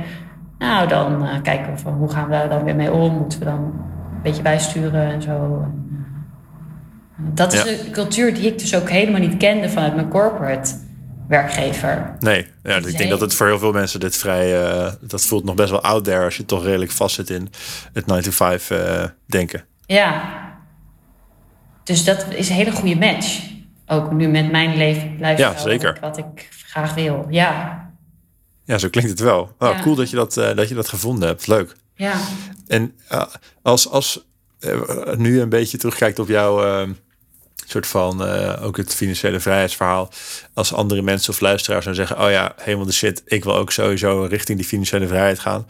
Nou, 0.58 0.88
dan 0.88 1.26
eh, 1.26 1.42
kijken 1.42 1.72
we 1.72 1.78
van 1.78 1.92
hoe 1.92 2.10
gaan 2.10 2.24
we 2.24 2.30
daar 2.30 2.48
dan 2.48 2.64
weer 2.64 2.76
mee 2.76 2.92
om. 2.92 3.12
Moeten 3.16 3.38
we 3.38 3.44
dan 3.44 3.54
een 4.14 4.22
beetje 4.22 4.42
bijsturen 4.42 5.12
en 5.12 5.22
zo. 5.22 5.30
Eh, 5.30 5.66
dat 7.34 7.52
is 7.52 7.62
Ja. 7.62 7.70
een 7.70 7.92
cultuur 7.92 8.34
die 8.34 8.46
ik 8.46 8.58
dus 8.58 8.74
ook 8.76 8.90
helemaal 8.90 9.20
niet 9.20 9.36
kende 9.36 9.68
vanuit 9.68 9.94
mijn 9.94 10.08
corporate 10.08 10.74
werkgever. 11.28 12.16
Nee, 12.18 12.46
ja, 12.62 12.76
ik 12.76 12.98
denk 12.98 13.10
dat 13.10 13.20
het 13.20 13.34
voor 13.34 13.46
heel 13.46 13.58
veel 13.58 13.72
mensen 13.72 14.00
dit 14.00 14.16
vrij... 14.16 14.52
dat 15.00 15.24
voelt 15.24 15.44
nog 15.44 15.54
best 15.54 15.70
wel 15.70 15.82
out 15.82 16.04
there 16.04 16.24
als 16.24 16.36
je 16.36 16.44
toch 16.44 16.64
redelijk 16.64 16.90
vast 16.90 17.14
zit 17.14 17.30
in 17.30 17.48
het 17.92 18.06
9 18.06 18.24
to 18.24 18.30
5 18.30 18.70
eh, 18.70 19.04
denken. 19.26 19.64
Ja. 19.86 20.22
Dus 21.84 22.04
dat 22.04 22.26
is 22.34 22.48
een 22.48 22.54
hele 22.54 22.72
goede 22.72 22.96
match. 22.96 23.50
Ook 23.86 24.12
nu 24.12 24.28
met 24.28 24.50
mijn 24.50 24.76
leven 24.76 25.18
Ja, 25.18 25.58
zeker. 25.58 25.98
Wat 26.00 26.18
ik 26.18 26.48
graag 26.66 26.94
wil. 26.94 27.26
Ja. 27.30 27.80
Ja, 28.64 28.78
zo 28.78 28.88
klinkt 28.88 29.10
het 29.10 29.20
wel. 29.20 29.54
Ja. 29.58 29.80
Cool 29.82 29.94
dat 29.94 30.10
je 30.10 30.16
dat, 30.16 30.36
eh, 30.36 30.56
dat 30.56 30.68
je 30.68 30.74
dat 30.74 30.88
gevonden 30.88 31.28
hebt. 31.28 31.46
Leuk. 31.46 31.76
Ja. 31.94 32.14
En 32.66 32.94
eh, 33.08 33.24
als, 33.62 33.88
als 33.88 34.26
eh, 34.58 34.80
nu 35.16 35.40
een 35.40 35.48
beetje 35.48 35.78
terugkijkt 35.78 36.18
op 36.18 36.28
jouw 36.28 36.86
soort 37.66 37.86
van 37.86 38.22
ook 38.60 38.76
het 38.76 38.94
financiële 38.94 39.40
vrijheidsverhaal. 39.40 40.10
Als 40.54 40.72
andere 40.72 41.02
mensen 41.02 41.32
of 41.32 41.40
luisteraars 41.40 41.84
dan 41.84 41.94
zeggen: 41.94 42.20
Oh 42.20 42.30
ja, 42.30 42.54
helemaal 42.56 42.86
de 42.86 42.92
shit, 42.92 43.22
ik 43.24 43.44
wil 43.44 43.54
ook 43.54 43.70
sowieso 43.70 44.26
richting 44.30 44.58
die 44.58 44.66
financiële 44.66 45.06
vrijheid 45.06 45.38
gaan. 45.38 45.66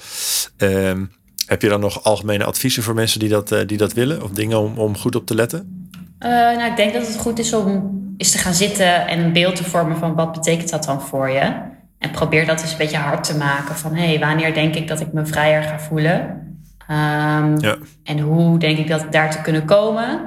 Ehm, 0.56 1.04
heb 1.46 1.62
je 1.62 1.68
dan 1.68 1.80
nog 1.80 2.04
algemene 2.04 2.44
adviezen 2.44 2.82
voor 2.82 2.94
mensen 2.94 3.20
die 3.20 3.28
dat, 3.28 3.54
die 3.66 3.76
dat 3.76 3.92
willen? 3.92 4.22
Of 4.22 4.30
dingen 4.30 4.58
om, 4.58 4.78
om 4.78 4.98
goed 4.98 5.14
op 5.14 5.26
te 5.26 5.34
letten? 5.34 5.81
Eh, 6.22 6.30
nou, 6.30 6.64
ik 6.70 6.76
denk 6.76 6.92
dat 6.92 7.06
het 7.06 7.18
goed 7.18 7.38
is 7.38 7.52
om 7.52 7.90
eens 8.16 8.30
te 8.30 8.38
gaan 8.38 8.54
zitten 8.54 9.06
en 9.06 9.18
een 9.20 9.32
beeld 9.32 9.56
te 9.56 9.64
vormen 9.64 9.96
van 9.96 10.14
wat 10.14 10.32
betekent 10.32 10.70
dat 10.70 10.84
dan 10.84 11.00
voor 11.02 11.30
je. 11.30 11.52
En 11.98 12.10
probeer 12.10 12.46
dat 12.46 12.60
eens 12.60 12.70
een 12.72 12.78
beetje 12.78 12.96
hard 12.96 13.24
te 13.24 13.36
maken 13.36 13.74
van 13.76 13.94
hé, 13.94 14.06
hey, 14.06 14.18
wanneer 14.18 14.54
denk 14.54 14.74
ik 14.74 14.88
dat 14.88 15.00
ik 15.00 15.12
me 15.12 15.26
vrijer 15.26 15.62
ga 15.62 15.78
voelen? 15.78 16.40
Ehm, 16.88 17.58
Ja. 17.58 17.76
En 18.04 18.18
hoe 18.18 18.58
denk 18.58 18.78
ik 18.78 18.88
dat 18.88 19.06
daar 19.10 19.30
te 19.30 19.40
kunnen 19.42 19.64
komen? 19.64 20.20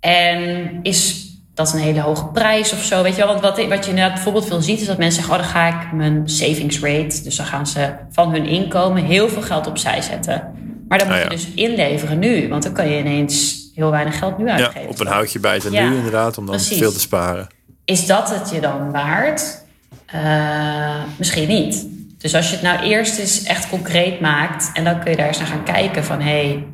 En 0.00 0.70
is 0.82 1.28
dat 1.54 1.72
een 1.72 1.78
hele 1.80 2.00
hoge 2.00 2.26
prijs 2.26 2.72
of 2.72 2.82
zo? 2.82 3.02
Weet 3.02 3.12
je 3.16 3.18
wel, 3.18 3.28
want 3.28 3.40
wat, 3.40 3.66
wat 3.68 3.84
je 3.84 3.90
inderdaad 3.90 4.14
bijvoorbeeld 4.14 4.46
veel 4.46 4.60
ziet, 4.62 4.80
is 4.80 4.86
dat 4.86 4.98
mensen 4.98 5.22
zeggen: 5.22 5.38
Oh, 5.38 5.42
dan 5.42 5.50
ga 5.52 5.68
ik 5.68 5.92
mijn 5.92 6.22
savings 6.28 6.80
rate. 6.80 7.22
Dus 7.22 7.36
dan 7.36 7.46
gaan 7.46 7.66
ze 7.66 7.90
van 8.10 8.30
hun 8.32 8.46
inkomen 8.46 9.04
heel 9.04 9.28
veel 9.28 9.42
geld 9.42 9.66
opzij 9.66 10.00
zetten. 10.02 10.52
Maar 10.88 10.98
dan 10.98 11.06
moet 11.08 11.16
Ah, 11.16 11.22
je 11.22 11.28
dus 11.28 11.48
inleveren 11.54 12.18
nu, 12.18 12.48
want 12.48 12.62
dan 12.62 12.72
kan 12.72 12.88
je 12.88 12.98
ineens 12.98 13.59
heel 13.80 13.90
weinig 13.90 14.18
geld 14.18 14.38
nu 14.38 14.46
Ja, 14.46 14.52
uitgeven. 14.54 14.88
op 14.88 15.00
een 15.00 15.06
houtje 15.06 15.40
bijten 15.40 15.72
Ja, 15.72 15.88
nu 15.88 15.96
inderdaad, 15.96 16.38
om 16.38 16.46
dan 16.46 16.54
precies. 16.54 16.78
veel 16.78 16.92
te 16.92 17.00
sparen. 17.00 17.46
Is 17.84 18.06
dat 18.06 18.30
het 18.34 18.50
je 18.50 18.60
dan 18.60 18.92
waard? 18.92 19.64
Eh, 20.06 20.94
misschien 21.16 21.48
niet. 21.48 21.86
Dus 22.18 22.34
als 22.34 22.48
je 22.48 22.52
het 22.56 22.62
nou 22.64 22.80
eerst 22.80 23.18
eens 23.18 23.42
echt 23.42 23.68
concreet 23.68 24.20
maakt 24.20 24.70
en 24.74 24.84
dan 24.84 25.00
kun 25.00 25.10
je 25.10 25.16
daar 25.16 25.26
eens 25.26 25.38
naar 25.38 25.46
gaan 25.46 25.64
kijken 25.64 26.04
van 26.04 26.20
hé, 26.20 26.30
hey, 26.46 26.66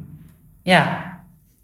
ja. 0.63 1.05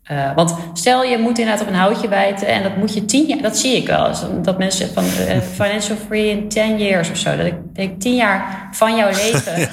Eh, 0.02 0.35
want 0.35 0.55
stel 0.72 1.05
je 1.05 1.18
moet 1.18 1.38
inderdaad 1.38 1.62
op 1.62 1.68
een 1.68 1.78
houtje 1.78 2.09
bijten 2.09 2.46
en 2.48 2.62
dat 2.62 2.76
moet 2.76 2.94
je 2.94 3.05
tien 3.05 3.26
jaar, 3.26 3.42
dat 3.42 3.57
zie 3.59 3.76
ik 3.76 3.87
wel 3.87 4.09
eens. 4.09 4.24
Dat 4.42 4.59
mensen 4.59 4.92
van 4.92 5.05
eh, 5.05 5.40
financial 5.61 5.96
free 6.07 6.31
in 6.31 6.48
10 6.48 6.78
years 6.78 7.11
of 7.11 7.16
zo. 7.16 7.37
Dat 7.37 7.46
ik 7.46 7.55
denk 7.72 8.00
tien 8.00 8.14
jaar 8.14 8.68
van 8.72 8.96
jouw 8.96 9.11
leven 9.22 9.68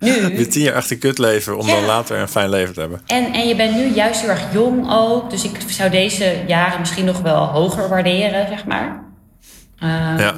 nu. 0.00 0.10
Je 0.38 0.46
tien 0.46 0.62
jaar 0.62 0.74
achter 0.74 0.98
kut 0.98 1.18
leven 1.18 1.58
om 1.58 1.66
Ja. 1.66 1.74
dan 1.74 1.84
later 1.84 2.18
een 2.18 2.28
fijn 2.28 2.48
leven 2.50 2.74
te 2.74 2.80
hebben. 2.80 3.00
En, 3.06 3.32
en 3.32 3.48
je 3.48 3.56
bent 3.56 3.74
nu 3.76 3.94
juist 3.94 4.20
heel 4.20 4.30
erg 4.30 4.52
jong 4.52 4.90
ook. 4.92 5.30
Dus 5.30 5.44
ik 5.44 5.56
zou 5.68 5.90
deze 5.90 6.36
jaren 6.46 6.78
misschien 6.80 7.04
nog 7.04 7.20
wel 7.20 7.44
hoger 7.46 7.88
waarderen, 7.88 8.46
zeg 8.48 8.64
maar. 8.64 9.02
Ehm, 9.78 10.18
Ja. 10.18 10.34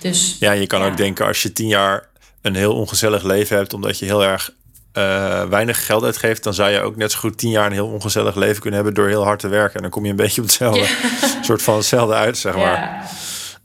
Dus, 0.00 0.36
Ja, 0.40 0.52
je 0.52 0.66
kan 0.66 0.80
Ja. 0.80 0.86
ook 0.86 0.96
denken 0.96 1.26
als 1.26 1.42
je 1.42 1.52
tien 1.52 1.68
jaar 1.68 2.06
een 2.42 2.54
heel 2.54 2.74
ongezellig 2.74 3.22
leven 3.22 3.56
hebt, 3.56 3.74
omdat 3.74 3.98
je 3.98 4.04
heel 4.04 4.24
erg 4.24 4.56
eh, 4.92 5.42
weinig 5.44 5.86
geld 5.86 6.04
uitgeeft, 6.04 6.42
dan 6.42 6.54
zou 6.54 6.70
je 6.70 6.80
ook 6.80 6.96
net 6.96 7.12
zo 7.12 7.18
goed 7.18 7.38
tien 7.38 7.50
jaar 7.50 7.66
een 7.66 7.72
heel 7.72 7.86
ongezellig 7.86 8.34
leven 8.34 8.60
kunnen 8.60 8.74
hebben 8.74 8.94
door 8.94 9.08
heel 9.08 9.24
hard 9.24 9.38
te 9.40 9.48
werken. 9.48 9.74
En 9.76 9.82
dan 9.82 9.90
kom 9.90 10.04
je 10.04 10.10
een 10.10 10.16
beetje 10.16 10.40
op 10.40 10.46
hetzelfde 10.46 10.86
soort 11.46 11.62
van 11.62 11.76
hetzelfde 11.76 12.14
uit, 12.14 12.38
zeg 12.38 12.54
maar. 12.56 12.64
ja. 12.72 13.02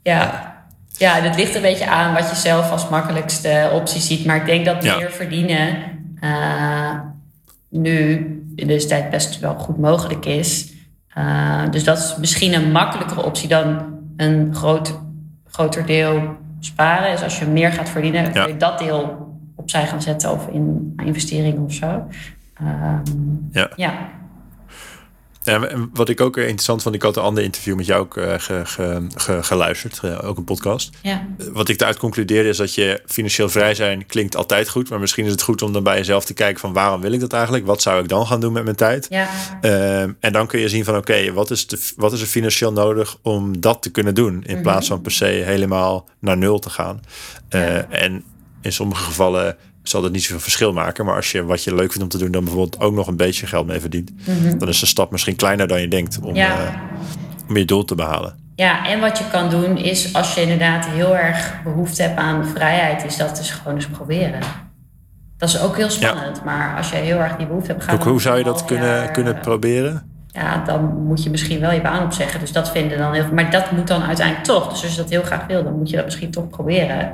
ja. 0.02 0.53
Ja, 0.98 1.14
het 1.14 1.36
ligt 1.36 1.54
een 1.54 1.62
beetje 1.62 1.86
aan 1.86 2.14
wat 2.14 2.30
je 2.30 2.36
zelf 2.36 2.70
als 2.70 2.88
makkelijkste 2.88 3.70
optie 3.72 4.00
ziet. 4.00 4.24
Maar 4.24 4.36
ik 4.36 4.46
denk 4.46 4.64
dat 4.64 4.82
meer 4.82 5.10
verdienen 5.10 5.76
uh, 6.20 7.00
nu 7.68 8.16
in 8.56 8.66
deze 8.66 8.86
tijd 8.86 9.10
best 9.10 9.38
wel 9.38 9.54
goed 9.54 9.78
mogelijk 9.78 10.26
is. 10.26 10.72
Uh, 11.18 11.62
dus 11.70 11.84
dat 11.84 11.98
is 11.98 12.16
misschien 12.18 12.54
een 12.54 12.72
makkelijkere 12.72 13.24
optie 13.24 13.48
dan 13.48 13.98
een 14.16 14.54
groot, 14.54 14.98
groter 15.50 15.86
deel 15.86 16.36
sparen. 16.60 17.12
Dus 17.12 17.22
als 17.22 17.38
je 17.38 17.46
meer 17.46 17.72
gaat 17.72 17.88
verdienen, 17.88 18.32
kun 18.32 18.46
je 18.46 18.56
dat 18.56 18.78
deel 18.78 19.28
opzij 19.54 19.86
gaan 19.86 20.02
zetten 20.02 20.30
of 20.30 20.48
in 20.48 20.92
investeringen 21.04 21.64
of 21.64 21.72
zo. 21.72 22.06
Um, 22.62 23.48
ja. 23.52 23.70
ja. 23.76 23.92
Ja, 25.44 25.68
wat 25.92 26.08
ik 26.08 26.20
ook 26.20 26.36
interessant 26.36 26.82
vond, 26.82 26.94
ik 26.94 27.02
had 27.02 27.16
een 27.16 27.22
ander 27.22 27.42
interview 27.42 27.76
met 27.76 27.86
jou 27.86 28.00
ook 28.00 28.16
uh, 28.16 28.34
ge, 28.36 29.42
geluisterd, 29.42 30.00
uh, 30.04 30.24
ook 30.24 30.36
een 30.36 30.44
podcast. 30.44 30.90
Ja. 31.02 31.26
Wat 31.52 31.68
ik 31.68 31.78
daaruit 31.78 32.00
concludeerde 32.00 32.48
is 32.48 32.56
dat 32.56 32.74
je 32.74 33.02
financieel 33.06 33.48
vrij 33.48 33.74
zijn 33.74 34.06
klinkt 34.06 34.36
altijd 34.36 34.68
goed, 34.68 34.90
maar 34.90 35.00
misschien 35.00 35.24
is 35.24 35.30
het 35.30 35.42
goed 35.42 35.62
om 35.62 35.72
dan 35.72 35.82
bij 35.82 35.96
jezelf 35.96 36.24
te 36.24 36.34
kijken 36.34 36.60
van 36.60 36.72
waarom 36.72 37.00
wil 37.00 37.12
ik 37.12 37.20
dat 37.20 37.32
eigenlijk? 37.32 37.66
Wat 37.66 37.82
zou 37.82 38.02
ik 38.02 38.08
dan 38.08 38.26
gaan 38.26 38.40
doen 38.40 38.52
met 38.52 38.64
mijn 38.64 38.76
tijd? 38.76 39.06
Ja. 39.10 39.28
Uh, 39.62 40.00
en 40.02 40.32
dan 40.32 40.46
kun 40.46 40.60
je 40.60 40.68
zien 40.68 40.84
van 40.84 40.96
oké, 40.96 41.32
wat, 41.32 41.50
is 41.50 41.66
de, 41.66 41.78
wat 41.96 42.12
is 42.12 42.20
er 42.20 42.26
financieel 42.26 42.72
nodig 42.72 43.16
om 43.22 43.60
dat 43.60 43.82
te 43.82 43.90
kunnen 43.90 44.14
doen 44.14 44.34
in 44.34 44.40
mm 44.40 44.54
-hmm. 44.54 44.62
plaats 44.62 44.88
van 44.88 45.00
per 45.00 45.12
se 45.12 45.24
helemaal 45.24 46.08
naar 46.18 46.36
nul 46.36 46.58
te 46.58 46.70
gaan. 46.70 47.00
Ja. 47.48 47.86
En 47.90 48.24
in 48.60 48.72
sommige 48.72 49.04
gevallen 49.04 49.56
zal 49.88 50.02
dat 50.02 50.12
niet 50.12 50.22
zoveel 50.22 50.40
verschil 50.40 50.72
maken. 50.72 51.04
Maar 51.04 51.14
als 51.16 51.32
je 51.32 51.44
wat 51.44 51.64
je 51.64 51.74
leuk 51.74 51.88
vindt 51.92 52.02
om 52.02 52.08
te 52.08 52.18
doen, 52.18 52.30
dan 52.30 52.44
bijvoorbeeld 52.44 52.80
ook 52.80 52.94
nog 52.94 53.06
een 53.06 53.16
beetje 53.16 53.46
geld 53.46 53.66
mee 53.66 53.80
verdient, 53.80 54.12
Mhm. 54.26 54.58
dan 54.58 54.68
is 54.68 54.80
de 54.80 54.86
stap 54.86 55.10
misschien 55.10 55.36
kleiner 55.36 55.68
dan 55.68 55.80
je 55.80 55.88
denkt 55.88 56.18
om, 56.22 56.34
Ja. 56.34 56.58
eh, 56.58 56.74
om 57.48 57.56
je 57.56 57.64
doel 57.64 57.84
te 57.84 57.94
behalen. 57.94 58.34
Ja, 58.56 58.86
en 58.86 59.00
wat 59.00 59.18
je 59.18 59.24
kan 59.30 59.50
doen 59.50 59.76
is 59.76 60.14
als 60.14 60.34
je 60.34 60.40
inderdaad 60.40 60.86
heel 60.86 61.16
erg 61.16 61.62
behoefte 61.64 62.02
hebt 62.02 62.18
aan 62.18 62.46
vrijheid, 62.46 63.04
is 63.04 63.16
dat 63.16 63.36
dus 63.36 63.50
gewoon 63.50 63.74
eens 63.74 63.86
proberen. 63.86 64.40
Dat 65.36 65.48
is 65.48 65.60
ook 65.60 65.76
heel 65.76 65.90
spannend, 65.90 66.44
maar 66.44 66.76
als 66.76 66.90
je 66.90 66.96
heel 66.96 67.18
erg 67.18 67.36
die 67.36 67.46
behoefte 67.46 67.72
hebt, 67.72 67.84
ga 67.84 67.96
Hoe, 67.98 68.20
zou 68.20 68.38
je 68.38 68.44
dat 68.44 68.64
kunnen, 68.64 68.88
jaar, 68.88 69.10
kunnen 69.10 69.38
proberen? 69.40 70.08
Ja, 70.28 70.62
dan 70.66 71.04
moet 71.06 71.22
je 71.22 71.30
misschien 71.30 71.60
wel 71.60 71.72
je 71.72 71.80
baan 71.80 72.04
opzeggen. 72.04 72.40
Dus 72.40 72.52
dat 72.52 72.70
vinden 72.70 72.98
dan 72.98 73.12
heel 73.12 73.22
veel. 73.24 73.34
Maar 73.34 73.50
dat 73.50 73.70
moet 73.72 73.86
dan 73.86 74.02
uiteindelijk 74.02 74.46
toch. 74.46 74.68
Dus 74.72 74.82
als 74.82 74.90
je 74.94 75.00
dat 75.00 75.10
heel 75.10 75.22
graag 75.22 75.46
wil, 75.46 75.64
dan 75.64 75.72
moet 75.78 75.90
je 75.90 75.96
dat 75.96 76.04
misschien 76.04 76.30
toch 76.30 76.48
proberen. 76.48 77.12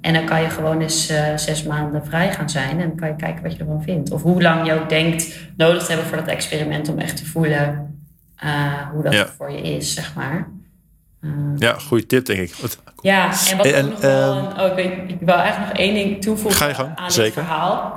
En 0.00 0.14
dan 0.14 0.24
kan 0.24 0.42
je 0.42 0.50
gewoon 0.50 0.80
eens 0.80 1.08
eh, 1.08 1.36
zes 1.36 1.62
maanden 1.62 2.06
vrij 2.06 2.32
gaan 2.32 2.50
zijn. 2.50 2.70
En 2.80 2.88
dan 2.88 2.96
kan 2.96 3.08
je 3.08 3.16
kijken 3.16 3.42
wat 3.42 3.52
je 3.52 3.58
ervan 3.58 3.82
vindt. 3.82 4.10
Of 4.10 4.22
hoe 4.22 4.42
lang 4.42 4.66
je 4.66 4.72
ook 4.80 4.88
denkt 4.88 5.38
nodig 5.56 5.82
te 5.84 5.88
hebben 5.92 6.08
voor 6.08 6.16
dat 6.18 6.26
experiment 6.26 6.88
om 6.88 6.98
echt 6.98 7.16
te 7.16 7.26
voelen 7.26 7.94
eh, 8.36 8.72
hoe 8.92 9.02
dat 9.02 9.12
Ja. 9.12 9.26
voor 9.36 9.50
je 9.50 9.60
is, 9.62 9.94
zeg 9.94 10.14
maar. 10.14 10.48
Eh, 11.20 11.30
Ja, 11.56 11.72
goede 11.78 12.06
tip 12.06 12.24
denk 12.26 12.38
ik. 12.38 12.54
Wat- 12.60 12.78
ja, 13.02 13.30
en 13.50 13.56
wat 13.56 13.66
En, 13.66 13.84
ook 13.84 13.90
nog 13.90 14.00
wel... 14.00 14.32
ehm, 14.36 14.44
een- 14.44 14.60
oh, 14.60 14.66
ik, 14.68 14.74
weet, 14.74 15.10
ik 15.10 15.16
wil 15.20 15.34
eigenlijk 15.34 15.68
nog 15.72 15.78
één 15.78 15.94
ding 15.94 16.22
toevoegen 16.22 16.60
Ga 16.60 16.68
je 16.68 16.74
gang, 16.74 16.90
aan 16.96 17.10
zeker. 17.10 17.24
dit 17.34 17.44
verhaal. 17.44 17.94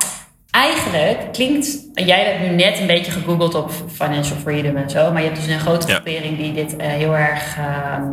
Eigenlijk 0.52 1.32
klinkt... 1.32 1.78
Jij 1.94 2.24
hebt 2.26 2.50
nu 2.50 2.56
net 2.56 2.80
een 2.80 2.88
beetje 2.88 3.12
gegoogeld 3.12 3.56
op 3.56 3.72
financial 3.92 4.38
freedom 4.38 4.76
en 4.76 4.90
zo. 4.90 5.12
Maar 5.12 5.22
je 5.22 5.28
hebt 5.28 5.40
dus 5.42 5.54
een 5.54 5.60
grote 5.60 5.88
Ja. 5.88 5.94
groepering 5.94 6.38
die 6.38 6.54
dit 6.54 6.76
heel 6.82 7.16
erg 7.16 7.58
ehm, 7.58 8.04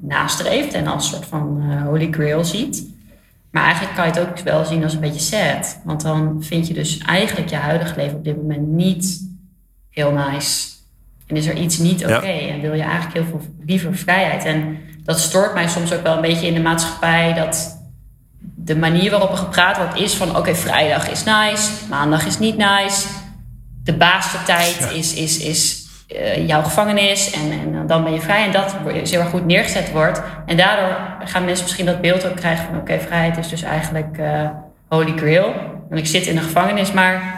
nastreeft. 0.00 0.72
En 0.72 0.86
als 0.86 1.08
soort 1.10 1.26
van 1.26 1.72
holy 1.86 2.08
grail 2.10 2.44
ziet. 2.44 2.84
Maar 3.50 3.62
eigenlijk 3.62 3.94
kan 3.94 4.06
je 4.06 4.12
het 4.12 4.20
ook 4.20 4.38
wel 4.38 4.64
zien 4.64 4.82
als 4.82 4.94
een 4.94 5.00
beetje 5.00 5.20
sad. 5.20 5.80
Want 5.84 6.02
dan 6.02 6.36
vind 6.40 6.66
je 6.66 6.74
dus 6.74 6.98
eigenlijk 6.98 7.50
je 7.50 7.56
huidige 7.56 7.96
leven 7.96 8.16
op 8.16 8.24
dit 8.24 8.36
moment 8.36 8.66
niet 8.66 9.28
heel 9.90 10.12
nice. 10.12 10.68
En 11.26 11.36
is 11.36 11.46
er 11.46 11.56
iets 11.56 11.78
niet 11.78 12.04
oké. 12.04 12.26
Ja. 12.26 12.52
En 12.52 12.60
wil 12.60 12.74
je 12.74 12.82
eigenlijk 12.82 13.14
heel 13.14 13.24
veel 13.24 13.40
liever 13.66 13.96
vrijheid. 13.96 14.44
En 14.44 14.78
dat 15.04 15.20
stoort 15.20 15.54
mij 15.54 15.68
soms 15.68 15.92
ook 15.92 16.02
wel 16.02 16.14
een 16.14 16.20
beetje 16.20 16.46
in 16.46 16.54
de 16.54 16.60
maatschappij. 16.60 17.34
Dat 17.34 17.82
de 18.40 18.76
manier 18.76 19.10
waarop 19.10 19.30
er 19.30 19.36
gepraat 19.36 19.76
wordt 19.76 19.96
is 19.96 20.14
van... 20.14 20.36
oké, 20.36 20.54
vrijdag 20.54 21.10
is 21.10 21.24
nice, 21.24 21.70
maandag 21.88 22.26
is 22.26 22.38
niet 22.38 22.56
nice. 22.56 23.06
De 23.82 23.94
baasste 23.94 24.42
tijd 24.42 24.92
is, 24.92 25.14
is, 25.14 25.38
is 25.38 25.87
eh, 26.08 26.46
jouw 26.46 26.62
gevangenis 26.62 27.30
en, 27.30 27.50
en 27.50 27.86
dan 27.86 28.04
ben 28.04 28.12
je 28.12 28.20
vrij. 28.20 28.44
En 28.44 28.52
dat 28.52 28.76
heel 28.86 29.20
erg 29.20 29.28
goed 29.30 29.46
neergezet 29.46 29.92
wordt. 29.92 30.22
En 30.46 30.56
daardoor 30.56 30.96
gaan 31.24 31.44
mensen 31.44 31.64
misschien 31.64 31.86
dat 31.86 32.00
beeld 32.00 32.26
ook 32.26 32.36
krijgen 32.36 32.64
van... 32.66 32.78
oké, 32.78 32.98
vrijheid 33.00 33.36
is 33.38 33.48
dus 33.48 33.62
eigenlijk 33.62 34.18
eh, 34.18 34.48
holy 34.88 35.16
grail. 35.16 35.52
En 35.90 35.96
ik 35.96 36.06
zit 36.06 36.26
in 36.26 36.34
de 36.34 36.40
gevangenis, 36.40 36.92
maar... 36.92 37.36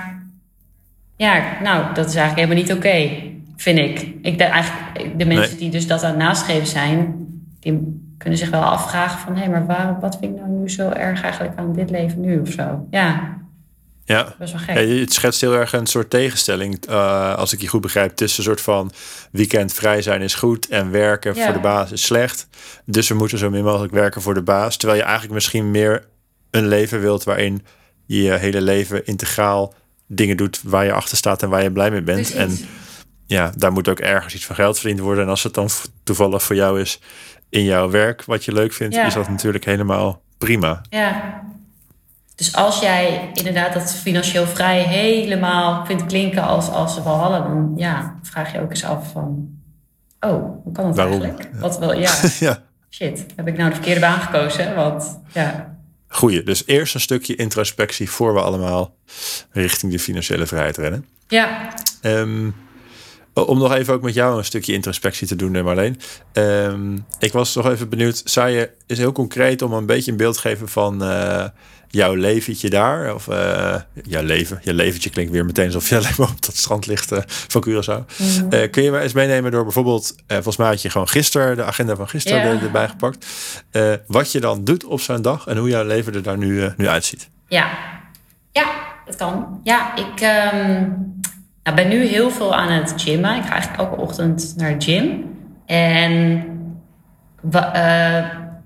Ja, 1.17 1.43
nou, 1.63 1.85
dat 1.95 2.09
is 2.09 2.15
eigenlijk 2.15 2.49
helemaal 2.49 2.65
niet 2.65 2.73
oké, 2.77 3.09
vind 3.57 3.79
ik. 3.79 4.01
ik 4.23 4.39
denk 4.39 4.51
eigenlijk, 4.53 5.19
de 5.19 5.27
mensen 5.27 5.51
Nee. 5.51 5.59
die 5.59 5.71
dus 5.71 5.87
dat 5.87 6.03
aan 6.03 6.11
het 6.11 6.19
nastreven 6.19 6.67
zijn... 6.67 7.15
die 7.61 8.03
kunnen 8.19 8.39
zich 8.39 8.51
wel 8.51 8.63
afvragen 8.63 9.19
van... 9.19 9.37
hé, 9.37 9.49
maar 9.49 9.67
waarom, 9.67 10.01
wat 10.01 10.17
vind 10.21 10.33
ik 10.35 10.41
nou 10.41 10.53
nu 10.53 10.71
zo 10.71 10.91
erg 10.91 11.23
eigenlijk 11.23 11.59
aan 11.59 11.73
dit 11.73 11.91
leven 11.91 12.21
nu 12.21 12.39
of 12.41 12.49
zo? 12.49 12.87
Ja, 12.91 13.39
Ja. 14.11 14.35
best 14.39 14.53
wel 14.53 14.61
gek. 14.63 14.75
Ja, 14.89 14.95
het 15.01 15.13
schetst 15.13 15.41
heel 15.41 15.55
erg 15.55 15.73
een 15.73 15.87
soort 15.87 16.11
tegenstelling, 16.11 16.87
eh, 16.87 17.35
als 17.35 17.53
ik 17.53 17.61
je 17.61 17.67
goed 17.69 17.81
begrijp, 17.81 18.17
tussen 18.17 18.39
een 18.39 18.45
soort 18.45 18.61
van 18.61 18.93
weekend 19.33 19.73
vrij 19.73 20.03
zijn 20.03 20.23
is 20.23 20.35
goed 20.35 20.69
en 20.69 20.91
werken 20.91 21.35
Ja. 21.35 21.45
voor 21.45 21.53
de 21.53 21.61
baas 21.61 21.93
is 21.93 22.03
slecht. 22.03 22.49
Dus 22.85 23.09
we 23.09 23.15
moeten 23.15 23.39
zo 23.39 23.51
min 23.51 23.65
mogelijk 23.65 23.93
werken 23.93 24.23
voor 24.23 24.35
de 24.35 24.43
baas. 24.43 24.77
Terwijl 24.77 24.99
je 24.99 25.05
eigenlijk 25.05 25.35
misschien 25.35 25.71
meer 25.71 26.05
een 26.51 26.69
leven 26.69 27.01
wilt 27.01 27.25
waarin 27.25 27.65
je 28.07 28.23
je 28.23 28.33
hele 28.33 28.61
leven 28.61 29.07
integraal 29.07 29.75
dingen 30.07 30.37
doet 30.37 30.61
waar 30.65 30.85
je 30.85 30.93
achter 30.93 31.17
staat 31.17 31.43
en 31.43 31.49
waar 31.49 31.63
je 31.63 31.73
blij 31.73 31.91
mee 31.91 32.03
bent. 32.03 32.33
En 32.35 32.59
ja, 33.27 33.53
daar 33.57 33.73
moet 33.73 33.89
ook 33.89 34.01
ergens 34.01 34.35
iets 34.35 34.47
van 34.47 34.55
geld 34.57 34.79
verdiend 34.79 35.01
worden. 35.01 35.25
En 35.25 35.31
als 35.31 35.43
het 35.43 35.55
dan 35.55 35.69
toevallig 36.05 36.43
voor 36.43 36.57
jou 36.57 36.81
is 36.81 37.01
in 37.49 37.65
jouw 37.65 37.91
werk, 37.91 38.25
wat 38.25 38.45
je 38.45 38.53
leuk 38.53 38.73
vindt, 38.73 38.95
Ja. 38.95 39.07
is 39.07 39.15
dat 39.15 39.29
natuurlijk 39.29 39.65
helemaal 39.65 40.23
prima. 40.39 40.81
Ja. 40.89 41.43
Dus 42.41 42.55
als 42.55 42.81
jij 42.81 43.31
inderdaad 43.35 43.73
dat 43.73 43.93
financieel 43.93 44.47
vrij 44.47 44.83
helemaal 44.83 45.87
vindt 45.87 46.07
klinken 46.07 46.43
als, 46.43 46.69
als 46.69 46.97
hadden, 46.97 47.43
dan 47.43 47.73
ja, 47.77 48.19
vraag 48.23 48.53
je 48.53 48.61
ook 48.61 48.71
eens 48.71 48.85
af 48.85 49.13
van, 49.13 49.49
oh, 50.21 50.63
hoe 50.65 50.73
kan 50.73 50.85
dat 50.85 50.97
Waarom? 50.97 51.23
eigenlijk? 51.23 51.51
Wat 51.61 51.79
wel, 51.79 51.95
ja, 51.95 52.15
ja. 52.41 52.63
shit, 52.91 53.27
heb 53.37 53.47
ik 53.49 53.57
nou 53.57 53.69
de 53.69 53.75
verkeerde 53.75 54.01
baan 54.01 54.21
gekozen? 54.21 54.75
Want 54.75 55.21
ja, 55.33 55.79
Goeie. 56.09 56.43
Dus 56.43 56.67
eerst 56.67 56.95
een 56.95 57.01
stukje 57.01 57.37
introspectie 57.37 58.11
voor 58.11 58.35
we 58.35 58.41
allemaal 58.41 58.95
richting 59.51 59.93
de 59.93 59.99
financiële 59.99 60.47
vrijheid 60.47 60.77
rennen. 60.77 61.07
ja, 61.29 61.75
Ehm, 62.01 62.51
om 63.35 63.59
nog 63.59 63.73
even 63.73 63.95
ook 63.95 64.03
met 64.03 64.15
jou 64.15 64.39
een 64.39 64.45
stukje 64.45 64.73
introspectie 64.73 65.27
te 65.27 65.37
doen, 65.37 65.55
eh, 65.55 65.65
Marleen. 65.65 66.01
Ehm, 66.33 66.97
ik 67.19 67.33
was 67.33 67.55
nog 67.55 67.67
even 67.67 67.89
benieuwd. 67.89 68.23
Zou 68.25 68.49
je 68.49 68.71
is 68.87 68.99
heel 68.99 69.13
concreet 69.13 69.63
om 69.63 69.73
een 69.73 69.87
beetje 69.87 70.11
een 70.11 70.17
beeld 70.17 70.35
te 70.35 70.41
geven 70.41 70.69
van 70.69 71.03
eh, 71.03 71.45
jouw 71.91 72.15
leventje 72.15 72.71
daar? 72.71 73.15
Of 73.15 73.29
eh, 73.29 73.75
jouw 74.05 74.23
leven. 74.23 74.59
Je 74.63 74.75
leventje 74.75 75.11
klinkt 75.11 75.33
weer 75.33 75.45
meteen 75.45 75.67
alsof 75.67 75.89
je 75.89 75.97
alleen 75.99 76.15
maar 76.19 76.29
op 76.29 76.43
dat 76.47 76.57
strand 76.57 76.87
ligt 76.87 77.13
eh, 77.13 77.19
van 77.27 77.65
Curaçao. 77.69 78.05
Eh, 78.51 78.71
kun 78.71 78.83
je 78.83 78.91
me 78.91 78.99
eens 79.01 79.13
meenemen 79.13 79.51
door 79.51 79.63
bijvoorbeeld, 79.63 80.15
volgens 80.27 80.57
mij 80.57 80.67
had 80.69 80.83
je 80.83 80.91
gewoon 80.91 81.09
gisteren 81.09 81.57
de 81.57 81.65
agenda 81.65 81.97
van 81.97 82.09
gisteren 82.09 82.43
er- 82.43 82.63
erbij 82.63 82.89
gepakt. 82.89 83.27
Wat 84.07 84.33
je 84.33 84.41
dan 84.41 84.65
doet 84.65 84.85
op 84.85 85.01
zo'n 85.01 85.23
dag 85.23 85.47
en 85.47 85.57
hoe 85.57 85.69
jouw 85.69 85.85
leven 85.85 86.15
er 86.15 86.23
daar 86.23 86.39
nu, 86.39 86.69
nu 86.77 86.89
uitziet. 86.89 87.29
ja, 87.49 87.69
ja, 88.53 88.71
dat 89.07 89.17
kan. 89.17 89.61
Ja, 89.65 89.97
ik 89.97 90.21
ehm, 90.21 90.89
nou, 91.63 91.77
ben 91.77 91.89
nu 91.89 92.05
heel 92.07 92.31
veel 92.31 92.55
aan 92.55 92.73
het 92.73 92.95
gymmen. 92.97 93.37
Ik 93.37 93.43
ga 93.43 93.51
eigenlijk 93.51 93.83
elke 93.83 94.01
ochtend 94.01 94.55
naar 94.57 94.79
de 94.79 94.85
gym. 94.85 95.25
En 95.67 96.45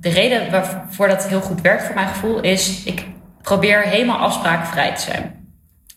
de 0.05 0.11
reden 0.11 0.51
waarvoor 0.51 1.09
dat 1.09 1.29
heel 1.29 1.41
goed 1.41 1.61
werkt 1.61 1.85
voor 1.85 1.95
mijn 1.95 2.09
gevoel 2.09 2.41
is... 2.41 2.85
ik 2.85 3.07
probeer 3.43 3.81
helemaal 3.81 4.19
afsprakenvrij 4.19 4.95
te 4.95 5.01
zijn. 5.01 5.35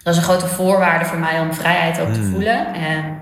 Dat 0.04 0.14
is 0.14 0.20
een 0.20 0.26
grote 0.26 0.48
voorwaarde 0.48 1.06
voor 1.06 1.18
mij 1.18 1.40
om 1.40 1.54
vrijheid 1.54 2.00
ook 2.00 2.14
te 2.14 2.24
voelen. 2.24 2.74
En 2.74 3.20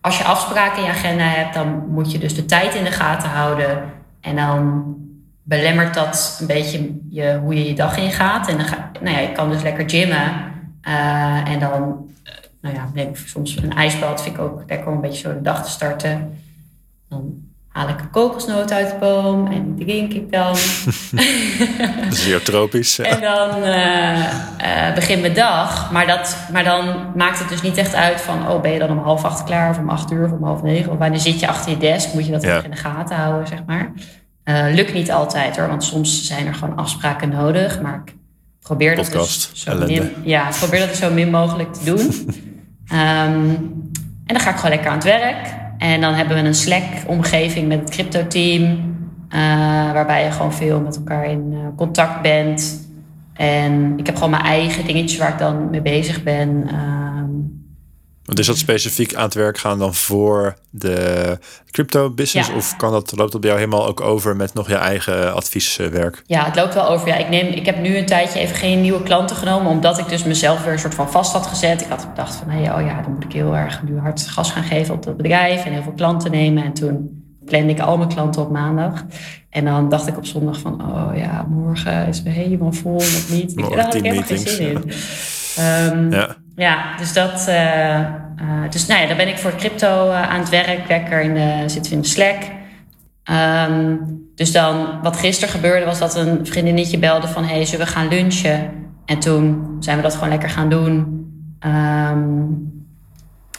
als 0.00 0.18
je 0.18 0.24
afspraken 0.24 0.78
in 0.78 0.84
je 0.84 0.90
agenda 0.90 1.24
hebt, 1.24 1.54
dan 1.54 1.88
moet 1.88 2.12
je 2.12 2.18
dus 2.18 2.34
de 2.34 2.44
tijd 2.44 2.74
in 2.74 2.84
de 2.84 2.90
gaten 2.90 3.28
houden. 3.28 3.82
En 4.20 4.36
dan 4.36 4.94
belemmert 5.42 5.94
dat 5.94 6.38
een 6.40 6.46
beetje 6.46 6.98
je, 7.10 7.38
hoe 7.42 7.54
je 7.54 7.68
je 7.68 7.74
dag 7.74 7.96
ingaat. 7.96 8.48
En 8.48 8.56
dan 8.56 8.66
ga, 8.66 8.90
nou 9.00 9.16
ja, 9.16 9.20
je 9.20 9.32
kan 9.32 9.50
dus 9.50 9.62
lekker 9.62 9.90
gymmen. 9.90 10.32
Eh, 10.80 11.48
en 11.48 11.58
dan 11.58 12.06
eh, 12.22 12.32
nou 12.60 12.74
ja, 12.74 12.90
neem 12.94 13.08
ik 13.08 13.16
soms 13.16 13.56
een 13.56 13.72
ijsbad. 13.72 14.22
Vind 14.22 14.34
ik 14.34 14.40
ook 14.40 14.62
lekker 14.66 14.88
om 14.88 14.94
een 14.94 15.00
beetje 15.00 15.28
zo 15.28 15.34
de 15.34 15.42
dag 15.42 15.64
te 15.64 15.70
starten. 15.70 16.38
Dan 17.08 17.47
haal 17.78 17.88
ik 17.88 18.00
een 18.00 18.10
kokosnoot 18.10 18.72
uit 18.72 18.88
de 18.90 18.96
boom 19.00 19.46
en 19.46 19.74
die 19.74 19.86
drink 19.86 20.12
ik 20.12 20.32
dan. 20.32 20.52
Dat 22.04 22.12
is 22.12 22.26
weer 22.26 22.42
tropisch. 22.42 22.96
Ja. 22.96 23.04
En 23.04 23.20
dan 23.20 23.62
eh 23.62 24.24
eh, 24.58 24.94
begint 24.94 25.20
mijn 25.20 25.34
dag. 25.34 25.90
Maar, 25.92 26.06
dat, 26.06 26.36
maar 26.52 26.64
dan 26.64 27.12
maakt 27.16 27.38
het 27.38 27.48
dus 27.48 27.62
niet 27.62 27.76
echt 27.76 27.94
uit 27.94 28.20
van... 28.20 28.48
oh, 28.48 28.60
ben 28.60 28.72
je 28.72 28.78
dan 28.78 28.90
om 28.90 28.98
half 28.98 29.24
acht 29.24 29.44
klaar 29.44 29.70
of 29.70 29.78
om 29.78 29.88
acht 29.88 30.10
uur 30.12 30.24
of 30.24 30.32
om 30.32 30.44
half 30.44 30.62
negen? 30.62 30.92
Of 30.92 30.98
wanneer 30.98 31.20
zit 31.20 31.40
je 31.40 31.48
achter 31.48 31.70
je 31.70 31.78
desk? 31.78 32.12
Moet 32.14 32.26
je 32.26 32.32
dat 32.32 32.42
Ja. 32.42 32.62
in 32.62 32.70
de 32.70 32.76
gaten 32.76 33.16
houden, 33.16 33.46
zeg 33.48 33.58
maar. 33.66 33.92
Eh, 34.44 34.64
lukt 34.74 34.92
niet 34.92 35.12
altijd 35.12 35.56
hoor, 35.56 35.68
want 35.68 35.84
soms 35.84 36.24
zijn 36.26 36.46
er 36.46 36.54
gewoon 36.54 36.76
afspraken 36.76 37.28
nodig. 37.28 37.80
Maar 37.80 38.02
ik 38.04 38.14
probeer 38.60 38.96
dat 38.96 39.10
Podcast, 39.10 39.50
dus 39.50 39.62
zo 39.62 39.70
ellende. 39.70 39.92
min, 39.92 40.12
ja, 40.24 40.48
ik 40.48 40.54
probeer 40.56 40.80
dat 40.80 40.88
dus 40.88 40.98
zo 40.98 41.12
min 41.12 41.30
mogelijk 41.30 41.72
te 41.72 41.84
doen. 41.84 42.10
Ehm, 42.88 43.54
en 44.26 44.34
dan 44.34 44.40
ga 44.40 44.50
ik 44.50 44.56
gewoon 44.56 44.70
lekker 44.70 44.90
aan 44.90 44.96
het 44.96 45.04
werk. 45.04 45.54
En 45.78 46.00
dan 46.00 46.14
hebben 46.14 46.36
we 46.36 46.42
een 46.42 46.54
Slack-omgeving 46.54 47.68
met 47.68 47.78
het 47.78 47.90
crypto-team. 47.90 48.62
Uh, 48.62 49.38
waarbij 49.92 50.24
je 50.24 50.30
gewoon 50.30 50.52
veel 50.52 50.80
met 50.80 50.96
elkaar 50.96 51.24
in 51.24 51.50
uh, 51.52 51.58
contact 51.76 52.22
bent. 52.22 52.88
En 53.32 53.98
ik 53.98 54.06
heb 54.06 54.14
gewoon 54.14 54.30
mijn 54.30 54.42
eigen 54.42 54.86
dingetjes 54.86 55.18
waar 55.18 55.32
ik 55.32 55.38
dan 55.38 55.70
mee 55.70 55.82
bezig 55.82 56.22
ben. 56.22 56.64
Ehm, 56.68 57.27
Want 58.28 58.40
is 58.40 58.46
dat 58.46 58.58
specifiek 58.58 59.14
aan 59.14 59.24
het 59.24 59.34
werk 59.34 59.58
gaan 59.58 59.78
dan 59.78 59.94
voor 59.94 60.56
de 60.70 61.38
crypto 61.70 62.10
business? 62.10 62.48
Ja. 62.48 62.54
Of 62.54 62.76
kan 62.76 62.92
dat, 62.92 63.16
loopt 63.16 63.32
dat 63.32 63.40
bij 63.40 63.50
jou 63.50 63.62
helemaal 63.62 63.86
ook 63.86 64.00
over 64.00 64.36
met 64.36 64.54
nog 64.54 64.68
je 64.68 64.74
eigen 64.74 65.34
advieswerk? 65.34 66.22
Ja, 66.26 66.44
het 66.44 66.56
loopt 66.56 66.74
wel 66.74 66.88
over. 66.88 67.08
Ja, 67.08 67.16
ik, 67.16 67.28
neem, 67.28 67.46
ik 67.46 67.66
heb 67.66 67.80
nu 67.80 67.96
een 67.96 68.06
tijdje 68.06 68.38
even 68.38 68.56
geen 68.56 68.80
nieuwe 68.80 69.02
klanten 69.02 69.36
genomen, 69.36 69.70
omdat 69.70 69.98
ik 69.98 70.08
dus 70.08 70.24
mezelf 70.24 70.64
weer 70.64 70.72
een 70.72 70.78
soort 70.78 70.94
van 70.94 71.10
vast 71.10 71.32
had 71.32 71.46
gezet. 71.46 71.80
Ik 71.80 71.88
had 71.88 72.00
gedacht 72.00 72.34
van, 72.34 72.48
hey, 72.48 72.74
oh 72.74 72.86
ja, 72.86 73.02
dan 73.02 73.12
moet 73.12 73.24
ik 73.24 73.32
heel 73.32 73.56
erg 73.56 73.82
nu 73.82 73.98
hard 73.98 74.26
gas 74.26 74.50
gaan 74.50 74.64
geven 74.64 74.94
op 74.94 75.02
dat 75.02 75.16
bedrijf 75.16 75.64
en 75.64 75.72
heel 75.72 75.82
veel 75.82 75.92
klanten 75.92 76.30
nemen. 76.30 76.64
En 76.64 76.72
toen 76.72 77.22
plande 77.44 77.72
ik 77.72 77.80
al 77.80 77.96
mijn 77.96 78.08
klanten 78.08 78.42
op 78.42 78.50
maandag. 78.50 79.04
En 79.50 79.64
dan 79.64 79.88
dacht 79.88 80.06
ik 80.06 80.16
op 80.16 80.26
zondag 80.26 80.58
van, 80.58 80.82
oh 80.82 81.16
ja, 81.16 81.46
morgen 81.48 82.06
is 82.08 82.22
weer 82.22 82.32
helemaal 82.32 82.72
vol 82.72 82.94
met 82.94 83.26
meetings. 83.30 83.54
Morgen 83.54 83.76
Daar 83.76 83.84
had 83.84 83.94
ik 83.94 84.02
helemaal 84.02 84.24
geen 84.24 84.38
zin 84.38 84.70
in. 84.70 84.82
Ehm, 85.56 86.10
Ja. 86.10 86.36
ja, 86.56 86.96
dus 86.98 87.12
dat. 87.12 87.46
eh, 87.48 87.98
eh, 87.98 88.06
dus 88.70 88.86
nou 88.86 89.00
ja, 89.00 89.06
daar 89.06 89.16
ben 89.16 89.28
ik 89.28 89.38
voor 89.38 89.54
crypto 89.56 90.10
eh, 90.10 90.28
aan 90.30 90.40
het 90.40 90.48
werk. 90.48 90.88
Lekker 90.88 91.20
in 91.20 91.34
de, 91.34 91.62
zitten 91.66 91.90
we 91.90 91.96
in 91.96 92.02
de 92.02 92.08
Slack. 92.08 92.36
Ehm, 93.24 93.96
dus 94.34 94.52
dan, 94.52 94.98
wat 95.02 95.16
gisteren 95.16 95.54
gebeurde, 95.54 95.84
was 95.84 95.98
dat 95.98 96.16
een 96.16 96.46
vriendinnetje 96.46 96.98
belde 96.98 97.28
van: 97.28 97.44
hey, 97.44 97.64
zullen 97.64 97.86
we 97.86 97.92
gaan 97.92 98.08
lunchen? 98.08 98.70
En 99.06 99.18
toen 99.18 99.76
zijn 99.80 99.96
we 99.96 100.02
dat 100.02 100.14
gewoon 100.14 100.28
lekker 100.28 100.50
gaan 100.50 100.68
doen. 100.68 101.16
Ehm, 101.60 102.28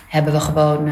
hebben 0.07 0.33
we 0.33 0.39
gewoon 0.39 0.89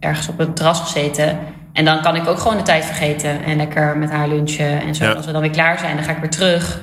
ergens 0.00 0.28
op 0.28 0.40
een 0.40 0.54
terras 0.54 0.80
gezeten. 0.80 1.38
En 1.72 1.84
dan 1.84 2.02
kan 2.02 2.16
ik 2.16 2.26
ook 2.28 2.38
gewoon 2.38 2.56
de 2.56 2.62
tijd 2.62 2.84
vergeten 2.84 3.44
en 3.44 3.56
lekker 3.56 3.98
met 3.98 4.10
haar 4.10 4.28
lunchen. 4.28 4.80
En 4.82 4.94
zo, 4.94 5.04
Ja. 5.04 5.12
als 5.12 5.26
we 5.26 5.32
dan 5.32 5.40
weer 5.40 5.50
klaar 5.50 5.78
zijn, 5.78 5.94
dan 5.96 6.04
ga 6.04 6.10
ik 6.12 6.18
weer 6.18 6.30
terug. 6.30 6.80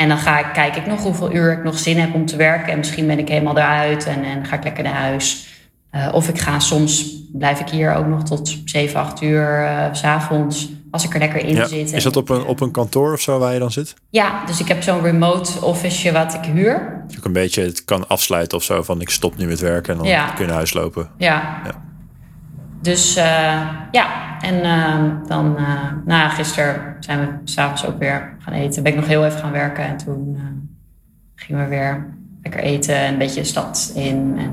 En 0.00 0.08
dan 0.08 0.18
ga 0.18 0.38
ik, 0.38 0.46
kijk 0.52 0.76
ik 0.76 0.86
nog 0.86 1.02
hoeveel 1.02 1.32
uur 1.34 1.52
ik 1.52 1.62
nog 1.64 1.78
zin 1.78 1.98
heb 1.98 2.14
om 2.14 2.26
te 2.26 2.36
werken. 2.36 2.72
En 2.72 2.78
misschien 2.78 3.06
ben 3.06 3.18
ik 3.18 3.28
helemaal 3.28 3.56
eruit 3.56 4.06
en, 4.06 4.24
en 4.24 4.44
ga 4.46 4.56
ik 4.56 4.64
lekker 4.64 4.84
naar 4.84 4.92
huis. 4.94 5.48
Eh, 5.90 6.08
of 6.12 6.28
ik 6.28 6.38
ga 6.38 6.58
soms, 6.58 7.14
blijf 7.32 7.60
ik 7.60 7.68
hier 7.68 7.94
ook 7.94 8.06
nog 8.06 8.22
tot 8.22 8.56
7, 8.64 9.00
8 9.00 9.22
uur 9.22 9.64
eh, 9.64 9.86
s 9.92 9.98
s'avonds. 9.98 10.68
Als 10.90 11.04
ik 11.04 11.12
er 11.14 11.18
lekker 11.18 11.44
in 11.44 11.54
Ja. 11.54 11.66
zit. 11.66 11.92
Is 11.92 12.02
dat 12.02 12.16
op 12.16 12.28
een, 12.28 12.44
op 12.44 12.60
een 12.60 12.70
kantoor 12.70 13.12
of 13.12 13.20
zo 13.20 13.38
waar 13.38 13.52
je 13.52 13.58
dan 13.58 13.70
zit? 13.72 13.94
Ja, 14.10 14.44
dus 14.46 14.60
ik 14.60 14.68
heb 14.68 14.82
zo'n 14.82 15.02
remote 15.02 15.64
office 15.64 16.12
wat 16.12 16.34
ik 16.34 16.44
huur. 16.44 17.02
Dat 17.02 17.12
je 17.12 17.18
ook 17.18 17.24
een 17.24 17.32
beetje 17.32 17.62
het 17.62 17.84
kan 17.84 18.08
afsluiten 18.08 18.58
of 18.58 18.64
zo 18.64 18.82
van 18.82 19.00
ik 19.00 19.10
stop 19.10 19.36
nu 19.36 19.46
met 19.46 19.60
werken 19.60 19.92
en 19.92 19.98
dan 19.98 20.08
Ja. 20.08 20.26
kun 20.26 20.40
je 20.40 20.46
naar 20.46 20.56
huis 20.56 20.72
lopen. 20.72 21.08
Ja. 21.18 21.60
Ja. 21.64 21.88
Dus 22.80 23.16
eh, 23.16 23.60
ja, 23.90 24.36
en 24.40 24.62
eh, 24.62 25.28
dan, 25.28 25.56
eh 25.56 25.64
ja, 26.06 26.28
gisteren 26.28 26.96
zijn 27.00 27.20
we 27.20 27.26
s'avonds 27.44 27.86
ook 27.86 27.98
weer 27.98 28.36
gaan 28.38 28.54
eten. 28.54 28.82
Ben 28.82 28.92
ik 28.92 28.98
nog 28.98 29.08
heel 29.08 29.24
even 29.24 29.38
gaan 29.38 29.52
werken 29.52 29.84
en 29.84 29.96
toen 29.96 30.38
gingen 31.34 31.62
we 31.62 31.68
weer 31.68 32.06
lekker 32.42 32.60
eten 32.60 32.96
en 32.96 33.12
een 33.12 33.18
beetje 33.18 33.40
de 33.40 33.46
stad 33.46 33.92
in. 33.94 34.34
En, 34.38 34.52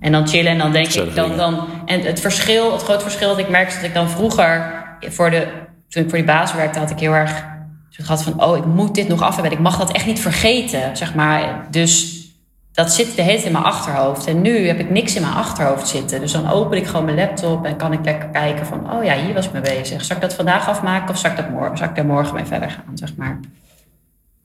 en 0.00 0.12
dan 0.12 0.28
chillen 0.28 0.52
en 0.52 0.58
dan 0.58 0.72
denk 0.72 0.86
ik 0.86 1.14
dan, 1.14 1.36
dan. 1.36 1.66
En 1.86 2.00
het 2.00 2.20
verschil, 2.20 2.72
het 2.72 2.82
grote 2.82 3.02
verschil 3.02 3.28
dat 3.28 3.38
ik 3.38 3.48
merk 3.48 3.68
is 3.68 3.74
dat 3.74 3.84
ik 3.84 3.94
dan 3.94 4.08
vroeger, 4.08 4.84
voor 5.00 5.30
de, 5.30 5.46
toen 5.88 6.02
ik 6.02 6.08
voor 6.08 6.18
die 6.18 6.26
baas 6.26 6.54
werkte, 6.54 6.78
had 6.78 6.90
ik 6.90 6.98
heel 6.98 7.14
erg 7.14 7.44
gehad 7.90 8.22
van: 8.22 8.42
oh, 8.44 8.56
ik 8.56 8.64
moet 8.64 8.94
dit 8.94 9.08
nog 9.08 9.22
af 9.22 9.34
hebben. 9.34 9.52
Ik 9.52 9.58
mag 9.58 9.78
dat 9.78 9.92
echt 9.92 10.06
niet 10.06 10.20
vergeten, 10.20 10.96
zeg 10.96 11.14
maar. 11.14 11.66
Dus 11.70 12.19
dat 12.84 12.92
zit 12.92 13.16
de 13.16 13.22
hele 13.22 13.34
tijd 13.34 13.46
in 13.46 13.52
mijn 13.52 13.64
achterhoofd. 13.64 14.26
En 14.26 14.40
nu 14.40 14.66
heb 14.66 14.78
ik 14.78 14.90
niks 14.90 15.14
in 15.14 15.22
mijn 15.22 15.34
achterhoofd 15.34 15.88
zitten. 15.88 16.20
Dus 16.20 16.32
dan 16.32 16.50
open 16.50 16.76
ik 16.76 16.86
gewoon 16.86 17.04
mijn 17.04 17.16
laptop 17.16 17.64
en 17.64 17.76
kan 17.76 17.92
ik 17.92 18.04
lekker 18.04 18.28
kijken 18.28 18.66
van... 18.66 18.92
oh 18.92 19.04
ja, 19.04 19.16
hier 19.16 19.34
was 19.34 19.46
ik 19.46 19.52
mee 19.52 19.62
bezig. 19.62 20.04
Zal 20.04 20.16
ik 20.16 20.22
dat 20.22 20.34
vandaag 20.34 20.68
afmaken 20.68 21.08
of 21.08 21.18
zal 21.18 21.30
ik, 21.30 21.36
dat 21.36 21.50
morgen, 21.50 21.76
zal 21.76 21.88
ik 21.88 21.94
daar 21.94 22.04
morgen 22.04 22.34
mee 22.34 22.44
verder 22.44 22.70
gaan, 22.70 22.98
zeg 22.98 23.16
maar. 23.16 23.40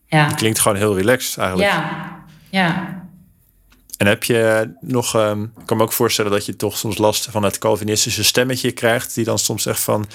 Ja, 0.07 0.25
Klinkt 0.27 0.59
gewoon 0.59 0.77
heel 0.77 0.97
relaxed 0.97 1.37
eigenlijk. 1.37 1.69
ja, 1.71 2.09
ja. 2.49 3.03
En 3.97 4.07
heb 4.07 4.23
je 4.23 4.73
nog, 4.79 5.15
ehm, 5.15 5.43
ik 5.43 5.65
kan 5.65 5.77
me 5.77 5.83
ook 5.83 5.93
voorstellen 5.93 6.31
dat 6.31 6.45
je 6.45 6.55
toch 6.55 6.77
soms 6.77 6.97
last 6.97 7.27
van 7.31 7.43
het 7.43 7.57
Calvinistische 7.57 8.23
stemmetje 8.23 8.71
krijgt, 8.71 9.15
die 9.15 9.25
dan 9.25 9.39
soms 9.39 9.63
zegt 9.63 9.79
van, 9.79 10.05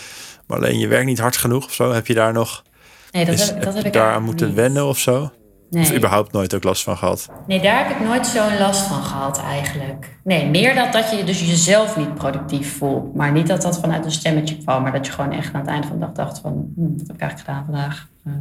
maar 0.47 0.59
alleen 0.59 0.79
je 0.79 0.89
werkt 0.89 1.07
niet 1.07 1.19
hard 1.19 1.37
genoeg 1.37 1.65
of 1.65 1.75
zo. 1.75 1.93
Heb 1.93 2.07
je 2.07 2.15
daar 2.15 2.33
nog, 2.33 2.63
Nee, 3.11 3.25
dat 3.25 3.35
is, 3.35 3.49
heb, 3.49 3.63
dat 3.63 3.75
heb 3.75 3.85
ik 3.85 3.93
daar 3.93 4.15
aan 4.15 4.23
moeten 4.23 4.47
niet. 4.47 4.57
wennen 4.57 4.87
of 4.87 4.99
zo? 4.99 5.31
Nee. 5.71 5.83
Of 5.83 5.95
überhaupt 5.95 6.33
nooit 6.33 6.55
ook 6.55 6.65
last 6.65 6.83
van 6.83 6.97
gehad? 6.97 7.29
nee, 7.47 7.61
daar 7.61 7.79
heb 7.89 7.97
ik 7.97 8.07
nooit 8.07 8.27
zo'n 8.27 8.59
last 8.59 8.81
van 8.87 9.03
gehad 9.03 9.41
eigenlijk. 9.43 10.19
Nee, 10.25 10.47
meer 10.49 10.75
dat, 10.75 10.93
dat 10.93 11.11
je 11.11 11.25
dus 11.25 11.41
jezelf 11.51 11.97
niet 11.97 12.15
productief 12.15 12.77
voelt. 12.77 13.15
Maar 13.15 13.33
niet 13.33 13.47
dat 13.47 13.63
dat 13.63 13.81
vanuit 13.81 14.05
een 14.05 14.11
stemmetje 14.13 14.57
kwam. 14.59 14.83
Maar 14.83 14.93
dat 14.93 15.07
je 15.07 15.13
gewoon 15.13 15.33
echt 15.33 15.55
aan 15.55 15.61
het 15.61 15.69
einde 15.71 15.87
van 15.87 15.99
de 15.99 16.05
dag 16.07 16.13
dacht 16.15 16.39
van... 16.39 16.73
Hm, 16.77 16.83
wat 16.83 17.07
heb 17.07 17.17
ik 17.17 17.21
eigenlijk 17.21 17.39
gedaan 17.51 17.65
vandaag? 17.65 18.09
Eh, 18.25 18.33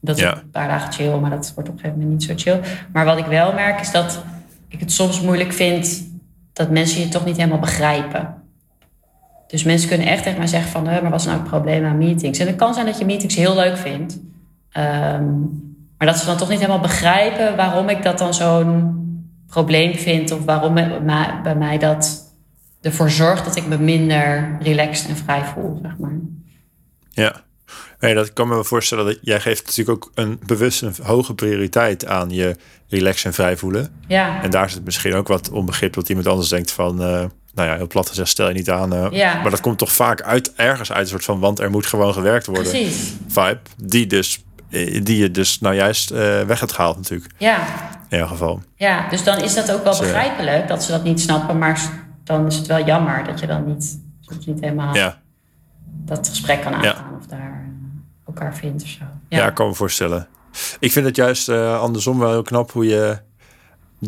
dat 0.00 0.16
is 0.16 0.22
Ja. 0.22 0.36
een 0.36 0.50
paar 0.50 0.68
dagen 0.68 0.92
chill, 0.92 1.18
maar 1.18 1.30
dat 1.30 1.52
wordt 1.54 1.68
op 1.68 1.74
een 1.74 1.80
gegeven 1.80 2.00
moment 2.02 2.18
niet 2.28 2.28
zo 2.38 2.50
chill. 2.50 2.60
Maar 2.92 3.04
wat 3.04 3.18
ik 3.18 3.26
wel 3.26 3.52
merk 3.52 3.80
is 3.80 3.90
dat 3.90 4.22
ik 4.68 4.80
het 4.80 4.92
soms 4.92 5.20
moeilijk 5.20 5.52
vind... 5.52 6.06
dat 6.52 6.70
mensen 6.70 7.00
je 7.00 7.08
toch 7.08 7.24
niet 7.24 7.36
helemaal 7.36 7.58
begrijpen. 7.58 8.34
Dus 9.46 9.62
mensen 9.62 9.88
kunnen 9.88 10.06
echt 10.06 10.22
tegen 10.22 10.38
mij 10.38 10.46
zeggen 10.46 10.70
van... 10.70 10.88
"Huh, 10.88 11.00
maar 11.02 11.10
wat 11.10 11.20
is 11.20 11.26
nou 11.26 11.38
het 11.38 11.48
probleem 11.48 11.84
aan 11.84 11.98
meetings? 11.98 12.38
En 12.38 12.46
het 12.46 12.56
kan 12.56 12.74
zijn 12.74 12.86
dat 12.86 12.98
je 12.98 13.04
meetings 13.04 13.34
heel 13.36 13.54
leuk 13.54 13.76
vindt. 13.76 14.18
Ehm, 14.70 15.32
maar 16.04 16.12
dat 16.12 16.22
ze 16.22 16.28
dan 16.28 16.36
toch 16.38 16.48
niet 16.48 16.58
helemaal 16.58 16.80
begrijpen... 16.80 17.56
waarom 17.56 17.88
ik 17.88 18.02
dat 18.02 18.18
dan 18.18 18.34
zo'n 18.34 19.02
probleem 19.46 19.94
vind... 19.94 20.30
of 20.32 20.44
waarom 20.44 20.74
bij 20.74 21.00
mij- 21.00 21.40
bij 21.42 21.54
mij 21.56 21.78
dat 21.78 22.34
ervoor 22.82 23.10
zorgt... 23.10 23.44
dat 23.44 23.56
ik 23.56 23.66
me 23.66 23.78
minder 23.78 24.56
relaxed 24.60 25.08
en 25.08 25.16
vrij 25.16 25.44
voel, 25.44 25.78
zeg 25.82 25.98
maar. 25.98 26.12
Ja. 27.10 27.42
Nee, 28.00 28.14
dat 28.14 28.32
kan 28.32 28.48
me 28.48 28.64
voorstellen 28.64 29.04
dat 29.04 29.18
jij 29.20 29.40
geeft 29.40 29.66
natuurlijk 29.66 30.04
ook 30.04 30.12
een 30.14 30.40
bewust 30.46 30.82
een 30.82 30.94
hoge 31.02 31.34
prioriteit 31.34 32.06
aan 32.06 32.30
je 32.30 32.56
relax 32.88 33.24
en 33.24 33.32
vrij 33.34 33.56
voelen. 33.56 33.88
Ja, 34.06 34.42
En 34.42 34.50
daar 34.50 34.70
zit 34.70 34.84
misschien 34.84 35.14
ook 35.14 35.28
wat 35.28 35.50
onbegrip 35.50 35.92
dat 35.92 36.08
iemand 36.08 36.26
anders 36.26 36.48
denkt 36.48 36.70
van, 36.72 37.00
eh, 37.02 37.24
nou 37.54 37.68
ja, 37.68 37.76
heel 37.76 37.86
plat 37.86 38.08
gezegd, 38.08 38.28
stel 38.28 38.48
je 38.48 38.54
niet 38.54 38.70
aan. 38.70 38.92
eh, 38.92 39.06
Ja. 39.10 39.40
Maar 39.42 39.50
dat 39.50 39.60
komt 39.60 39.78
toch 39.78 39.92
vaak 39.92 40.22
uit, 40.22 40.52
ergens 40.54 40.92
uit 40.92 41.02
een 41.02 41.08
soort 41.10 41.24
van, 41.24 41.38
want 41.40 41.58
er 41.58 41.70
moet 41.70 41.86
gewoon 41.86 42.12
gewerkt 42.12 42.46
worden. 42.46 42.70
precies. 42.72 43.12
Vibe, 43.28 43.58
die 43.76 44.06
dus, 44.06 44.44
die 45.02 45.16
je 45.16 45.30
dus 45.30 45.60
nou 45.60 45.74
juist 45.74 46.10
eh, 46.10 46.40
weg 46.42 46.60
hebt 46.60 46.72
gehaald 46.72 46.96
natuurlijk, 46.96 47.32
Ja, 47.38 47.56
in 48.08 48.10
ieder 48.10 48.26
geval. 48.28 48.62
ja, 48.76 49.08
dus 49.08 49.24
dan 49.24 49.38
is 49.38 49.54
dat 49.54 49.72
ook 49.72 49.84
wel 49.84 49.92
Ze- 49.94 50.02
begrijpelijk... 50.02 50.68
dat 50.68 50.82
ze 50.84 50.92
dat 50.92 51.04
niet 51.04 51.20
snappen, 51.20 51.58
maar 51.58 51.80
dan 52.24 52.46
is 52.46 52.56
het 52.56 52.66
wel 52.66 52.84
jammer... 52.84 53.24
dat 53.24 53.40
je 53.40 53.46
dan 53.46 53.64
niet, 53.66 53.98
soms 54.20 54.46
niet 54.46 54.60
helemaal 54.60 54.94
Ja, 54.94 55.18
dat 55.86 56.28
gesprek 56.28 56.60
kan 56.62 56.72
Ja. 56.72 56.78
aangaan... 56.78 57.16
of 57.20 57.26
daar 57.26 57.38
eh, 57.66 58.26
elkaar 58.26 58.54
vindt 58.54 58.82
of 58.82 58.88
zo. 58.88 59.04
ja. 59.28 59.46
ik 59.46 59.54
kan 59.54 59.66
me 59.66 59.74
voorstellen. 59.74 60.26
Ik 60.78 60.92
vind 60.92 61.06
het 61.06 61.16
juist 61.16 61.48
eh, 61.48 61.80
andersom 61.80 62.18
wel 62.18 62.30
heel 62.30 62.42
knap 62.42 62.70
hoe 62.72 62.86
je 62.86 63.18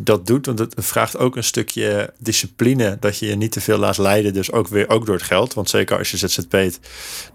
dat 0.03 0.27
doet. 0.27 0.47
Want 0.47 0.59
het 0.59 0.75
vraagt 0.77 1.19
ook 1.19 1.37
een 1.37 1.45
stukje 1.45 2.13
discipline. 2.19 2.97
Dat 3.01 3.19
je 3.19 3.27
je 3.27 3.37
niet 3.37 3.53
te 3.53 3.61
veel 3.61 3.79
laat 3.79 3.99
leiden. 3.99 4.35
Dus 4.35 4.53
ook 4.53 4.69
weer 4.69 4.89
ook 4.89 5.07
door 5.07 5.15
het 5.15 5.25
geld. 5.25 5.55
Want 5.55 5.71
zeker 5.71 5.99
als 5.99 6.11
je 6.11 6.17
ZZP't, 6.17 6.79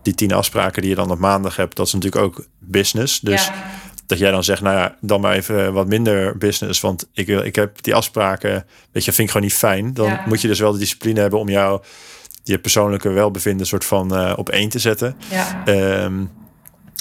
die 0.01 0.15
tien 0.15 0.31
afspraken 0.33 0.81
die 0.81 0.89
je 0.89 0.95
dan 0.95 1.11
op 1.11 1.19
maandag 1.19 1.55
hebt, 1.55 1.75
dat 1.75 1.87
is 1.87 1.93
natuurlijk 1.93 2.23
ook 2.23 2.45
business. 2.59 3.19
Dus 3.19 3.45
Ja. 3.45 3.53
dat 4.05 4.17
jij 4.19 4.31
dan 4.31 4.43
zegt, 4.43 4.61
nou 4.61 4.75
ja, 4.77 4.95
dan 5.01 5.21
maar 5.21 5.35
even 5.35 5.73
wat 5.73 5.87
minder 5.87 6.37
business. 6.37 6.79
Want 6.81 7.07
ik, 7.13 7.25
wil, 7.27 7.43
ik 7.43 7.55
heb 7.55 7.81
die 7.83 7.95
afspraken, 7.95 8.65
weet 8.91 9.05
je, 9.05 9.11
vind 9.11 9.27
ik 9.27 9.33
gewoon 9.33 9.47
niet 9.47 9.57
fijn. 9.57 9.93
Dan 9.93 10.07
Ja. 10.07 10.23
moet 10.27 10.41
je 10.41 10.47
dus 10.47 10.59
wel 10.59 10.71
de 10.71 10.77
discipline 10.79 11.19
hebben 11.19 11.39
om 11.39 11.49
jou 11.49 11.81
je 12.43 12.59
persoonlijke 12.59 13.09
welbevinden 13.09 13.67
soort 13.67 13.85
van 13.85 14.15
eh, 14.15 14.33
op 14.35 14.49
één 14.49 14.69
te 14.69 14.79
zetten. 14.79 15.15
Ja. 15.29 15.61
Ehm, 15.65 16.23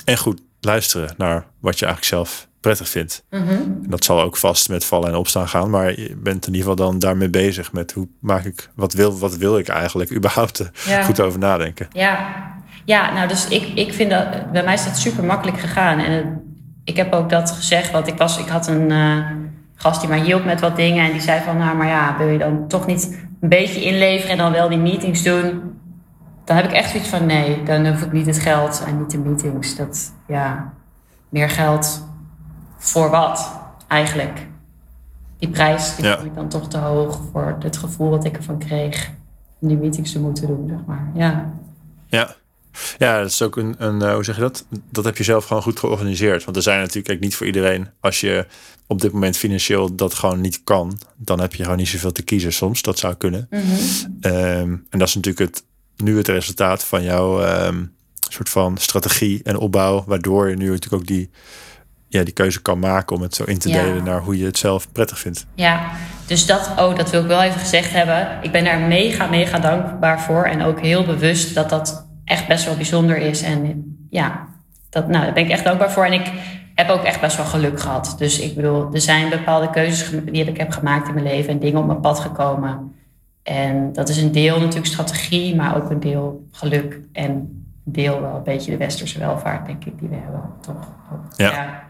en 0.05 0.19
goed 0.19 0.41
luisteren 0.61 1.15
naar 1.17 1.47
wat 1.61 1.79
je 1.79 1.85
eigenlijk 1.87 2.15
zelf 2.15 2.49
prettig 2.61 2.89
vindt. 2.89 3.25
Mhm. 3.31 3.59
Dat 3.81 4.05
zal 4.05 4.21
ook 4.23 4.37
vast 4.37 4.69
met 4.69 4.85
vallen 4.85 5.09
en 5.09 5.15
opstaan 5.15 5.49
gaan. 5.49 5.71
Maar 5.71 6.01
je 6.01 6.17
bent 6.17 6.47
in 6.47 6.55
ieder 6.55 6.71
geval 6.71 6.87
dan 6.91 6.99
daarmee 6.99 7.31
bezig 7.31 7.73
met 7.73 7.93
hoe 7.93 8.09
maak 8.21 8.45
ik, 8.45 8.71
wat 8.75 8.93
wil, 8.93 9.19
wat 9.19 9.37
wil 9.37 9.59
ik 9.59 9.69
eigenlijk 9.69 10.13
überhaupt 10.15 10.59
er 10.59 10.71
Ja. 10.87 11.03
goed 11.03 11.21
over 11.21 11.39
nadenken. 11.39 11.89
Ja, 11.93 12.27
ja 12.85 13.13
nou, 13.13 13.29
dus 13.29 13.49
ik, 13.49 13.63
ik 13.75 13.93
vind 13.93 14.11
dat 14.11 14.53
bij 14.53 14.65
mij 14.65 14.75
is 14.75 14.85
dat 14.85 14.97
super 14.99 15.25
makkelijk 15.25 15.61
gegaan. 15.61 15.99
En 15.99 16.13
het- 16.13 16.27
ik 16.85 16.97
heb 16.97 17.13
ook 17.13 17.31
dat 17.31 17.51
gezegd, 17.51 17.91
want 17.91 18.07
ik, 18.07 18.17
was, 18.17 18.39
ik 18.39 18.49
had 18.49 18.67
een 18.69 18.91
eh, 18.91 19.17
gast 19.75 20.01
die 20.01 20.09
mij 20.09 20.21
hielp 20.21 20.45
met 20.45 20.61
wat 20.61 20.77
dingen. 20.77 21.05
En 21.05 21.13
die 21.13 21.21
zei 21.21 21.41
van, 21.45 21.57
nou, 21.57 21.77
maar 21.77 21.87
ja, 21.87 22.15
wil 22.19 22.29
je 22.29 22.39
dan 22.39 22.69
toch 22.69 22.87
niet 22.87 23.19
een 23.41 23.49
beetje 23.49 23.83
inleveren 23.83 24.31
en 24.31 24.39
dan 24.39 24.53
wel 24.53 24.69
die 24.69 24.79
meetings 24.79 25.23
doen? 25.23 25.61
Dan 26.45 26.57
heb 26.57 26.65
ik 26.65 26.73
echt 26.73 26.91
zoiets 26.91 27.09
van, 27.09 27.27
nee, 27.27 27.63
dan 27.63 27.87
hoef 27.87 28.03
ik 28.03 28.13
niet 28.13 28.27
het 28.27 28.39
geld 28.39 28.83
en 28.87 28.99
niet 28.99 29.11
de 29.11 29.19
meetings. 29.19 29.77
Dat, 29.77 30.13
ja, 30.27 30.73
meer 31.29 31.51
geld 31.51 32.09
voor 32.81 33.11
wat 33.11 33.51
eigenlijk? 33.89 34.47
Die 35.39 35.49
prijs 35.49 35.97
die 35.97 36.05
Ja. 36.05 36.15
vond 36.15 36.27
ik 36.27 36.35
dan 36.35 36.49
toch 36.49 36.69
te 36.69 36.79
hoog 36.79 37.21
voor 37.33 37.57
het 37.61 37.77
gevoel 37.77 38.11
wat 38.11 38.25
ik 38.25 38.37
ervan 38.37 38.59
kreeg 38.59 39.11
om 39.59 39.69
die 39.69 39.77
meetings 39.77 40.13
te 40.13 40.21
moeten 40.21 40.47
doen, 40.47 40.69
zeg 40.69 40.79
maar. 40.87 41.11
Ja. 41.15 41.55
Ja. 42.07 42.37
Ja, 42.99 43.19
dat 43.19 43.31
is 43.31 43.43
ook 43.43 43.57
een, 43.57 43.75
een 43.79 44.03
eh, 44.03 44.15
hoe 44.15 44.25
zeg 44.25 44.35
je 44.35 44.41
dat? 44.41 44.65
Dat 44.91 45.05
heb 45.05 45.17
je 45.17 45.25
zelf 45.25 45.45
gewoon 45.45 45.63
goed 45.63 45.79
georganiseerd. 45.79 46.45
Want 46.45 46.57
er 46.57 46.63
zijn 46.63 46.79
natuurlijk 46.79 47.07
kijk, 47.07 47.21
niet 47.21 47.35
voor 47.37 47.47
iedereen, 47.47 47.89
als 48.01 48.21
je 48.21 48.47
op 48.87 49.01
dit 49.01 49.13
moment 49.13 49.37
financieel 49.37 49.95
dat 49.95 50.15
gewoon 50.15 50.41
niet 50.41 50.61
kan, 50.65 50.99
dan 51.17 51.41
heb 51.41 51.55
je 51.55 51.63
gewoon 51.63 51.79
niet 51.79 51.89
zoveel 51.89 52.13
te 52.13 52.23
kiezen 52.23 52.53
soms. 52.53 52.83
Dat 52.83 52.99
zou 52.99 53.15
kunnen. 53.15 53.47
Mhm. 53.51 53.63
Ehm, 54.21 54.77
en 54.91 54.99
dat 54.99 55.09
is 55.09 55.15
natuurlijk 55.15 55.55
het 55.55 55.65
nu 55.97 56.17
het 56.17 56.29
resultaat 56.29 56.85
van 56.85 57.03
jouw 57.03 57.43
ehm, 57.43 57.85
soort 58.29 58.49
van 58.49 58.79
strategie 58.79 59.43
en 59.43 59.57
opbouw, 59.57 60.05
waardoor 60.07 60.49
je 60.49 60.57
nu 60.57 60.67
natuurlijk 60.67 61.03
ook 61.03 61.07
die, 61.07 61.31
ja, 62.11 62.25
die 62.25 62.33
keuze 62.33 62.63
kan 62.63 62.79
maken 62.79 63.17
om 63.17 63.23
het 63.23 63.35
zo 63.35 63.45
in 63.45 63.59
te 63.59 63.69
Ja. 63.69 63.83
delen 63.83 64.05
naar 64.05 64.21
hoe 64.21 64.39
je 64.39 64.45
het 64.45 64.59
zelf 64.59 64.93
prettig 64.93 65.19
vindt. 65.19 65.47
Ja, 65.55 65.91
dus 66.27 66.47
dat, 66.47 66.71
oh, 66.79 66.97
dat 66.97 67.11
wil 67.11 67.21
ik 67.21 67.27
wel 67.27 67.43
even 67.43 67.61
gezegd 67.61 67.93
hebben. 67.93 68.29
Ik 68.43 68.53
ben 68.53 68.65
daar 68.65 68.81
mega, 68.81 69.27
mega 69.27 69.59
dankbaar 69.59 70.21
voor. 70.21 70.45
En 70.45 70.63
ook 70.63 70.81
heel 70.81 71.05
bewust 71.05 71.55
dat 71.55 71.69
dat 71.71 72.07
echt 72.25 72.47
best 72.47 72.65
wel 72.65 72.77
bijzonder 72.77 73.17
is. 73.17 73.43
En 73.43 73.85
ja, 74.11 74.47
dat, 74.89 75.09
nou, 75.09 75.25
daar 75.25 75.33
ben 75.33 75.45
ik 75.45 75.51
echt 75.51 75.65
dankbaar 75.65 75.93
voor. 75.93 76.05
En 76.05 76.13
ik 76.13 76.31
heb 76.75 76.89
ook 76.89 77.03
echt 77.03 77.21
best 77.21 77.37
wel 77.37 77.47
geluk 77.47 77.81
gehad. 77.81 78.15
Dus 78.19 78.41
ik 78.41 78.55
bedoel, 78.55 78.95
er 78.95 79.01
zijn 79.01 79.29
bepaalde 79.29 79.71
keuzes 79.71 80.11
die 80.25 80.45
ik 80.45 80.57
heb 80.59 80.71
gemaakt 80.71 81.09
in 81.09 81.15
mijn 81.15 81.27
leven. 81.27 81.51
En 81.51 81.59
dingen 81.59 81.81
op 81.81 81.87
mijn 81.87 82.01
pad 82.01 82.21
gekomen. 82.21 82.95
En 83.43 83.93
dat 83.93 84.09
is 84.09 84.17
een 84.17 84.33
deel 84.33 84.59
natuurlijk 84.59 84.87
strategie, 84.87 85.57
maar 85.57 85.77
ook 85.77 85.91
een 85.91 86.01
deel 86.01 86.47
geluk. 86.51 87.01
En 87.13 87.60
deel 87.85 88.21
wel 88.21 88.35
een 88.35 88.43
beetje 88.43 88.71
de 88.71 88.77
westerse 88.77 89.19
welvaart, 89.19 89.67
denk 89.67 89.85
ik, 89.85 89.99
die 89.99 90.09
we 90.09 90.15
hebben. 90.17 90.43
Toch? 90.61 90.89
Ja. 91.37 91.89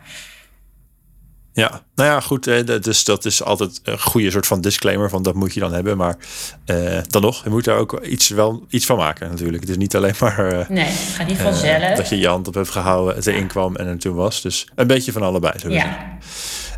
Ja, 1.52 1.82
nou 1.94 2.10
ja, 2.10 2.20
goed. 2.20 2.46
eh, 2.46 2.64
dat- 2.66 2.84
Dus 2.84 3.04
dat 3.04 3.24
is 3.24 3.42
altijd 3.42 3.80
een 3.82 4.00
goede 4.00 4.30
soort 4.30 4.46
van 4.46 4.60
disclaimer 4.60 5.10
van 5.10 5.22
dat 5.22 5.34
moet 5.34 5.54
je 5.54 5.60
dan 5.60 5.72
hebben. 5.72 5.96
Maar 5.96 6.16
eh, 6.64 6.98
dan 7.08 7.22
nog, 7.22 7.44
je 7.44 7.50
moet 7.50 7.64
daar 7.64 7.76
ook 7.78 8.00
iets, 8.00 8.28
wel 8.28 8.64
iets 8.68 8.86
van 8.86 8.96
maken 8.96 9.28
natuurlijk. 9.30 9.60
Het 9.60 9.68
is 9.70 9.76
niet 9.76 9.96
alleen 9.96 10.14
maar 10.20 10.52
eh, 10.52 10.68
Nee, 10.68 10.84
het 10.84 11.14
gaat 11.14 11.26
niet 11.26 11.36
vanzelf. 11.38 11.96
dat 11.96 12.08
je 12.08 12.18
je 12.18 12.28
hand 12.28 12.48
op 12.48 12.54
hebt 12.54 12.68
gehouden, 12.70 13.14
het 13.16 13.26
erin 13.26 13.46
kwam 13.46 13.76
en 13.76 13.86
er 13.86 13.98
toen 13.98 14.14
was. 14.14 14.40
Dus 14.42 14.68
een 14.74 14.86
beetje 14.86 15.12
van 15.12 15.22
allebei. 15.22 15.58
Zo 15.58 15.68
ja. 15.70 16.18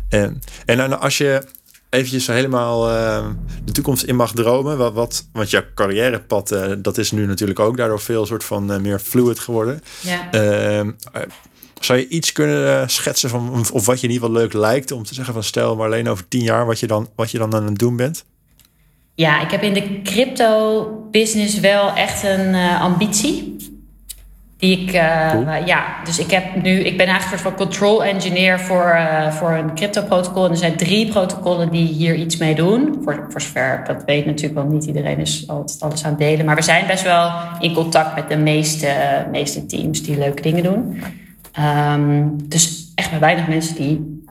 En, 0.09 0.39
en 0.65 0.77
dan 0.77 0.99
als 0.99 1.17
je 1.17 1.47
eventjes 1.93 2.27
helemaal 2.27 2.89
eh, 2.89 3.25
de 3.63 3.71
toekomst 3.71 4.03
in 4.03 4.15
mag 4.15 4.31
dromen, 4.31 4.77
wat, 4.77 4.93
wat, 4.93 5.27
want 5.31 5.49
jouw 5.49 5.63
carrièrepad, 5.75 6.51
eh, 6.51 6.71
dat 6.77 6.97
is 6.97 7.11
nu 7.11 7.25
natuurlijk 7.25 7.59
ook 7.59 7.77
daardoor 7.77 7.99
veel 7.99 8.25
soort 8.25 8.43
van 8.43 8.71
eh, 8.71 8.79
meer 8.79 8.99
fluid 8.99 9.39
geworden. 9.39 9.81
ja. 10.01 10.31
Ehm, 10.31 10.91
eh, 11.11 11.21
zou 11.79 11.99
je 11.99 12.07
iets 12.07 12.31
kunnen 12.31 12.89
schetsen 12.89 13.29
van 13.29 13.65
of, 13.71 13.85
wat 13.85 14.01
je 14.01 14.07
ieder 14.07 14.27
geval 14.27 14.41
leuk 14.41 14.53
lijkt 14.53 14.91
om 14.91 15.03
te 15.03 15.13
zeggen 15.13 15.33
van 15.33 15.43
stel 15.43 15.75
maar 15.75 15.85
alleen 15.85 16.09
over 16.09 16.27
tien 16.27 16.43
jaar 16.43 16.65
wat 16.65 16.79
je 16.79 16.87
dan, 16.87 17.09
wat 17.15 17.31
je 17.31 17.37
dan 17.37 17.55
aan 17.55 17.65
het 17.65 17.79
doen 17.79 17.95
bent? 17.95 18.25
Ja, 19.15 19.41
ik 19.41 19.51
heb 19.51 19.61
in 19.61 19.73
de 19.73 20.01
crypto 20.03 20.87
business 21.11 21.59
wel 21.59 21.93
echt 21.95 22.23
een 22.23 22.55
ambitie. 22.55 23.55
Die 24.63 24.79
ik, 24.79 24.93
eh, 24.93 25.29
Cool. 25.31 25.65
ja, 25.65 25.85
dus 26.03 26.19
ik 26.19 26.31
heb 26.31 26.43
nu, 26.61 26.79
ik 26.79 26.97
ben 26.97 27.07
eigenlijk 27.07 27.21
een 27.21 27.39
soort 27.39 27.41
van 27.41 27.65
control 27.65 28.03
engineer 28.03 28.59
voor, 28.59 28.89
eh, 28.89 29.31
voor 29.31 29.51
een 29.51 29.75
crypto 29.75 30.01
protocol. 30.01 30.45
En 30.45 30.51
er 30.51 30.57
zijn 30.57 30.75
drie 30.75 31.07
protocollen 31.07 31.69
die 31.69 31.87
hier 31.87 32.15
iets 32.15 32.37
mee 32.37 32.55
doen. 32.55 32.99
Voor, 33.03 33.25
voor 33.29 33.41
zover 33.41 33.83
dat 33.87 34.03
weet 34.05 34.25
natuurlijk 34.25 34.53
wel 34.53 34.71
niet 34.71 34.85
iedereen 34.85 35.17
is 35.17 35.47
altijd 35.47 35.81
alles 35.81 36.03
aan 36.03 36.09
het 36.09 36.19
delen. 36.19 36.45
Maar 36.45 36.55
we 36.55 36.61
zijn 36.61 36.87
best 36.87 37.03
wel 37.03 37.31
in 37.59 37.73
contact 37.73 38.15
met 38.15 38.29
de 38.29 38.37
meeste, 38.37 38.87
eh, 38.87 39.29
meeste 39.31 39.65
teams 39.65 40.03
die 40.03 40.17
leuke 40.17 40.41
dingen 40.41 40.63
doen. 40.63 41.03
Ehm, 41.51 42.27
dus 42.43 42.91
echt 42.95 43.11
maar 43.11 43.19
weinig 43.19 43.47
mensen 43.47 43.75
die 43.75 44.23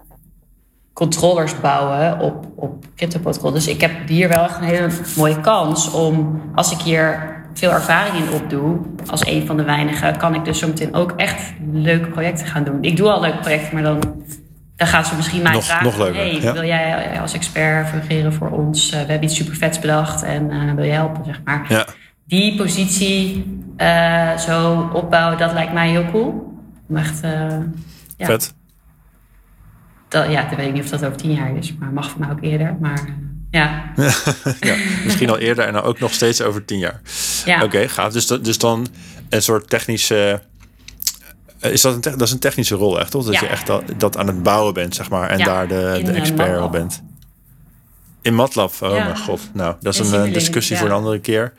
controllers 0.93 1.61
bouwen 1.61 2.21
op, 2.21 2.47
op 2.57 2.85
crypto-protocol. 2.97 3.53
Dus 3.53 3.67
ik 3.69 3.81
heb 3.81 4.09
hier 4.09 4.29
wel 4.29 4.45
echt 4.45 4.57
een 4.57 4.63
hele 4.63 4.91
mooie 5.17 5.41
kans 5.41 5.91
om, 5.91 6.43
als 6.55 6.73
ik 6.73 6.79
hier 6.79 7.41
veel 7.55 7.71
ervaring 7.73 8.25
in 8.27 8.33
opdoe, 8.33 8.79
als 9.07 9.27
een 9.27 9.47
van 9.47 9.57
de 9.57 9.63
weinigen, 9.65 10.17
kan 10.17 10.35
ik 10.35 10.45
dus 10.45 10.59
zometeen 10.59 10.95
ook 10.95 11.13
echt 11.13 11.53
leuke 11.73 12.09
projecten 12.09 12.47
gaan 12.47 12.65
doen. 12.65 12.83
Ik 12.83 12.97
doe 12.97 13.11
al 13.11 13.21
leuke 13.21 13.39
projecten, 13.39 13.75
maar 13.75 13.83
dan, 13.83 14.01
dan 14.77 14.87
gaan 14.87 15.05
ze 15.05 15.17
misschien 15.17 15.43
mij 15.43 15.53
Nog- 15.53 15.65
vragen: 15.65 15.85
nog 15.85 15.97
leuker, 15.99 16.17
hey, 16.21 16.41
ja. 16.41 16.53
wil 16.53 16.65
jij 16.65 17.21
als 17.21 17.33
expert 17.35 17.89
fungeren 17.89 18.33
voor 18.33 18.51
ons? 18.51 18.91
Eh, 18.91 19.01
we 19.01 19.11
hebben 19.11 19.25
iets 19.25 19.37
super 19.37 19.57
vets 19.57 19.79
bedacht 19.79 20.23
en 20.23 20.51
eh, 20.51 20.75
wil 20.75 20.85
je 20.85 20.93
helpen, 20.93 21.25
zeg 21.25 21.41
maar. 21.45 21.65
Ja, 21.69 21.87
Die 22.27 22.57
positie 22.57 23.45
eh, 23.77 24.37
zo 24.37 24.91
opbouwen, 24.93 25.39
dat 25.39 25.53
lijkt 25.53 25.73
mij 25.73 25.89
heel 25.91 26.05
cool. 26.11 26.53
Om 26.89 26.97
echt, 26.97 27.21
eh, 27.23 27.31
ja. 28.17 28.27
vet. 28.27 28.55
Dat, 30.09 30.31
ja, 30.31 30.43
dan 30.49 30.57
weet 30.57 30.67
ik 30.67 30.73
niet 30.73 30.83
of 30.83 30.91
dat 30.91 31.05
over 31.05 31.17
tien 31.17 31.33
jaar 31.33 31.57
is, 31.57 31.75
maar 31.79 31.93
mag 31.93 32.11
voor 32.11 32.21
mij 32.21 32.31
ook 32.31 32.43
eerder. 32.43 32.77
Maar 32.81 32.99
eh, 32.99 33.13
ja, 33.53 33.93
ja, 34.61 34.75
misschien 35.05 35.31
al 35.31 35.39
eerder 35.39 35.65
en 35.67 35.73
dan 35.73 35.83
ook 35.83 35.99
nog 36.01 36.13
steeds 36.13 36.41
over 36.43 36.65
tien 36.65 36.79
jaar. 36.79 37.01
ja. 37.45 37.63
Oké, 37.63 37.89
gaaf. 37.89 38.13
Dus, 38.13 38.27
dat- 38.27 38.45
dus 38.45 38.59
dan 38.59 38.87
een 39.29 39.43
soort 39.43 39.69
technische. 39.71 40.43
eh, 41.61 41.73
Is 41.73 41.81
dat, 41.81 41.95
een 41.95 42.01
te- 42.01 42.11
dat 42.11 42.21
is 42.23 42.31
een 42.33 42.39
technische 42.39 42.75
rol 42.75 43.01
echt, 43.01 43.11
toch? 43.11 43.25
Dat 43.25 43.35
Ja. 43.35 43.41
je 43.41 43.47
echt 43.47 43.67
dat, 43.67 43.83
dat 43.97 44.17
aan 44.17 44.27
het 44.27 44.43
bouwen 44.43 44.75
bent, 44.75 44.95
zeg 44.95 45.11
maar. 45.11 45.31
En 45.31 45.39
Ja, 45.39 45.45
daar 45.45 45.69
de, 45.69 46.01
de 46.05 46.11
eh, 46.13 46.19
expert 46.19 46.61
op 46.63 46.73
bent. 46.73 47.03
In 48.23 48.35
MATLAB, 48.35 48.73
oh 48.81 48.91
mijn 48.91 49.19
god. 49.19 49.41
Nou, 49.53 49.75
dat 49.81 49.95
is 49.95 50.11
een 50.11 50.27
eh, 50.27 50.33
discussie 50.33 50.77
voor 50.77 50.87
een 50.87 50.93
andere 50.93 51.21
keer. 51.21 51.53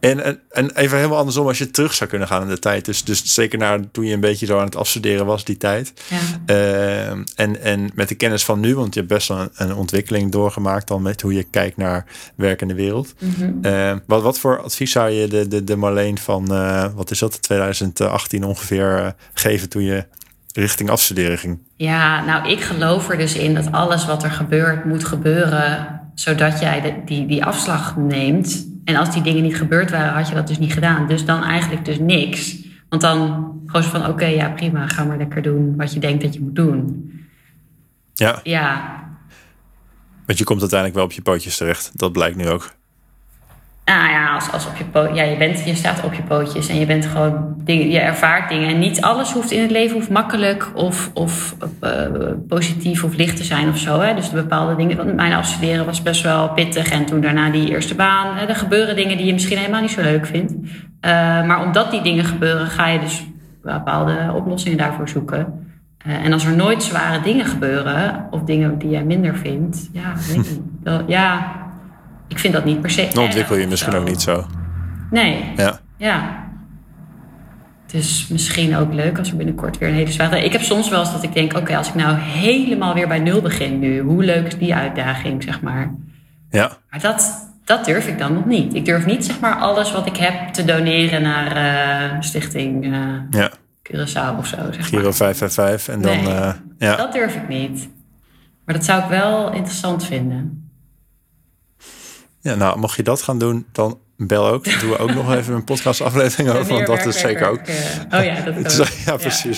En, 0.00 0.24
en, 0.24 0.40
en 0.50 0.76
even 0.76 0.96
helemaal 0.96 1.18
andersom, 1.18 1.46
als 1.46 1.58
je 1.58 1.70
terug 1.70 1.94
zou 1.94 2.10
kunnen 2.10 2.28
gaan 2.28 2.42
in 2.42 2.48
de 2.48 2.58
tijd. 2.58 2.84
Dus, 2.84 3.04
dus 3.04 3.34
zeker 3.34 3.58
naar 3.58 3.90
toen 3.90 4.04
je 4.04 4.14
een 4.14 4.20
beetje 4.20 4.46
zo 4.46 4.58
aan 4.58 4.64
het 4.64 4.76
afstuderen 4.76 5.26
was, 5.26 5.44
die 5.44 5.56
tijd. 5.56 5.92
ja. 6.08 6.18
Ehm, 6.46 7.22
en, 7.34 7.62
en 7.62 7.90
met 7.94 8.08
de 8.08 8.14
kennis 8.14 8.44
van 8.44 8.60
nu, 8.60 8.74
want 8.74 8.94
je 8.94 9.00
hebt 9.00 9.12
best 9.12 9.28
wel 9.28 9.38
een, 9.38 9.50
een 9.54 9.74
ontwikkeling 9.74 10.32
doorgemaakt 10.32 10.88
dan 10.88 11.02
met 11.02 11.20
hoe 11.20 11.34
je 11.34 11.42
kijkt 11.42 11.76
naar 11.76 12.04
werk 12.34 12.60
in 12.60 12.68
de 12.68 12.74
wereld. 12.74 13.14
Mhm. 13.18 13.52
Ehm, 13.62 13.98
wat, 14.06 14.22
wat 14.22 14.38
voor 14.38 14.62
advies 14.62 14.92
zou 14.92 15.10
je 15.10 15.28
de, 15.28 15.48
de, 15.48 15.64
de 15.64 15.76
Marleen 15.76 16.18
van, 16.18 16.54
eh, 16.54 16.86
wat 16.94 17.10
is 17.10 17.18
dat, 17.18 17.42
2018 17.42 18.44
ongeveer 18.44 18.98
eh, 18.98 19.10
geven 19.34 19.68
toen 19.68 19.82
je 19.82 20.04
richting 20.52 20.90
afstuderen 20.90 21.38
ging? 21.38 21.58
Ja, 21.76 22.24
nou, 22.24 22.48
ik 22.48 22.60
geloof 22.60 23.10
er 23.10 23.16
dus 23.16 23.34
in 23.34 23.54
dat 23.54 23.72
alles 23.72 24.06
wat 24.06 24.22
er 24.22 24.30
gebeurt, 24.30 24.84
moet 24.84 25.04
gebeuren. 25.04 26.00
Zodat 26.14 26.60
jij 26.60 26.80
de, 26.80 26.94
die, 27.04 27.26
die 27.26 27.44
afslag 27.44 27.96
neemt. 27.96 28.66
En 28.84 28.96
als 28.96 29.12
die 29.12 29.22
dingen 29.22 29.42
niet 29.42 29.56
gebeurd 29.56 29.90
waren, 29.90 30.12
had 30.12 30.28
je 30.28 30.34
dat 30.34 30.46
dus 30.46 30.58
niet 30.58 30.72
gedaan. 30.72 31.06
Dus 31.06 31.24
dan 31.24 31.42
eigenlijk 31.42 31.84
dus 31.84 31.98
niks. 31.98 32.56
Want 32.88 33.02
dan 33.02 33.50
gewoon 33.66 33.82
van, 33.82 34.06
oké, 34.06 34.26
ja, 34.26 34.50
prima. 34.50 34.86
Ga 34.86 35.04
maar 35.04 35.16
lekker 35.16 35.42
doen 35.42 35.76
wat 35.76 35.92
je 35.92 36.00
denkt 36.00 36.22
dat 36.22 36.34
je 36.34 36.40
moet 36.40 36.56
doen. 36.56 37.10
Ja, 38.14 38.40
Ja, 38.42 39.00
want 40.26 40.38
je 40.38 40.44
komt 40.44 40.60
uiteindelijk 40.60 40.98
wel 40.98 41.08
op 41.08 41.12
je 41.12 41.22
pootjes 41.22 41.56
terecht. 41.56 41.90
Dat 41.98 42.12
blijkt 42.12 42.36
nu 42.36 42.48
ook. 42.48 42.74
Nou 43.96 44.10
ja, 44.10 44.34
als, 44.34 44.52
als 44.52 44.66
op 44.66 44.76
je, 44.76 44.84
po- 44.84 45.10
ja 45.14 45.22
je, 45.22 45.36
bent, 45.36 45.64
je 45.64 45.74
staat 45.74 46.04
op 46.04 46.14
je 46.14 46.22
pootjes 46.22 46.68
en 46.68 46.78
je 46.78 46.86
bent 46.86 47.06
gewoon 47.06 47.54
dingen, 47.56 47.90
je 47.90 47.98
ervaart 47.98 48.48
dingen. 48.48 48.68
En 48.68 48.78
niet 48.78 49.00
alles 49.00 49.32
hoeft 49.32 49.50
in 49.50 49.62
het 49.62 49.70
leven 49.70 49.96
hoeft 49.96 50.10
makkelijk 50.10 50.70
of, 50.74 51.10
of 51.14 51.56
eh, 51.80 51.90
positief 52.48 53.04
of 53.04 53.16
licht 53.16 53.36
te 53.36 53.44
zijn 53.44 53.68
of 53.68 53.78
zo. 53.78 54.00
Hè? 54.00 54.14
Dus 54.14 54.30
de 54.30 54.36
bepaalde 54.36 54.76
dingen. 54.76 54.96
Want 54.96 55.14
mijn 55.14 55.32
afstuderen 55.32 55.86
was 55.86 56.02
best 56.02 56.22
wel 56.22 56.48
pittig. 56.48 56.90
En 56.90 57.04
toen 57.04 57.20
daarna 57.20 57.50
die 57.50 57.68
eerste 57.70 57.94
baan. 57.94 58.36
Hè, 58.36 58.46
er 58.46 58.56
gebeuren 58.56 58.96
dingen 58.96 59.16
die 59.16 59.26
je 59.26 59.32
misschien 59.32 59.58
helemaal 59.58 59.80
niet 59.80 59.90
zo 59.90 60.02
leuk 60.02 60.26
vindt. 60.26 60.52
Eh, 61.00 61.10
maar 61.46 61.62
omdat 61.64 61.90
die 61.90 62.02
dingen 62.02 62.24
gebeuren, 62.24 62.66
ga 62.66 62.86
je 62.88 62.98
dus 62.98 63.26
bepaalde 63.62 64.32
oplossingen 64.34 64.78
daarvoor 64.78 65.08
zoeken. 65.08 65.66
Eh, 65.98 66.24
en 66.24 66.32
als 66.32 66.44
er 66.44 66.56
nooit 66.56 66.82
zware 66.82 67.20
dingen 67.20 67.44
gebeuren, 67.46 68.26
of 68.30 68.42
dingen 68.42 68.78
die 68.78 68.90
jij 68.90 69.04
minder 69.04 69.36
vindt, 69.36 69.88
ja, 69.92 70.12
weet 70.28 70.46
ik 70.46 70.50
niet. 70.84 71.00
Ja, 71.06 71.52
ik 72.32 72.38
vind 72.38 72.52
dat 72.54 72.64
niet 72.64 72.80
per 72.80 72.90
se. 72.90 73.08
Dan 73.14 73.24
ontwikkel 73.24 73.56
je 73.56 73.66
misschien 73.66 73.92
zo. 73.92 73.98
ook 73.98 74.08
niet 74.08 74.22
zo. 74.22 74.46
Nee, 75.10 75.52
Ja, 75.56 75.80
ja. 75.96 76.40
Dus 77.86 78.28
misschien 78.28 78.76
ook 78.76 78.92
leuk 78.92 79.18
als 79.18 79.30
er 79.30 79.36
binnenkort 79.36 79.78
weer 79.78 79.88
een 79.88 79.94
hele 79.94 80.10
zware... 80.12 80.44
Ik 80.44 80.52
heb 80.52 80.60
soms 80.60 80.88
wel 80.88 81.00
eens 81.00 81.12
dat 81.12 81.22
ik 81.22 81.32
denk, 81.32 81.56
oké, 81.56 81.76
als 81.76 81.88
ik 81.88 81.94
nou 81.94 82.16
helemaal 82.18 82.94
weer 82.94 83.08
bij 83.08 83.18
nul 83.18 83.40
begin 83.40 83.78
nu, 83.78 84.00
hoe 84.00 84.24
leuk 84.24 84.46
is 84.46 84.58
die 84.58 84.74
uitdaging, 84.74 85.42
zeg 85.42 85.60
maar. 85.60 85.94
ja, 86.50 86.70
Maar 86.90 87.00
dat, 87.00 87.48
dat 87.64 87.84
durf 87.84 88.06
ik 88.08 88.18
dan 88.18 88.32
nog 88.34 88.44
niet. 88.46 88.74
Ik 88.74 88.84
durf 88.84 89.06
niet, 89.06 89.24
zeg 89.24 89.40
maar, 89.40 89.54
alles 89.54 89.92
wat 89.92 90.06
ik 90.06 90.16
heb 90.16 90.48
te 90.52 90.64
doneren 90.64 91.22
naar 91.22 91.56
eh, 91.56 92.20
Stichting 92.20 92.84
eh 92.84 92.90
ja. 93.30 93.50
Curaçao 93.92 94.38
of 94.38 94.46
zo, 94.46 94.56
zeg 94.56 94.78
maar. 94.78 95.00
Giro 95.00 95.12
555 95.12 95.94
en 95.94 96.00
dan, 96.02 96.16
Nee. 96.16 96.34
eh, 96.34 96.52
ja. 96.78 96.96
Dat 96.96 97.12
durf 97.12 97.34
ik 97.34 97.48
niet. 97.48 97.88
Maar 98.64 98.74
dat 98.74 98.84
zou 98.84 99.02
ik 99.02 99.08
wel 99.08 99.52
interessant 99.52 100.04
vinden. 100.04 100.61
Ja. 102.42 102.54
Nou, 102.54 102.78
mocht 102.78 102.96
je 102.96 103.02
dat 103.02 103.22
gaan 103.22 103.38
doen, 103.38 103.66
dan 103.72 103.98
bel 104.16 104.46
ook. 104.46 104.64
Dan 104.64 104.78
doen 104.80 104.90
we 104.90 104.98
ook 104.98 105.14
nog 105.14 105.32
even 105.38 105.54
een 105.54 105.64
podcastaflevering 105.64 106.50
over, 106.50 106.74
want 106.74 106.86
dat 106.86 107.06
is 107.06 107.18
zeker 107.20 107.48
ook. 107.48 107.60
Oh 108.10 108.24
ja, 108.24 108.40
dat 108.40 108.56
ook. 108.58 108.64
is- 108.88 109.04
ja, 109.04 109.16
precies. 109.16 109.56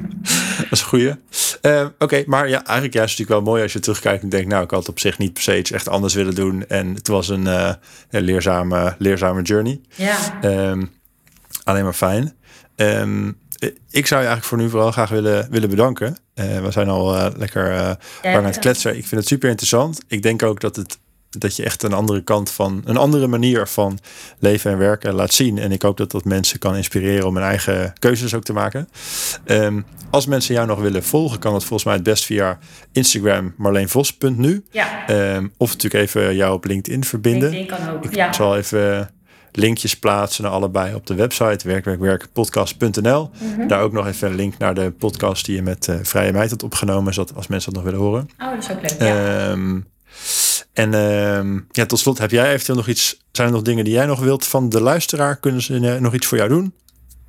dat 0.58 0.70
is 0.72 0.80
een 0.80 0.86
goeie. 0.86 1.14
Eh, 1.60 1.86
Oké, 1.98 2.22
maar 2.26 2.48
ja, 2.48 2.64
eigenlijk 2.64 2.94
juist 2.94 3.18
natuurlijk 3.18 3.44
wel 3.44 3.52
mooi 3.52 3.62
als 3.62 3.72
je 3.72 3.80
terugkijkt 3.80 4.22
en 4.22 4.28
denkt, 4.28 4.48
nou, 4.48 4.64
ik 4.64 4.70
had 4.70 4.88
op 4.88 4.98
zich 4.98 5.18
niet 5.18 5.32
per 5.32 5.42
se 5.42 5.58
iets 5.58 5.70
echt 5.70 5.88
anders 5.88 6.14
willen 6.14 6.34
doen. 6.34 6.66
En 6.68 6.94
het 6.94 7.08
was 7.08 7.28
een 7.28 7.46
eh, 7.46 7.72
ja, 8.10 8.20
leerzame, 8.20 8.94
leerzame 8.98 9.42
journey. 9.42 9.80
Ja, 9.94 10.16
Ehm, 10.40 10.84
alleen 11.64 11.84
maar 11.84 11.92
fijn. 11.92 12.34
Ehm, 12.76 13.26
ik 13.90 14.06
zou 14.06 14.20
je 14.20 14.26
eigenlijk 14.26 14.44
voor 14.44 14.58
nu 14.58 14.68
vooral 14.70 14.92
graag 14.92 15.08
willen, 15.10 15.46
willen 15.50 15.68
bedanken. 15.70 16.16
Eh, 16.34 16.60
we 16.60 16.70
zijn 16.70 16.88
al 16.88 17.16
eh, 17.16 17.26
lekker 17.36 17.70
eh 17.72 17.90
lang 18.22 18.36
aan 18.36 18.44
het 18.44 18.58
kletsen. 18.58 18.96
Ik 18.96 19.06
vind 19.06 19.20
het 19.20 19.26
super 19.28 19.48
interessant. 19.48 20.00
Ik 20.08 20.22
denk 20.22 20.42
ook 20.42 20.60
dat, 20.60 20.76
het, 20.76 20.98
dat 21.30 21.56
je 21.56 21.64
echt 21.64 21.82
een 21.82 21.92
andere 21.92 22.22
kant 22.22 22.50
van, 22.50 22.82
een 22.84 22.96
andere 22.96 23.26
manier 23.26 23.66
van 23.66 23.98
leven 24.38 24.70
en 24.70 24.78
werken 24.78 25.14
laat 25.14 25.32
zien. 25.32 25.58
En 25.58 25.72
ik 25.72 25.82
hoop 25.82 25.96
dat 25.96 26.10
dat 26.10 26.24
mensen 26.24 26.58
kan 26.58 26.76
inspireren 26.76 27.26
om 27.26 27.36
hun 27.36 27.44
eigen 27.44 27.92
keuzes 27.98 28.34
ook 28.34 28.44
te 28.44 28.52
maken. 28.52 28.88
Ehm, 29.44 29.80
als 30.10 30.26
mensen 30.26 30.54
jou 30.54 30.66
nog 30.66 30.80
willen 30.80 31.04
volgen, 31.04 31.38
kan 31.38 31.52
dat 31.52 31.64
volgens 31.64 31.84
mij 31.84 31.94
het 31.94 32.02
best 32.02 32.24
via 32.24 32.58
Instagram 32.92 33.54
marleenvos.nu. 33.56 34.64
ja. 34.70 35.06
Ehm, 35.06 35.48
of 35.56 35.72
natuurlijk 35.72 36.04
even 36.04 36.34
jou 36.34 36.54
op 36.54 36.64
LinkedIn 36.64 37.04
verbinden. 37.04 37.50
LinkedIn 37.50 37.84
kan 37.84 37.94
ook. 37.94 38.04
Ik 38.04 38.14
ja. 38.14 38.32
zal 38.32 38.56
even 38.56 39.10
linkjes 39.52 39.98
plaatsen 39.98 40.42
naar 40.42 40.52
allebei 40.52 40.94
op 40.94 41.06
de 41.06 41.14
website 41.14 41.68
werkwerkwerkpodcast.nl. 41.68 43.30
Mhm. 43.40 43.68
Daar 43.68 43.80
ook 43.80 43.92
nog 43.92 44.06
even 44.06 44.28
een 44.28 44.34
link 44.34 44.58
naar 44.58 44.74
de 44.74 44.90
podcast 44.90 45.44
die 45.44 45.54
je 45.54 45.62
met 45.62 45.88
eh, 45.88 45.96
Vrije 46.02 46.32
Meid 46.32 46.50
had 46.50 46.62
opgenomen, 46.62 47.14
zodat 47.14 47.36
als 47.36 47.46
mensen 47.46 47.72
dat 47.72 47.82
nog 47.82 47.92
willen 47.92 48.06
horen. 48.06 48.28
Oh, 48.38 48.50
dat 48.50 48.58
is 48.58 48.70
ook 48.70 48.80
leuk. 48.82 49.00
Ja. 49.00 49.50
Ehm, 49.50 49.80
en 50.76 50.94
ehm, 50.94 51.60
ja, 51.70 51.86
tot 51.86 51.98
slot, 51.98 52.18
heb 52.18 52.30
jij 52.30 52.52
eventueel 52.52 52.78
nog 52.78 52.88
iets? 52.88 53.20
Zijn 53.32 53.48
er 53.48 53.54
nog 53.54 53.62
dingen 53.62 53.84
die 53.84 53.92
jij 53.92 54.06
nog 54.06 54.20
wilt 54.20 54.46
van 54.46 54.68
de 54.68 54.80
luisteraar? 54.80 55.36
Kunnen 55.36 55.62
ze 55.62 55.94
eh, 55.94 56.00
nog 56.00 56.14
iets 56.14 56.26
voor 56.26 56.38
jou 56.38 56.50
doen? 56.50 56.74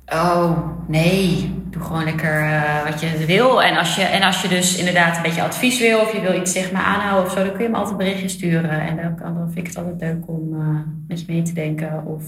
Oh, 0.06 0.58
nee. 0.86 1.52
Doe 1.70 1.82
gewoon 1.82 2.04
lekker 2.04 2.42
eh, 2.42 2.90
wat 2.90 3.00
je 3.00 3.24
wil. 3.26 3.62
En 3.62 3.76
als 3.76 3.94
je, 3.94 4.02
en 4.02 4.22
als 4.22 4.42
je 4.42 4.48
dus 4.48 4.76
inderdaad 4.76 5.16
een 5.16 5.22
beetje 5.22 5.42
advies 5.42 5.78
wil... 5.78 6.00
of 6.00 6.12
je 6.12 6.20
wil 6.20 6.34
iets 6.34 6.52
zeg 6.52 6.72
maar 6.72 6.82
aanhouden 6.82 7.24
of 7.24 7.32
zo... 7.32 7.44
dan 7.44 7.52
kun 7.52 7.62
je 7.62 7.68
me 7.68 7.76
altijd 7.76 7.96
berichtjes 7.96 8.32
sturen. 8.32 8.80
En 8.80 8.96
dan, 8.96 9.34
dan 9.34 9.50
vind 9.52 9.58
ik 9.58 9.66
het 9.66 9.76
altijd 9.76 10.00
leuk 10.00 10.28
om 10.28 10.54
eh, 10.54 10.80
met 11.08 11.20
je 11.20 11.26
mee 11.28 11.42
te 11.42 11.52
denken. 11.52 12.04
Of 12.04 12.22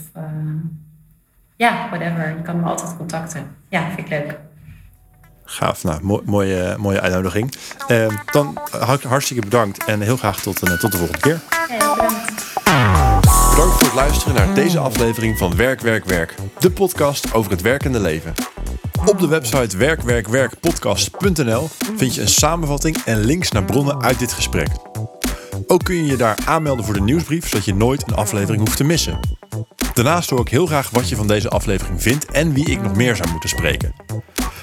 ja, 1.57 1.89
whatever. 1.91 2.29
Je 2.29 2.43
kan 2.43 2.61
me 2.61 2.67
altijd 2.67 2.97
contacten. 2.97 3.57
Ja, 3.69 3.87
vind 3.87 3.99
ik 3.99 4.09
leuk. 4.09 4.39
Gaaf, 5.53 5.85
nou, 5.85 5.99
mooi, 6.03 6.23
mooie, 6.25 6.75
mooie 6.79 7.01
uitnodiging. 7.01 7.55
Ehm, 7.89 8.11
dan 8.33 8.59
hart- 8.81 9.03
hartstikke 9.03 9.43
bedankt 9.43 9.85
en 9.85 10.01
heel 10.01 10.17
graag 10.17 10.41
tot, 10.41 10.57
tot 10.81 10.93
de 10.93 10.99
volgende 10.99 11.19
keer. 11.21 11.41
Ja, 11.69 11.95
bedankt. 11.95 12.45
Bedankt 13.51 13.75
voor 13.75 13.85
het 13.85 13.95
luisteren 13.95 14.35
naar 14.35 14.55
deze 14.55 14.79
aflevering 14.79 15.39
van 15.39 15.57
Werk, 15.57 15.81
Werk, 15.81 16.05
Werk. 16.05 16.35
De 16.59 16.71
podcast 16.71 17.35
over 17.35 17.51
het 17.51 17.61
werkende 17.61 18.01
leven. 18.01 18.35
Op 19.05 19.19
de 19.21 19.27
website 19.27 19.77
werkwerkwerkpodcast.nl 19.77 21.69
vind 21.97 22.15
je 22.15 22.21
een 22.21 22.29
samenvatting 22.29 22.97
en 23.05 23.19
links 23.25 23.51
naar 23.51 23.65
bronnen 23.65 24.03
uit 24.03 24.19
dit 24.19 24.33
gesprek. 24.33 24.69
Ook 25.67 25.85
kun 25.85 25.95
je 25.95 26.07
je 26.07 26.17
daar 26.17 26.39
aanmelden 26.45 26.85
voor 26.85 26.95
de 26.95 27.01
nieuwsbrief, 27.01 27.49
zodat 27.49 27.65
je 27.65 27.75
nooit 27.75 28.03
een 28.09 28.15
aflevering 28.15 28.63
hoeft 28.65 28.77
te 28.77 28.85
missen. 28.85 29.19
Daarnaast 29.95 30.31
hoor 30.31 30.41
ik 30.41 30.49
heel 30.49 30.67
graag 30.67 30.91
wat 30.91 31.09
je 31.09 31.17
van 31.17 31.27
deze 31.27 31.49
aflevering 31.49 32.03
vindt 32.03 32.25
en 32.25 32.53
wie 32.53 32.71
ik 32.71 32.83
nog 32.83 32.95
meer 32.97 33.17
zou 33.17 33.31
moeten 33.31 33.49
spreken. 33.49 33.93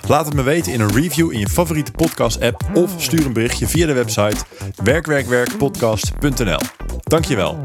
Laat 0.08 0.26
het 0.26 0.36
me 0.36 0.44
weten 0.44 0.74
in 0.74 0.82
een 0.82 0.94
review 0.94 1.32
in 1.32 1.40
je 1.40 1.50
favoriete 1.50 1.92
podcast-app 1.92 2.64
of 2.74 2.94
stuur 2.98 3.26
een 3.26 3.34
berichtje 3.34 3.68
via 3.68 3.86
de 3.86 3.94
website 3.94 4.38
werkwerkwerkpodcast.nl. 4.84 6.60
Dankjewel. 7.04 7.62